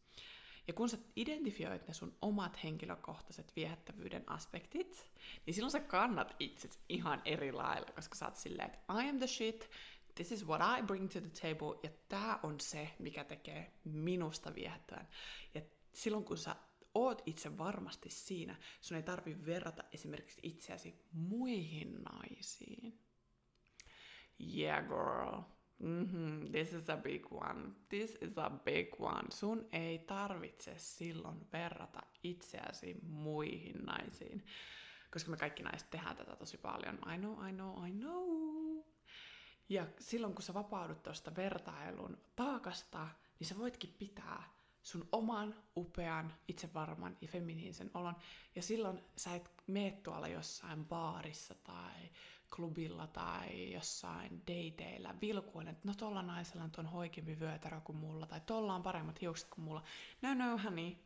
Ja 0.69 0.75
kun 0.75 0.89
sä 0.89 0.99
identifioit 1.17 1.89
ne 1.89 1.95
sun 1.95 2.17
omat 2.23 2.65
henkilökohtaiset 2.65 3.53
viehättävyyden 3.57 4.31
aspektit, 4.31 5.11
niin 5.47 5.55
silloin 5.55 5.71
sä 5.71 5.81
kannat 5.81 6.37
itse 6.39 6.69
ihan 6.89 7.23
eri 7.25 7.53
lailla, 7.53 7.93
koska 7.95 8.15
sä 8.15 8.27
oot 8.27 8.37
silleen, 8.37 8.71
että 8.71 8.79
I 9.03 9.09
am 9.09 9.19
the 9.19 9.27
shit, 9.27 9.71
this 10.15 10.33
is 10.33 10.47
what 10.47 10.61
I 10.79 10.83
bring 10.83 11.11
to 11.11 11.21
the 11.21 11.31
table, 11.31 11.79
ja 11.83 11.91
tää 12.09 12.41
on 12.43 12.61
se, 12.61 12.91
mikä 12.99 13.25
tekee 13.25 13.73
minusta 13.85 14.55
viehättävän. 14.55 15.09
Ja 15.55 15.61
silloin 15.93 16.25
kun 16.25 16.39
sä 16.39 16.57
oot 16.95 17.23
itse 17.27 17.59
varmasti 17.59 18.11
siinä, 18.11 18.57
sun 18.81 18.97
ei 18.97 19.03
tarvi 19.03 19.47
verrata 19.47 19.85
esimerkiksi 19.93 20.41
itseäsi 20.43 21.05
muihin 21.13 22.03
naisiin. 22.03 23.01
Yeah, 24.57 24.85
girl. 24.85 25.58
Mm-hmm, 25.79 26.51
this 26.51 26.73
is 26.73 26.91
a 26.91 26.97
big 26.97 27.33
one. 27.33 27.73
This 27.89 28.19
is 28.21 28.39
a 28.39 28.51
big 28.51 29.01
one. 29.01 29.31
Sun 29.31 29.67
ei 29.73 29.99
tarvitse 29.99 30.75
silloin 30.77 31.47
verrata 31.53 32.03
itseäsi 32.23 32.97
muihin 33.03 33.85
naisiin. 33.85 34.47
Koska 35.13 35.31
me 35.31 35.37
kaikki 35.37 35.63
naiset 35.63 35.91
tehdään 35.91 36.17
tätä 36.17 36.37
tosi 36.37 36.59
paljon. 36.59 36.99
I 37.15 37.19
know, 37.19 37.49
I 37.49 37.53
know, 37.53 37.87
I 37.87 37.91
know. 37.91 38.85
Ja 39.69 39.87
silloin 40.01 40.35
kun 40.35 40.43
sä 40.43 40.55
vapaudut 40.55 41.03
tuosta 41.03 41.37
vertailun 41.37 42.19
taakasta, 42.37 43.09
niin 43.39 43.49
sä 43.49 43.59
voitkin 43.59 43.95
pitää 43.99 44.43
sun 44.83 45.09
oman 45.13 45.55
upean, 45.77 46.35
itsevarman 46.49 47.17
ja 47.21 47.29
feminiinisen 47.29 47.91
olon. 47.95 48.17
Ja 48.55 48.63
silloin 48.63 49.01
sä 49.17 49.35
et 49.35 49.51
mene 49.67 49.91
tuolla 49.91 50.29
jossain 50.29 50.85
baarissa 50.85 51.55
tai 51.55 52.11
klubilla 52.57 53.07
tai 53.07 53.73
jossain 53.73 54.43
dateilla 54.47 55.15
vilkuen, 55.21 55.69
että 55.69 55.89
no 55.89 55.95
tolla 55.95 56.23
naisella 56.23 56.69
on 56.79 56.87
hoikempi 56.87 57.41
vyötärö 57.41 57.81
kuin 57.81 57.99
mulla, 57.99 58.27
tai 58.27 58.41
tolla 58.41 58.75
on 58.75 58.83
paremmat 58.83 59.21
hiukset 59.21 59.49
kuin 59.49 59.65
mulla. 59.65 59.83
No, 60.23 60.35
no, 60.35 60.59
honey. 60.59 60.97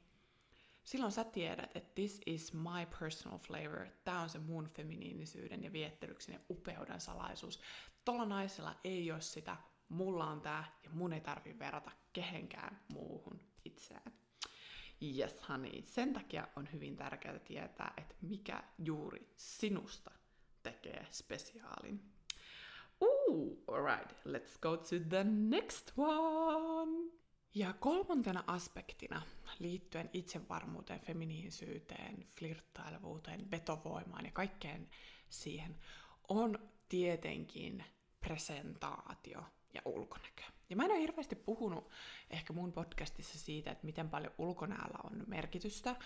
Silloin 0.85 1.13
sä 1.13 1.25
tiedät, 1.25 1.77
että 1.77 1.95
this 1.95 2.21
is 2.27 2.53
my 2.53 2.87
personal 3.01 3.39
flavor. 3.39 3.87
Tää 4.05 4.21
on 4.21 4.29
se 4.29 4.39
mun 4.39 4.69
feminiinisyyden 4.69 5.65
ja 5.65 5.73
viettelyksen 5.73 6.33
ja 6.33 6.41
upeuden 6.51 7.01
salaisuus. 7.01 7.61
Tolla 8.05 8.25
naisella 8.25 8.75
ei 8.85 9.13
ole 9.13 9.21
sitä, 9.21 9.57
mulla 9.89 10.27
on 10.27 10.41
tää, 10.41 10.65
ja 10.85 10.91
mun 10.93 11.13
ei 11.13 11.21
tarvi 11.21 11.59
verrata 11.59 11.91
kehenkään 12.13 12.81
muuhun 12.93 13.41
itseään. 13.65 14.13
Yes, 15.03 15.49
honey. 15.49 15.83
Sen 15.87 16.13
takia 16.13 16.49
on 16.57 16.69
hyvin 16.73 16.97
tärkeää 16.97 17.39
tietää, 17.39 17.95
että 17.97 18.15
mikä 18.23 18.65
juuri 18.79 19.33
sinusta 19.37 20.11
tekee 20.63 21.07
spesiaalin. 21.11 22.13
Ooh, 23.01 23.65
alright, 23.67 24.13
let's 24.13 24.59
go 24.61 24.77
to 24.77 24.97
the 25.09 25.25
next 25.25 25.93
one! 25.97 27.13
Ja 27.55 27.73
kolmantena 27.73 28.45
aspektina 28.47 29.23
liittyen 29.59 30.11
itsevarmuuteen, 30.13 31.01
feminiinisyyteen, 31.01 32.27
flirttailevuuteen, 32.39 33.51
vetovoimaan 33.51 34.25
ja 34.25 34.31
kaikkeen 34.31 34.89
siihen 35.29 35.77
on 36.29 36.59
tietenkin 36.89 37.85
presentaatio 38.21 39.43
ja 39.75 39.83
ulkonäkö. 39.85 40.43
Ja 40.71 40.77
mä 40.77 40.85
en 40.85 40.91
ole 40.91 41.01
hirveästi 41.01 41.37
puhunut 41.37 41.91
ehkä 42.31 42.53
mun 42.53 42.73
podcastissa 42.73 43.39
siitä, 43.39 43.71
että 43.71 43.87
miten 43.87 44.11
paljon 44.11 44.33
ulkonäöllä 44.39 44.99
on 45.05 45.25
merkitystä, 45.27 45.97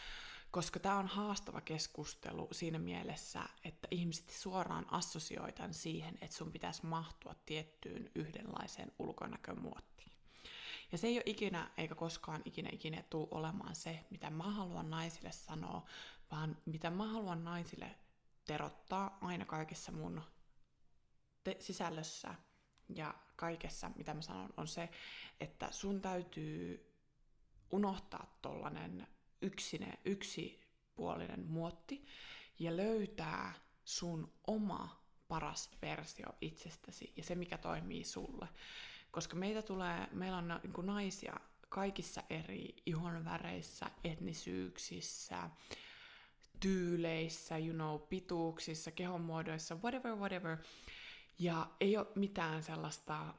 koska 0.50 0.80
tämä 0.80 0.98
on 0.98 1.06
haastava 1.06 1.60
keskustelu 1.60 2.48
siinä 2.52 2.78
mielessä, 2.78 3.42
että 3.64 3.88
ihmiset 3.90 4.30
suoraan 4.30 4.86
assosioitan 4.92 5.74
siihen, 5.74 6.18
että 6.20 6.36
sun 6.36 6.52
pitäisi 6.52 6.86
mahtua 6.86 7.34
tiettyyn 7.46 8.10
yhdenlaiseen 8.14 8.92
ulkonäkömuottiin. 8.98 10.12
Ja 10.92 10.98
se 10.98 11.06
ei 11.06 11.16
ole 11.16 11.22
ikinä, 11.26 11.70
eikä 11.76 11.94
koskaan 11.94 12.42
ikinä 12.44 12.70
ikinä 12.72 13.02
tule 13.10 13.28
olemaan 13.30 13.74
se, 13.74 14.04
mitä 14.10 14.30
mä 14.30 14.50
haluan 14.50 14.90
naisille 14.90 15.32
sanoa, 15.32 15.86
vaan 16.30 16.56
mitä 16.66 16.90
mä 16.90 17.06
haluan 17.06 17.44
naisille 17.44 17.96
terottaa 18.44 19.18
aina 19.20 19.44
kaikessa 19.44 19.92
mun 19.92 20.22
te- 21.44 21.56
sisällössä 21.60 22.34
ja 22.94 23.14
kaikessa, 23.36 23.90
mitä 23.96 24.14
mä 24.14 24.22
sanon, 24.22 24.54
on 24.56 24.68
se, 24.68 24.88
että 25.40 25.68
sun 25.70 26.00
täytyy 26.00 26.92
unohtaa 27.70 28.38
tollanen 28.42 29.06
yksine, 29.42 29.98
yksipuolinen 30.04 31.46
muotti 31.46 32.06
ja 32.58 32.76
löytää 32.76 33.52
sun 33.84 34.32
oma 34.46 35.06
paras 35.28 35.70
versio 35.82 36.26
itsestäsi 36.40 37.12
ja 37.16 37.24
se, 37.24 37.34
mikä 37.34 37.58
toimii 37.58 38.04
sulle. 38.04 38.48
Koska 39.10 39.36
meitä 39.36 39.62
tulee, 39.62 40.08
meillä 40.12 40.38
on 40.38 40.48
niin 40.48 40.86
naisia 40.86 41.40
kaikissa 41.68 42.22
eri 42.30 42.76
ihonväreissä, 42.86 43.90
etnisyyksissä, 44.04 45.50
tyyleissä, 46.60 47.58
you 47.58 47.74
know, 47.74 48.00
pituuksissa, 48.00 48.90
kehonmuodoissa, 48.90 49.74
whatever, 49.74 50.14
whatever. 50.16 50.58
Ja 51.38 51.70
ei 51.80 51.96
ole 51.96 52.06
mitään 52.14 52.62
sellaista 52.62 53.34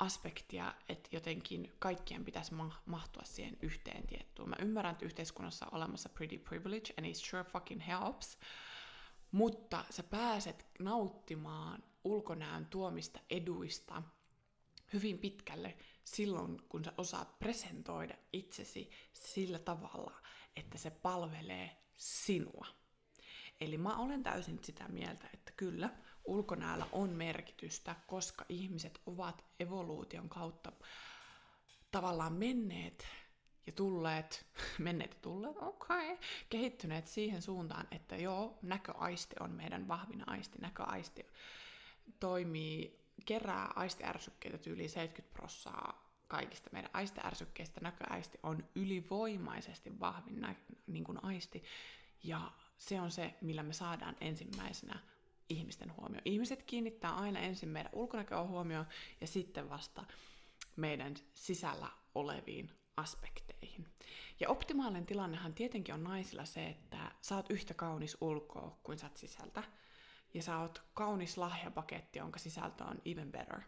aspektia, 0.00 0.74
että 0.88 1.08
jotenkin 1.12 1.72
kaikkien 1.78 2.24
pitäisi 2.24 2.54
ma- 2.54 2.82
mahtua 2.86 3.22
siihen 3.24 3.56
yhteen 3.62 4.06
tiettyyn. 4.06 4.48
Mä 4.48 4.56
ymmärrän, 4.58 4.92
että 4.92 5.04
yhteiskunnassa 5.04 5.66
on 5.66 5.74
olemassa 5.74 6.08
pretty 6.08 6.38
privilege, 6.38 6.94
and 6.98 7.06
it 7.06 7.16
sure 7.16 7.44
fucking 7.44 7.86
helps, 7.86 8.38
mutta 9.32 9.84
sä 9.90 10.02
pääset 10.02 10.66
nauttimaan 10.78 11.82
ulkonäön 12.04 12.66
tuomista 12.66 13.20
eduista 13.30 14.02
hyvin 14.92 15.18
pitkälle 15.18 15.76
silloin, 16.04 16.62
kun 16.68 16.84
sä 16.84 16.92
osaat 16.96 17.38
presentoida 17.38 18.14
itsesi 18.32 18.90
sillä 19.12 19.58
tavalla, 19.58 20.20
että 20.56 20.78
se 20.78 20.90
palvelee 20.90 21.76
sinua. 21.96 22.66
Eli 23.60 23.78
mä 23.78 23.96
olen 23.96 24.22
täysin 24.22 24.58
sitä 24.64 24.88
mieltä, 24.88 25.28
että 25.34 25.52
kyllä, 25.56 25.90
ulkonäöllä 26.24 26.86
on 26.92 27.10
merkitystä, 27.10 27.96
koska 28.06 28.44
ihmiset 28.48 29.00
ovat 29.06 29.44
evoluution 29.60 30.28
kautta 30.28 30.72
tavallaan 31.90 32.32
menneet 32.32 33.06
ja 33.66 33.72
tulleet, 33.72 34.46
menneet 34.78 35.14
ja 35.14 35.20
tulleet, 35.22 35.56
okei, 35.56 36.12
okay, 36.12 36.24
kehittyneet 36.50 37.06
siihen 37.06 37.42
suuntaan, 37.42 37.88
että 37.90 38.16
joo, 38.16 38.58
näköaisti 38.62 39.36
on 39.40 39.50
meidän 39.50 39.88
vahvin 39.88 40.28
aisti, 40.28 40.58
näköaisti 40.58 41.26
toimii, 42.20 43.00
kerää 43.26 43.72
aistiärsykkeitä 43.76 44.70
yli 44.70 44.88
70 44.88 45.32
prossaa 45.32 46.10
kaikista 46.28 46.70
meidän 46.72 46.90
aistiärsykkeistä 46.92 47.80
näköaisti 47.80 48.38
on 48.42 48.68
ylivoimaisesti 48.74 50.00
vahvin 50.00 50.40
nä- 50.40 50.54
niin 50.86 51.04
kuin 51.04 51.24
aisti, 51.24 51.64
ja 52.22 52.52
se 52.78 53.00
on 53.00 53.10
se, 53.10 53.34
millä 53.40 53.62
me 53.62 53.72
saadaan 53.72 54.16
ensimmäisenä 54.20 54.98
ihmisten 55.50 55.96
huomio. 55.96 56.20
Ihmiset 56.24 56.62
kiinnittää 56.62 57.16
aina 57.16 57.40
ensin 57.40 57.68
meidän 57.68 57.92
ulkonäköä 57.94 58.42
huomioon 58.42 58.86
ja 59.20 59.26
sitten 59.26 59.70
vasta 59.70 60.04
meidän 60.76 61.14
sisällä 61.34 61.88
oleviin 62.14 62.70
aspekteihin. 62.96 63.88
Ja 64.40 64.48
optimaalinen 64.48 65.06
tilannehan 65.06 65.54
tietenkin 65.54 65.94
on 65.94 66.04
naisilla 66.04 66.44
se, 66.44 66.66
että 66.66 67.12
sä 67.20 67.36
oot 67.36 67.50
yhtä 67.50 67.74
kaunis 67.74 68.16
ulkoa 68.20 68.78
kuin 68.82 68.98
sä 68.98 69.06
oot 69.06 69.16
sisältä. 69.16 69.62
Ja 70.34 70.42
sä 70.42 70.58
oot 70.58 70.82
kaunis 70.94 71.38
lahjapaketti, 71.38 72.18
jonka 72.18 72.38
sisältö 72.38 72.84
on 72.84 73.02
even 73.04 73.32
better. 73.32 73.60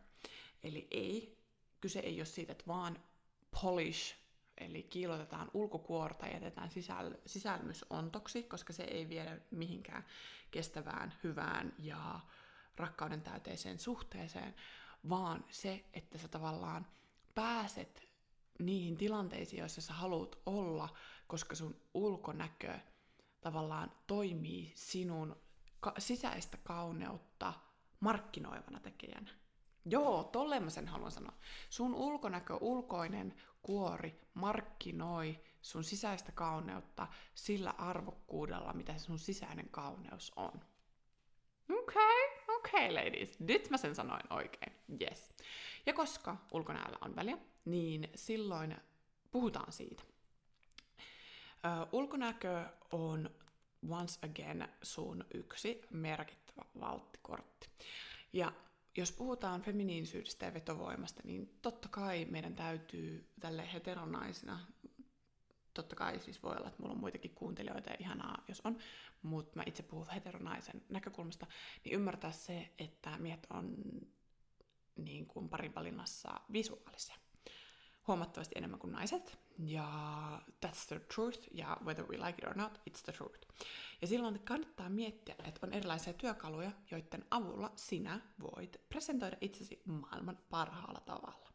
Eli 0.63 0.89
ei, 0.91 1.39
kyse 1.81 1.99
ei 1.99 2.19
ole 2.19 2.25
siitä, 2.25 2.53
että 2.53 2.65
vaan 2.67 3.03
polish 3.63 4.22
Eli 4.59 4.83
kiilotetaan 4.83 5.51
ulkokuorta 5.55 6.27
ja 6.27 6.33
jätetään 6.33 6.69
sisäl- 6.69 7.21
sisälmys 7.27 7.85
ontoksi, 7.91 8.43
koska 8.43 8.73
se 8.73 8.83
ei 8.83 9.09
viedä 9.09 9.39
mihinkään 9.51 10.05
kestävään, 10.51 11.15
hyvään 11.25 11.75
ja 11.79 12.21
rakkauden 12.77 13.23
täyteiseen 13.23 13.79
suhteeseen, 13.79 14.55
vaan 15.09 15.45
se, 15.51 15.85
että 15.95 16.19
sä 16.19 16.29
tavallaan 16.29 16.87
pääset 17.35 18.09
niihin 18.59 18.97
tilanteisiin, 18.97 19.61
joissa 19.61 19.81
sä 19.81 19.93
haluat 19.93 20.39
olla, 20.47 20.89
koska 21.27 21.55
sun 21.55 21.77
ulkonäkö 21.95 22.79
tavallaan 23.41 23.93
toimii 24.07 24.73
sinun 24.75 25.37
ka- 25.81 25.95
sisäistä 25.99 26.57
kauneutta 26.57 27.55
markkinoivana 28.01 28.81
tekijänä. 28.81 29.31
Joo, 29.85 30.25
tolleen 30.25 30.63
mä 30.63 30.71
sen 30.71 30.89
haluan 30.89 31.11
sanoa. 31.11 31.33
Sun 31.71 31.95
ulkonäkö, 31.95 32.59
ulkoinen 32.61 33.35
kuori 33.63 34.21
markkinoi 34.35 35.41
sun 35.63 35.85
sisäistä 35.85 36.33
kauneutta 36.33 37.09
sillä 37.35 37.75
arvokkuudella, 37.79 38.73
mitä 38.73 38.99
sun 38.99 39.19
sisäinen 39.19 39.69
kauneus 39.71 40.33
on. 40.37 40.61
Okei, 41.69 41.83
okay, 41.83 42.57
okei 42.57 42.91
okay, 42.91 43.05
ladies. 43.05 43.41
Nyt 43.41 43.71
mä 43.71 43.77
sen 43.77 43.95
sanoin 43.95 44.33
oikein. 44.33 44.73
Yes. 45.01 45.33
Ja 45.87 45.93
koska 45.93 46.37
ulkonäöllä 46.53 46.99
on 47.01 47.17
väliä, 47.17 47.39
niin 47.65 48.11
silloin 48.15 48.77
puhutaan 49.31 49.73
siitä. 49.73 50.03
Ö, 51.65 51.87
ulkonäkö 51.93 52.67
on 52.93 53.31
once 53.91 54.19
again 54.27 54.69
sun 54.83 55.25
yksi 55.35 55.81
merkittävä 55.91 56.65
valttikortti. 56.81 57.69
Ja 58.33 58.53
jos 58.97 59.13
puhutaan 59.13 59.63
feminiinisyydestä 59.63 60.47
ja 60.47 60.55
vetovoimasta, 60.55 61.23
niin 61.25 61.59
totta 61.63 61.89
kai 61.89 62.25
meidän 62.25 62.55
täytyy 62.55 63.31
tälle 63.41 63.73
heteronaisina, 63.73 64.67
totta 65.75 65.97
kai 65.97 66.21
siis 66.21 66.43
voi 66.43 66.57
olla, 66.57 66.69
että 66.69 66.83
mulla 66.83 66.95
on 66.95 67.01
muitakin 67.01 67.35
kuuntelijoita 67.35 67.91
ja 67.91 67.97
ihanaa, 68.01 68.45
jos 68.49 68.61
on, 68.65 68.79
mutta 69.23 69.57
mä 69.57 69.63
itse 69.67 69.83
puhun 69.83 70.09
heteronaisen 70.09 70.83
näkökulmasta, 70.89 71.47
niin 71.85 71.95
ymmärtää 71.95 72.33
se, 72.33 72.73
että 72.79 73.19
miehet 73.19 73.47
on 73.51 73.77
niin 74.97 75.27
kuin 75.27 75.49
parin 75.49 75.75
valinnassa 75.75 76.41
visuaalisia 76.53 77.17
huomattavasti 78.07 78.55
enemmän 78.59 78.81
kuin 78.81 78.93
naiset. 78.93 79.39
Ja 79.59 79.89
that's 80.67 80.87
the 80.89 81.01
truth, 81.15 81.49
ja 81.53 81.77
whether 81.85 82.07
we 82.09 82.17
like 82.17 82.39
it 82.39 82.49
or 82.49 82.57
not, 82.57 82.79
it's 82.91 83.03
the 83.05 83.13
truth. 83.13 83.49
Ja 84.01 84.07
silloin 84.07 84.41
kannattaa 84.41 84.89
miettiä, 84.89 85.35
että 85.45 85.67
on 85.67 85.73
erilaisia 85.73 86.13
työkaluja, 86.13 86.71
joiden 86.91 87.25
avulla 87.31 87.73
sinä 87.77 88.21
voit 88.41 88.77
presentoida 88.89 89.37
itsesi 89.41 89.83
maailman 89.85 90.39
parhaalla 90.51 91.01
tavalla. 91.01 91.49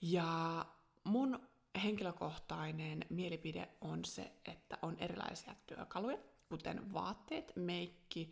Ja 0.00 0.66
mun 1.04 1.48
henkilökohtainen 1.82 3.04
mielipide 3.10 3.68
on 3.80 4.04
se, 4.04 4.32
että 4.44 4.78
on 4.82 4.96
erilaisia 4.98 5.54
työkaluja, 5.66 6.18
kuten 6.48 6.92
vaatteet, 6.92 7.52
meikki, 7.56 8.30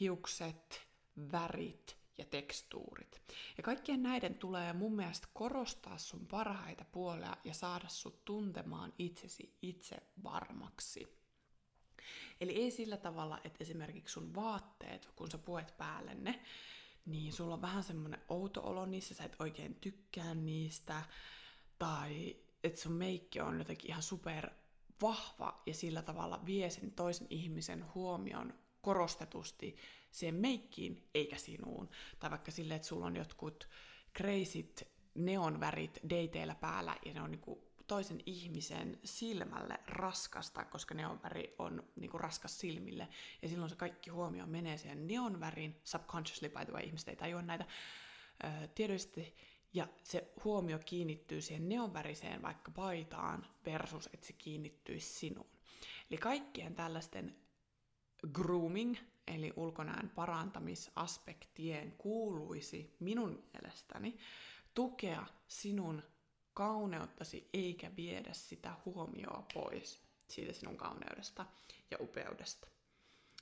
hiukset, 0.00 0.88
värit, 1.32 2.01
ja 2.18 2.24
tekstuurit. 2.24 3.22
Ja 3.56 3.62
kaikkien 3.62 4.02
näiden 4.02 4.34
tulee 4.34 4.72
mun 4.72 4.96
mielestä 4.96 5.28
korostaa 5.32 5.98
sun 5.98 6.26
parhaita 6.26 6.84
puolia 6.84 7.36
ja 7.44 7.54
saada 7.54 7.88
sut 7.88 8.24
tuntemaan 8.24 8.92
itsesi 8.98 9.56
itse 9.62 9.96
varmaksi. 10.22 11.22
Eli 12.40 12.52
ei 12.52 12.70
sillä 12.70 12.96
tavalla, 12.96 13.38
että 13.44 13.64
esimerkiksi 13.64 14.12
sun 14.12 14.34
vaatteet, 14.34 15.10
kun 15.16 15.30
sä 15.30 15.38
puet 15.38 15.74
päälle 15.78 16.14
ne, 16.14 16.42
niin 17.06 17.32
sulla 17.32 17.54
on 17.54 17.62
vähän 17.62 17.84
semmoinen 17.84 18.20
outo 18.28 18.62
olo 18.62 18.86
niissä, 18.86 19.14
sä 19.14 19.24
et 19.24 19.36
oikein 19.38 19.74
tykkää 19.74 20.34
niistä, 20.34 21.02
tai 21.78 22.36
että 22.64 22.80
sun 22.80 22.92
meikki 22.92 23.40
on 23.40 23.58
jotenkin 23.58 23.90
ihan 23.90 24.02
super 24.02 24.50
vahva 25.02 25.62
ja 25.66 25.74
sillä 25.74 26.02
tavalla 26.02 26.46
vie 26.46 26.70
sen 26.70 26.92
toisen 26.92 27.26
ihmisen 27.30 27.94
huomion 27.94 28.54
korostetusti 28.80 29.76
siihen 30.12 30.34
meikkiin 30.34 31.08
eikä 31.14 31.36
sinuun. 31.36 31.88
Tai 32.18 32.30
vaikka 32.30 32.50
silleen, 32.50 32.76
että 32.76 32.88
sulla 32.88 33.06
on 33.06 33.16
jotkut 33.16 33.68
kreisit 34.12 34.88
neonvärit 35.14 36.00
dateilla 36.10 36.54
päällä 36.54 36.96
ja 37.04 37.14
ne 37.14 37.22
on 37.22 37.30
niinku 37.30 37.72
toisen 37.86 38.20
ihmisen 38.26 38.98
silmälle 39.04 39.78
raskasta, 39.86 40.64
koska 40.64 40.94
neonväri 40.94 41.54
on 41.58 41.84
niinku 41.96 42.18
raskas 42.18 42.60
silmille. 42.60 43.08
Ja 43.42 43.48
silloin 43.48 43.70
se 43.70 43.76
kaikki 43.76 44.10
huomio 44.10 44.46
menee 44.46 44.78
siihen 44.78 45.06
neonvärin, 45.06 45.80
subconsciously 45.84 46.48
by 46.48 46.64
the 46.64 46.72
way, 46.72 46.82
ihmiset 46.82 47.08
ei 47.08 47.16
tajua 47.16 47.42
näitä 47.42 47.66
ö, 48.44 48.68
tiedollisesti, 48.68 49.36
ja 49.74 49.88
se 50.02 50.32
huomio 50.44 50.78
kiinnittyy 50.78 51.40
siihen 51.40 51.68
neonväriseen 51.68 52.42
vaikka 52.42 52.70
paitaan 52.70 53.46
versus, 53.64 54.08
että 54.12 54.26
se 54.26 54.32
kiinnittyisi 54.32 55.12
sinuun. 55.12 55.50
Eli 56.10 56.18
kaikkien 56.18 56.74
tällaisten 56.74 57.36
grooming, 58.32 58.96
eli 59.26 59.52
ulkonäön 59.56 60.10
parantamisaspektien 60.14 61.92
kuuluisi 61.92 62.96
minun 63.00 63.44
mielestäni 63.52 64.18
tukea 64.74 65.26
sinun 65.48 66.02
kauneuttasi 66.54 67.48
eikä 67.52 67.96
viedä 67.96 68.32
sitä 68.32 68.74
huomioa 68.84 69.46
pois 69.54 70.02
siitä 70.28 70.52
sinun 70.52 70.76
kauneudesta 70.76 71.46
ja 71.90 71.96
upeudesta. 72.00 72.66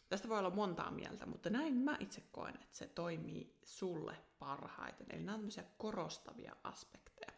Tästä 0.08 0.28
voi 0.28 0.38
olla 0.38 0.50
montaa 0.50 0.90
mieltä, 0.90 1.26
mutta 1.26 1.50
näin 1.50 1.74
mä 1.74 1.96
itse 2.00 2.22
koen, 2.32 2.54
että 2.54 2.76
se 2.76 2.86
toimii 2.86 3.58
sulle 3.64 4.16
parhaiten. 4.38 5.06
Eli 5.10 5.22
nämä 5.22 5.38
on 5.38 5.64
korostavia 5.78 6.56
aspekteja. 6.64 7.32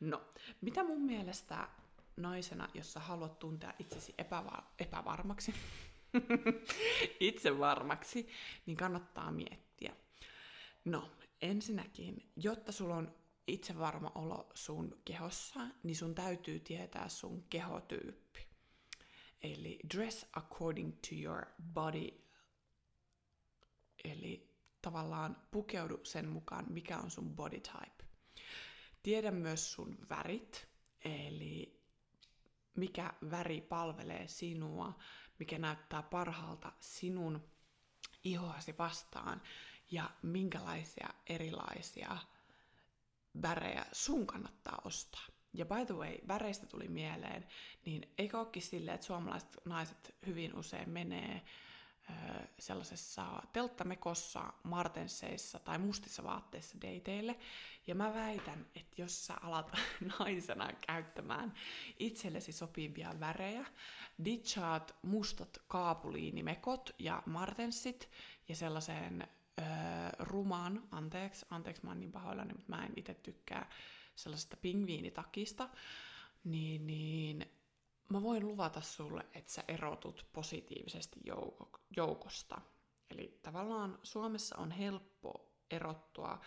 No, 0.00 0.22
mitä 0.60 0.84
mun 0.84 1.02
mielestä 1.02 1.68
naisena, 2.16 2.68
jos 2.74 2.92
sä 2.92 3.00
haluat 3.00 3.38
tuntea 3.38 3.72
itsesi 3.78 4.14
epäva- 4.18 4.64
epävarmaksi, 4.78 5.54
itse 7.20 7.58
varmaksi, 7.58 8.28
niin 8.66 8.76
kannattaa 8.76 9.32
miettiä. 9.32 9.96
No, 10.84 11.10
ensinnäkin, 11.42 12.30
jotta 12.36 12.72
sulla 12.72 12.96
on 12.96 13.14
itse 13.46 13.78
varma 13.78 14.12
olo 14.14 14.50
sun 14.54 14.98
kehossa, 15.04 15.60
niin 15.82 15.96
sun 15.96 16.14
täytyy 16.14 16.60
tietää 16.60 17.08
sun 17.08 17.44
kehotyyppi. 17.50 18.46
Eli 19.42 19.78
dress 19.94 20.26
according 20.32 20.92
to 20.92 21.14
your 21.22 21.46
body. 21.74 22.08
Eli 24.04 24.56
tavallaan 24.82 25.36
pukeudu 25.50 26.00
sen 26.02 26.28
mukaan, 26.28 26.64
mikä 26.68 26.98
on 26.98 27.10
sun 27.10 27.36
body 27.36 27.60
type. 27.60 28.04
Tiedä 29.02 29.30
myös 29.30 29.72
sun 29.72 29.98
värit, 30.10 30.68
eli 31.04 31.80
mikä 32.76 33.14
väri 33.30 33.60
palvelee 33.60 34.28
sinua, 34.28 34.98
mikä 35.38 35.58
näyttää 35.58 36.02
parhaalta 36.02 36.72
sinun 36.80 37.44
ihoasi 38.24 38.74
vastaan 38.78 39.42
ja 39.90 40.10
minkälaisia 40.22 41.08
erilaisia 41.26 42.16
värejä 43.42 43.86
sun 43.92 44.26
kannattaa 44.26 44.78
ostaa. 44.84 45.26
Ja 45.52 45.66
by 45.66 45.86
the 45.86 45.94
way, 45.94 46.18
väreistä 46.28 46.66
tuli 46.66 46.88
mieleen, 46.88 47.46
niin 47.84 48.12
eikö 48.18 48.38
olekin 48.38 48.62
silleen, 48.62 48.94
että 48.94 49.06
suomalaiset 49.06 49.56
naiset 49.64 50.14
hyvin 50.26 50.54
usein 50.54 50.90
menee 50.90 51.42
sellaisessa 52.58 53.42
telttamekossa, 53.52 54.52
martenseissa 54.62 55.58
tai 55.58 55.78
mustissa 55.78 56.24
vaatteissa 56.24 56.76
dateille. 56.80 57.38
Ja 57.86 57.94
mä 57.94 58.14
väitän, 58.14 58.66
että 58.74 59.02
jos 59.02 59.26
sä 59.26 59.34
alat 59.42 59.72
naisena 60.18 60.72
käyttämään 60.86 61.54
itsellesi 61.98 62.52
sopivia 62.52 63.14
värejä, 63.20 63.66
ditchaat 64.24 64.96
mustat 65.02 65.62
kaapuliinimekot 65.68 66.90
ja 66.98 67.22
martensit 67.26 68.10
ja 68.48 68.56
sellaisen 68.56 69.28
öö, 69.58 69.66
ruman, 70.18 70.88
anteeksi, 70.90 71.46
anteeksi 71.50 71.84
mä 71.84 71.90
oon 71.90 72.00
niin 72.00 72.12
pahoillani, 72.12 72.52
mutta 72.52 72.76
mä 72.76 72.84
en 72.86 72.92
itse 72.96 73.14
tykkää 73.14 73.70
sellaisesta 74.16 74.56
pingviinitakista, 74.56 75.68
niin, 76.44 76.86
niin 76.86 77.46
mä 78.08 78.22
voin 78.22 78.48
luvata 78.48 78.80
sulle, 78.80 79.26
että 79.34 79.52
sä 79.52 79.64
erotut 79.68 80.26
positiivisesti 80.32 81.20
jouko, 81.24 81.70
joukosta. 81.96 82.60
Eli 83.10 83.40
tavallaan 83.42 83.98
Suomessa 84.02 84.56
on 84.58 84.70
helppo 84.70 85.52
erottua 85.70 86.40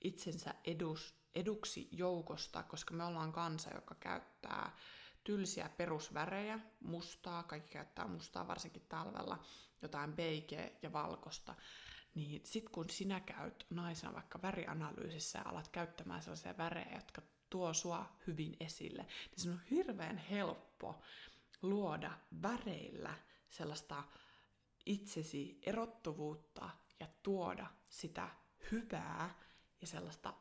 itsensä 0.00 0.54
edus, 0.64 1.14
eduksi 1.34 1.88
joukosta, 1.92 2.62
koska 2.62 2.94
me 2.94 3.04
ollaan 3.04 3.32
kansa, 3.32 3.74
joka 3.74 3.94
käyttää 3.94 4.76
tylsiä 5.24 5.68
perusvärejä, 5.68 6.58
mustaa, 6.80 7.42
kaikki 7.42 7.72
käyttää 7.72 8.06
mustaa 8.06 8.48
varsinkin 8.48 8.86
talvella, 8.88 9.38
jotain 9.82 10.12
beikeä 10.12 10.70
ja 10.82 10.92
valkosta, 10.92 11.54
niin 12.14 12.40
sit 12.44 12.68
kun 12.68 12.90
sinä 12.90 13.20
käyt 13.20 13.66
naisena 13.70 14.14
vaikka 14.14 14.42
värianalyysissä 14.42 15.38
ja 15.38 15.48
alat 15.50 15.68
käyttämään 15.68 16.22
sellaisia 16.22 16.58
värejä, 16.58 16.94
jotka 16.94 17.22
tuo 17.50 17.74
sua 17.74 18.16
hyvin 18.26 18.56
esille, 18.60 19.02
niin 19.02 19.40
se 19.40 19.50
on 19.50 19.60
hirveän 19.70 20.18
helppo 20.18 21.02
luoda 21.62 22.10
väreillä 22.42 23.14
sellaista 23.48 24.04
itsesi 24.86 25.58
erottuvuutta 25.62 26.70
ja 27.00 27.06
tuoda 27.22 27.66
sitä 27.88 28.28
hyvää 28.72 29.34
ja 29.80 29.86
sellaista 29.86 30.34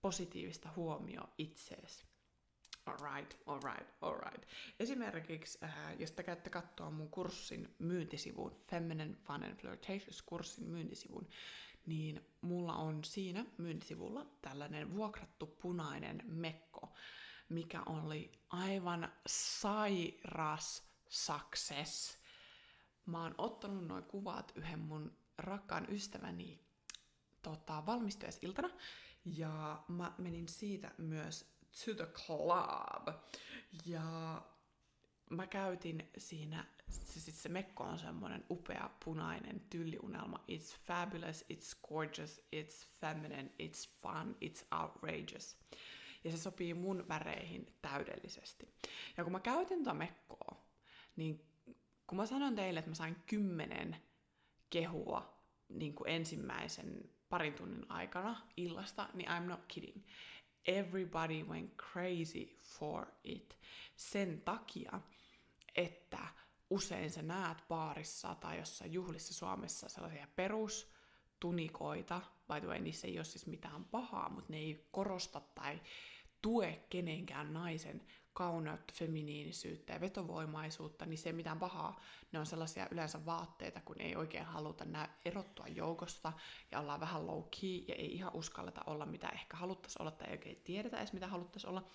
positiivista 0.00 0.68
huomioa 0.76 1.28
itseesi. 1.38 2.06
Alright, 2.86 3.34
alright, 3.46 3.88
alright. 4.00 4.42
Esimerkiksi, 4.80 5.58
äh, 5.62 6.00
jos 6.00 6.12
te 6.12 6.22
käytte 6.22 6.50
katsoa 6.50 6.90
mun 6.90 7.10
kurssin 7.10 7.74
myyntisivun, 7.78 8.56
Feminine 8.70 9.14
Fun 9.14 9.44
and 9.44 9.56
Flirtatious 9.56 10.22
kurssin 10.22 10.68
myyntisivun, 10.68 11.28
niin 11.88 12.26
mulla 12.40 12.74
on 12.74 13.04
siinä 13.04 13.44
myyntisivulla 13.58 14.26
tällainen 14.42 14.94
vuokrattu 14.94 15.46
punainen 15.46 16.22
mekko, 16.24 16.92
mikä 17.48 17.82
oli 17.86 18.32
aivan 18.48 19.12
sairas 19.26 20.88
success. 21.08 22.18
Mä 23.06 23.22
oon 23.22 23.34
ottanut 23.38 23.86
noin 23.86 24.04
kuvat 24.04 24.52
yhden 24.54 24.78
mun 24.78 25.16
rakkaan 25.38 25.86
ystäväni 25.88 26.60
tota, 27.42 27.86
valmistujaisiltana, 27.86 28.70
ja 29.24 29.84
mä 29.88 30.12
menin 30.18 30.48
siitä 30.48 30.90
myös 30.98 31.58
to 31.84 31.94
the 31.94 32.12
club. 32.12 33.08
Ja 33.86 34.42
mä 35.30 35.46
käytin 35.46 36.10
siinä, 36.18 36.64
se, 36.88 37.20
siis 37.20 37.42
se 37.42 37.48
mekko 37.48 37.84
on 37.84 37.98
semmoinen 37.98 38.44
upea 38.50 38.90
punainen 39.04 39.60
tylliunelma. 39.70 40.44
It's 40.52 40.76
fabulous, 40.86 41.44
it's 41.52 41.88
gorgeous, 41.88 42.42
it's 42.56 42.86
feminine, 43.00 43.50
it's 43.62 43.88
fun, 44.02 44.36
it's 44.44 44.78
outrageous. 44.80 45.56
Ja 46.24 46.30
se 46.30 46.36
sopii 46.38 46.74
mun 46.74 47.08
väreihin 47.08 47.66
täydellisesti. 47.82 48.68
Ja 49.16 49.24
kun 49.24 49.32
mä 49.32 49.40
käytin 49.40 49.84
tätä 49.84 49.94
mekkoa, 49.94 50.64
niin 51.16 51.44
kun 52.06 52.16
mä 52.16 52.26
sanon 52.26 52.54
teille, 52.54 52.78
että 52.78 52.90
mä 52.90 52.94
sain 52.94 53.16
kymmenen 53.26 53.96
kehua 54.70 55.38
niin 55.68 55.94
kuin 55.94 56.10
ensimmäisen 56.10 57.10
parin 57.28 57.54
tunnin 57.54 57.90
aikana 57.90 58.40
illasta, 58.56 59.08
niin 59.14 59.28
I'm 59.28 59.42
not 59.42 59.60
kidding. 59.68 60.02
Everybody 60.66 61.42
went 61.42 61.74
crazy 61.92 62.58
for 62.62 63.06
it. 63.24 63.58
Sen 63.96 64.40
takia, 64.40 65.00
että 65.74 66.18
usein 66.70 67.10
sä 67.10 67.22
näet 67.22 67.58
baarissa 67.68 68.34
tai 68.34 68.58
jossain 68.58 68.92
juhlissa 68.92 69.34
Suomessa 69.34 69.88
sellaisia 69.88 70.28
perustunikoita, 70.36 72.20
by 72.52 72.60
the 72.60 72.68
way, 72.68 72.78
niissä 72.78 73.06
ei 73.06 73.18
ole 73.18 73.24
siis 73.24 73.46
mitään 73.46 73.84
pahaa, 73.84 74.28
mutta 74.28 74.52
ne 74.52 74.58
ei 74.58 74.88
korosta 74.90 75.40
tai 75.40 75.80
tue 76.42 76.80
kenenkään 76.90 77.52
naisen 77.52 78.02
kauneutta, 78.38 78.94
feminiinisyyttä 78.96 79.92
ja 79.92 80.00
vetovoimaisuutta, 80.00 81.06
niin 81.06 81.18
se 81.18 81.32
mitään 81.32 81.58
pahaa. 81.58 82.00
Ne 82.32 82.38
on 82.38 82.46
sellaisia 82.46 82.88
yleensä 82.90 83.26
vaatteita, 83.26 83.80
kun 83.80 84.00
ei 84.00 84.16
oikein 84.16 84.44
haluta 84.44 84.84
nää 84.84 85.18
erottua 85.24 85.66
joukosta 85.68 86.32
ja 86.70 86.80
ollaan 86.80 87.00
vähän 87.00 87.26
low 87.26 87.42
key 87.60 87.84
ja 87.88 87.94
ei 87.94 88.14
ihan 88.14 88.34
uskalleta 88.34 88.80
olla 88.86 89.06
mitä 89.06 89.28
ehkä 89.28 89.56
haluttaisiin 89.56 90.02
olla 90.02 90.10
tai 90.10 90.26
ei 90.26 90.32
oikein 90.32 90.60
tiedetä 90.64 90.98
edes 90.98 91.12
mitä 91.12 91.28
haluttaisiin 91.28 91.70
olla, 91.70 91.90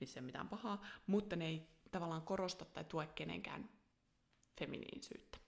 niin 0.00 0.08
se 0.08 0.20
mitään 0.20 0.48
pahaa, 0.48 0.84
mutta 1.06 1.36
ne 1.36 1.46
ei 1.46 1.68
tavallaan 1.96 2.22
korosta 2.22 2.64
tai 2.64 2.84
tue 2.84 3.06
kenenkään 3.06 3.68
feminiinisyyttä. 4.58 5.38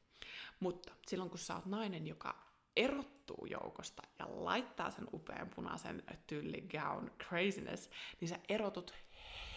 Mutta 0.61 0.95
silloin 1.07 1.31
kun 1.31 1.39
sä 1.39 1.55
oot 1.55 1.67
nainen, 1.67 2.07
joka 2.07 2.49
erottuu 2.77 3.47
joukosta 3.47 4.03
ja 4.19 4.27
laittaa 4.45 4.91
sen 4.91 5.09
upean 5.13 5.51
punaisen 5.57 6.03
tylli 6.27 6.61
gown 6.61 7.11
craziness, 7.29 7.91
niin 8.21 8.29
sä 8.29 8.39
erotut 8.49 8.95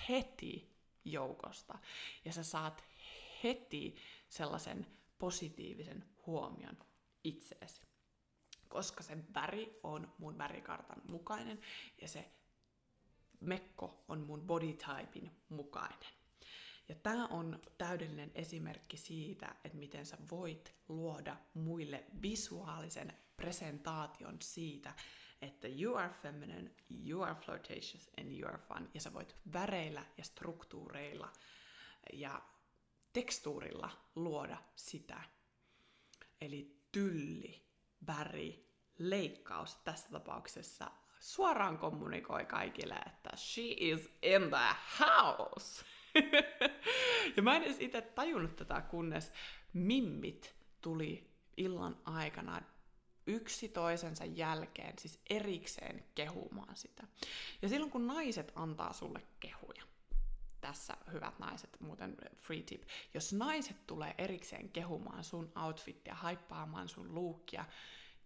heti 0.10 0.76
joukosta. 1.06 1.80
Ja 2.26 2.34
sä 2.34 2.44
saat 2.44 2.84
heti 3.44 3.96
sellaisen 4.30 4.88
positiivisen 5.20 6.06
huomion 6.28 6.78
itseesi. 7.24 7.82
Koska 8.68 9.04
se 9.04 9.18
väri 9.36 9.80
on 9.84 10.14
mun 10.18 10.38
värikartan 10.38 11.02
mukainen 11.10 11.62
ja 12.02 12.08
se 12.08 12.32
mekko 13.40 14.04
on 14.08 14.20
mun 14.20 14.42
body 14.42 14.74
typein 14.74 15.32
mukainen. 15.50 16.21
Ja 16.92 16.96
tämä 17.04 17.28
on 17.28 17.60
täydellinen 17.78 18.32
esimerkki 18.36 18.98
siitä, 18.98 19.56
että 19.64 19.78
miten 19.78 20.06
sä 20.06 20.18
voit 20.32 20.76
luoda 20.90 21.38
muille 21.54 22.04
visuaalisen 22.22 23.14
presentaation 23.38 24.38
siitä, 24.42 24.94
että 25.42 25.68
you 25.68 25.96
are 25.96 26.14
feminine, 26.22 26.72
you 27.08 27.22
are 27.22 27.36
flirtatious 27.36 28.10
and 28.20 28.40
you 28.40 28.50
are 28.50 28.58
fun. 28.58 28.90
Ja 28.94 29.02
sä 29.02 29.14
voit 29.14 29.36
väreillä 29.54 30.06
ja 30.18 30.24
struktuureilla 30.24 31.32
ja 32.14 32.42
tekstuurilla 33.14 33.90
luoda 34.16 34.58
sitä. 34.76 35.22
Eli 36.42 36.82
tylli, 36.92 37.66
väri, 38.08 38.70
leikkaus 39.00 39.76
tässä 39.76 40.10
tapauksessa 40.10 40.92
suoraan 41.20 41.78
kommunikoi 41.78 42.46
kaikille, 42.46 42.96
että 42.96 43.30
she 43.38 43.64
is 43.78 44.10
in 44.22 44.50
the 44.50 44.76
house. 45.00 45.86
ja 47.36 47.44
mä 47.44 47.56
en 47.56 47.64
edes 47.64 47.80
itse 47.80 48.02
tajunnut 48.02 48.56
tätä, 48.56 48.82
kunnes 48.82 49.32
mimmit 49.74 50.56
tuli 50.82 51.32
illan 51.58 51.98
aikana 52.06 52.62
yksi 53.28 53.70
toisensa 53.70 54.26
jälkeen, 54.26 55.00
siis 55.00 55.20
erikseen 55.30 56.06
kehumaan 56.16 56.76
sitä. 56.76 57.08
Ja 57.62 57.70
silloin 57.70 57.92
kun 57.92 58.08
naiset 58.08 58.52
antaa 58.56 58.94
sulle 58.94 59.22
kehuja, 59.40 59.84
tässä 60.62 60.98
hyvät 61.12 61.40
naiset, 61.40 61.78
muuten 61.80 62.18
free 62.38 62.62
tip, 62.64 62.84
jos 63.14 63.34
naiset 63.34 63.88
tulee 63.88 64.16
erikseen 64.18 64.70
kehumaan 64.70 65.24
sun 65.24 65.52
outfittia, 65.66 66.16
haippaamaan 66.16 66.90
sun 66.90 67.16
luukkia 67.16 67.66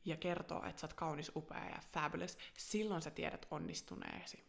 ja 0.06 0.18
kertoo, 0.18 0.66
että 0.66 0.82
sä 0.82 0.88
oot 0.88 0.94
kaunis, 0.94 1.32
upea 1.36 1.66
ja 1.66 1.80
fabulous, 1.94 2.38
silloin 2.58 3.02
sä 3.02 3.12
tiedät 3.12 3.48
onnistuneesi. 3.52 4.44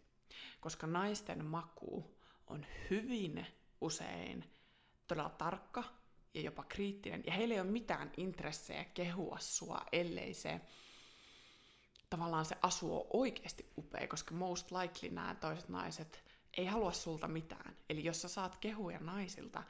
Koska 0.60 0.86
naisten 0.86 1.44
maku 1.44 2.15
on 2.46 2.66
hyvin 2.90 3.46
usein 3.80 4.52
todella 5.06 5.30
tarkka 5.30 5.84
ja 6.34 6.40
jopa 6.40 6.64
kriittinen, 6.64 7.22
ja 7.26 7.32
heillä 7.32 7.54
ei 7.54 7.60
ole 7.60 7.70
mitään 7.70 8.12
intressejä 8.16 8.84
kehua 8.84 9.36
sua, 9.40 9.80
ellei 9.92 10.34
se 10.34 10.60
tavallaan 12.10 12.44
se 12.44 12.56
asu 12.62 12.96
on 12.96 13.06
oikeasti 13.12 13.72
upea, 13.78 14.08
koska 14.08 14.34
most 14.34 14.70
likely 14.70 15.14
nämä 15.14 15.34
toiset 15.34 15.68
naiset 15.68 16.24
ei 16.56 16.66
halua 16.66 16.92
sulta 16.92 17.28
mitään. 17.28 17.76
Eli 17.90 18.04
jos 18.04 18.22
sä 18.22 18.28
saat 18.28 18.56
kehuja 18.56 18.98
naisilta, 18.98 19.62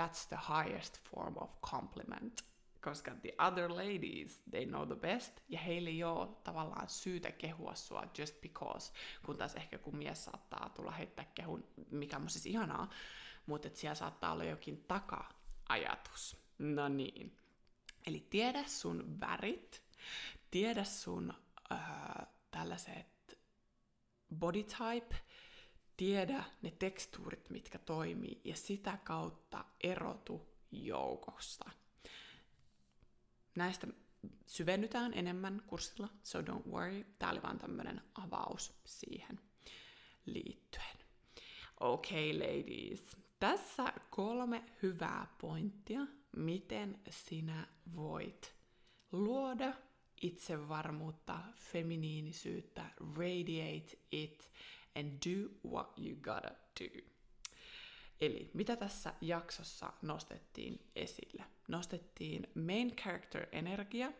that's 0.00 0.28
the 0.28 0.38
highest 0.48 1.00
form 1.10 1.34
of 1.36 1.50
compliment. 1.60 2.53
Koska 2.84 3.10
the 3.14 3.34
other 3.38 3.70
ladies, 3.70 4.42
they 4.50 4.66
know 4.66 4.86
the 4.86 4.96
best, 4.96 5.40
ja 5.48 5.58
heillä 5.58 5.90
ei 5.90 6.04
ole 6.04 6.28
tavallaan 6.44 6.88
syytä 6.88 7.32
kehua 7.32 7.74
sua 7.74 8.04
just 8.18 8.40
because, 8.40 8.92
kun 9.26 9.36
taas 9.36 9.54
ehkä 9.54 9.78
kun 9.78 9.96
mies 9.96 10.24
saattaa 10.24 10.68
tulla 10.68 10.90
heittää 10.90 11.24
kehun, 11.34 11.68
mikä 11.90 12.16
on 12.16 12.30
siis 12.30 12.46
ihanaa, 12.46 12.90
mutta 13.46 13.68
että 13.68 13.80
siellä 13.80 13.94
saattaa 13.94 14.32
olla 14.32 14.44
jokin 14.44 14.84
taka-ajatus. 14.88 16.36
No 16.58 16.88
niin. 16.88 17.36
Eli 18.06 18.26
tiedä 18.30 18.64
sun 18.64 19.20
värit, 19.20 19.82
tiedä 20.50 20.84
sun 20.84 21.34
äh, 21.72 21.80
tällaiset 22.50 23.38
body 24.34 24.62
type, 24.62 25.16
tiedä 25.96 26.44
ne 26.62 26.70
tekstuurit, 26.70 27.50
mitkä 27.50 27.78
toimii, 27.78 28.40
ja 28.44 28.56
sitä 28.56 28.98
kautta 29.04 29.64
erotu 29.84 30.48
joukosta. 30.72 31.70
Näistä 33.54 33.86
syvennytään 34.46 35.14
enemmän 35.14 35.62
kurssilla, 35.66 36.08
so 36.22 36.40
don't 36.40 36.70
worry. 36.70 37.04
Tämä 37.18 37.32
oli 37.32 37.42
vaan 37.42 37.58
tämmöinen 37.58 38.02
avaus 38.14 38.72
siihen 38.84 39.40
liittyen. 40.26 40.98
Okay, 41.80 42.32
ladies. 42.32 43.16
Tässä 43.40 43.92
kolme 44.10 44.64
hyvää 44.82 45.26
pointtia, 45.40 46.06
miten 46.36 47.00
sinä 47.10 47.66
voit 47.96 48.54
luoda 49.12 49.74
itsevarmuutta, 50.22 51.38
feminiinisyyttä, 51.56 52.84
radiate 53.16 53.98
it 54.10 54.50
and 54.94 55.06
do 55.06 55.68
what 55.70 55.98
you 55.98 56.16
gotta 56.16 56.54
do. 56.80 57.13
Eli 58.20 58.50
mitä 58.54 58.76
tässä 58.76 59.14
jaksossa 59.20 59.92
nostettiin 60.02 60.86
esille? 60.96 61.44
Nostettiin 61.68 62.46
main 62.66 62.96
character 62.96 63.46
energia. 63.52 64.12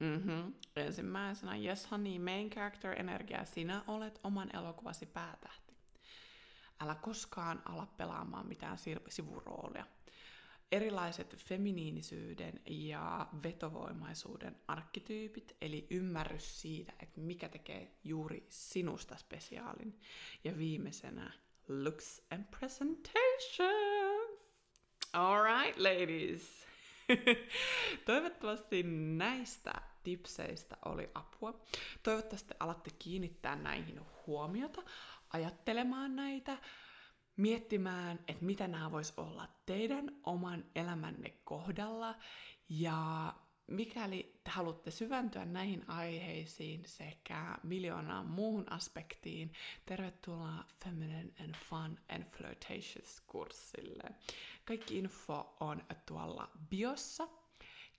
Mm-hmm. 0.00 0.54
Ensimmäisenä, 0.76 1.56
yes 1.56 1.90
honey, 1.90 2.18
main 2.18 2.50
character 2.50 3.00
energia, 3.00 3.44
sinä 3.44 3.84
olet 3.86 4.20
oman 4.24 4.56
elokuvasi 4.56 5.06
päätähti 5.06 5.68
älä 6.80 6.94
koskaan 6.94 7.62
ala 7.64 7.86
pelaamaan 7.86 8.46
mitään 8.46 8.78
sivuroolia. 9.08 9.86
Erilaiset 10.72 11.36
feminiinisyyden 11.36 12.60
ja 12.66 13.28
vetovoimaisuuden 13.42 14.56
arkkityypit, 14.68 15.56
eli 15.60 15.86
ymmärrys 15.90 16.60
siitä, 16.60 16.92
että 17.00 17.20
mikä 17.20 17.48
tekee 17.48 17.98
juuri 18.04 18.46
sinusta 18.48 19.16
spesiaalin. 19.16 20.00
Ja 20.44 20.58
viimeisenä 20.58 21.32
looks 21.68 22.22
and 22.30 22.44
presentations. 22.58 23.08
Alright, 25.12 25.78
ladies. 25.78 26.66
Toivottavasti 28.06 28.82
näistä 29.16 29.72
tipseistä 30.02 30.76
oli 30.84 31.10
apua. 31.14 31.60
Toivottavasti 32.02 32.54
alatte 32.60 32.90
kiinnittää 32.98 33.56
näihin 33.56 34.00
huomiota 34.26 34.82
ajattelemaan 35.32 36.16
näitä, 36.16 36.58
miettimään, 37.36 38.18
että 38.28 38.44
mitä 38.44 38.68
nämä 38.68 38.92
vois 38.92 39.14
olla 39.16 39.48
teidän 39.66 40.16
oman 40.26 40.64
elämänne 40.74 41.30
kohdalla. 41.44 42.14
Ja 42.68 43.34
mikäli 43.68 44.40
te 44.44 44.50
haluatte 44.50 44.90
syventyä 44.90 45.44
näihin 45.44 45.84
aiheisiin 45.90 46.82
sekä 46.86 47.58
miljoonaan 47.62 48.26
muuhun 48.26 48.72
aspektiin, 48.72 49.52
tervetuloa 49.86 50.64
Feminine 50.84 51.30
and 51.44 51.54
Fun 51.68 51.98
and 52.08 52.24
Flirtatious 52.24 53.22
kurssille. 53.26 54.10
Kaikki 54.64 54.98
info 54.98 55.56
on 55.60 55.82
tuolla 56.06 56.50
biossa. 56.70 57.28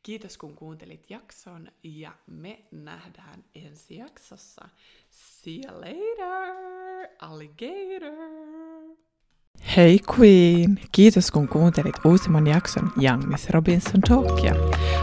Kiitos 0.03 0.37
kun 0.37 0.55
kuuntelit 0.55 1.09
jakson 1.09 1.71
ja 1.83 2.15
me 2.27 2.65
nähdään 2.71 3.43
ensi 3.55 3.95
jaksossa. 3.95 4.69
See 5.09 5.61
you 5.65 5.81
later! 5.81 6.79
alligator. 7.19 8.38
Hei 9.77 9.99
Queen! 10.19 10.79
Kiitos 10.91 11.31
kun 11.31 11.47
kuuntelit 11.47 11.95
uusimman 12.05 12.47
jakson 12.47 12.91
Young 13.03 13.23
Miss 13.23 13.49
Robinson 13.49 14.01
Talkia. 14.01 14.55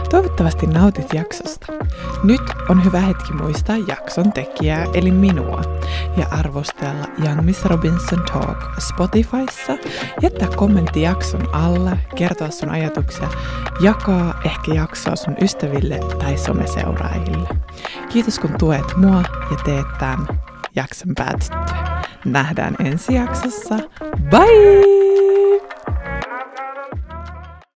Toivottavasti 0.09 0.67
nautit 0.67 1.13
jaksosta. 1.13 1.73
Nyt 2.23 2.41
on 2.69 2.85
hyvä 2.85 2.99
hetki 2.99 3.33
muistaa 3.33 3.75
jakson 3.87 4.33
tekijää 4.33 4.85
eli 4.93 5.11
minua 5.11 5.61
ja 6.17 6.27
arvostella 6.31 7.07
Young 7.25 7.41
Miss 7.41 7.65
Robinson 7.65 8.23
Talk 8.33 8.57
Spotifyssa, 8.79 9.77
jättää 10.21 10.47
kommentti 10.55 11.01
jakson 11.01 11.55
alla, 11.55 11.97
kertoa 12.15 12.51
sun 12.51 12.69
ajatuksia, 12.69 13.29
jakaa 13.79 14.41
ehkä 14.45 14.73
jaksoa 14.73 15.15
sun 15.15 15.35
ystäville 15.41 15.99
tai 16.19 16.37
someseuraajille. 16.37 17.47
Kiitos 18.09 18.39
kun 18.39 18.55
tuet 18.59 18.95
mua 18.95 19.23
ja 19.51 19.57
teet 19.65 19.87
tämän 19.99 20.27
jakson 20.75 21.11
päätyttyä. 21.15 21.96
Nähdään 22.27 22.75
ensi 22.79 23.13
jaksossa. 23.13 23.75
Bye! 24.29 25.26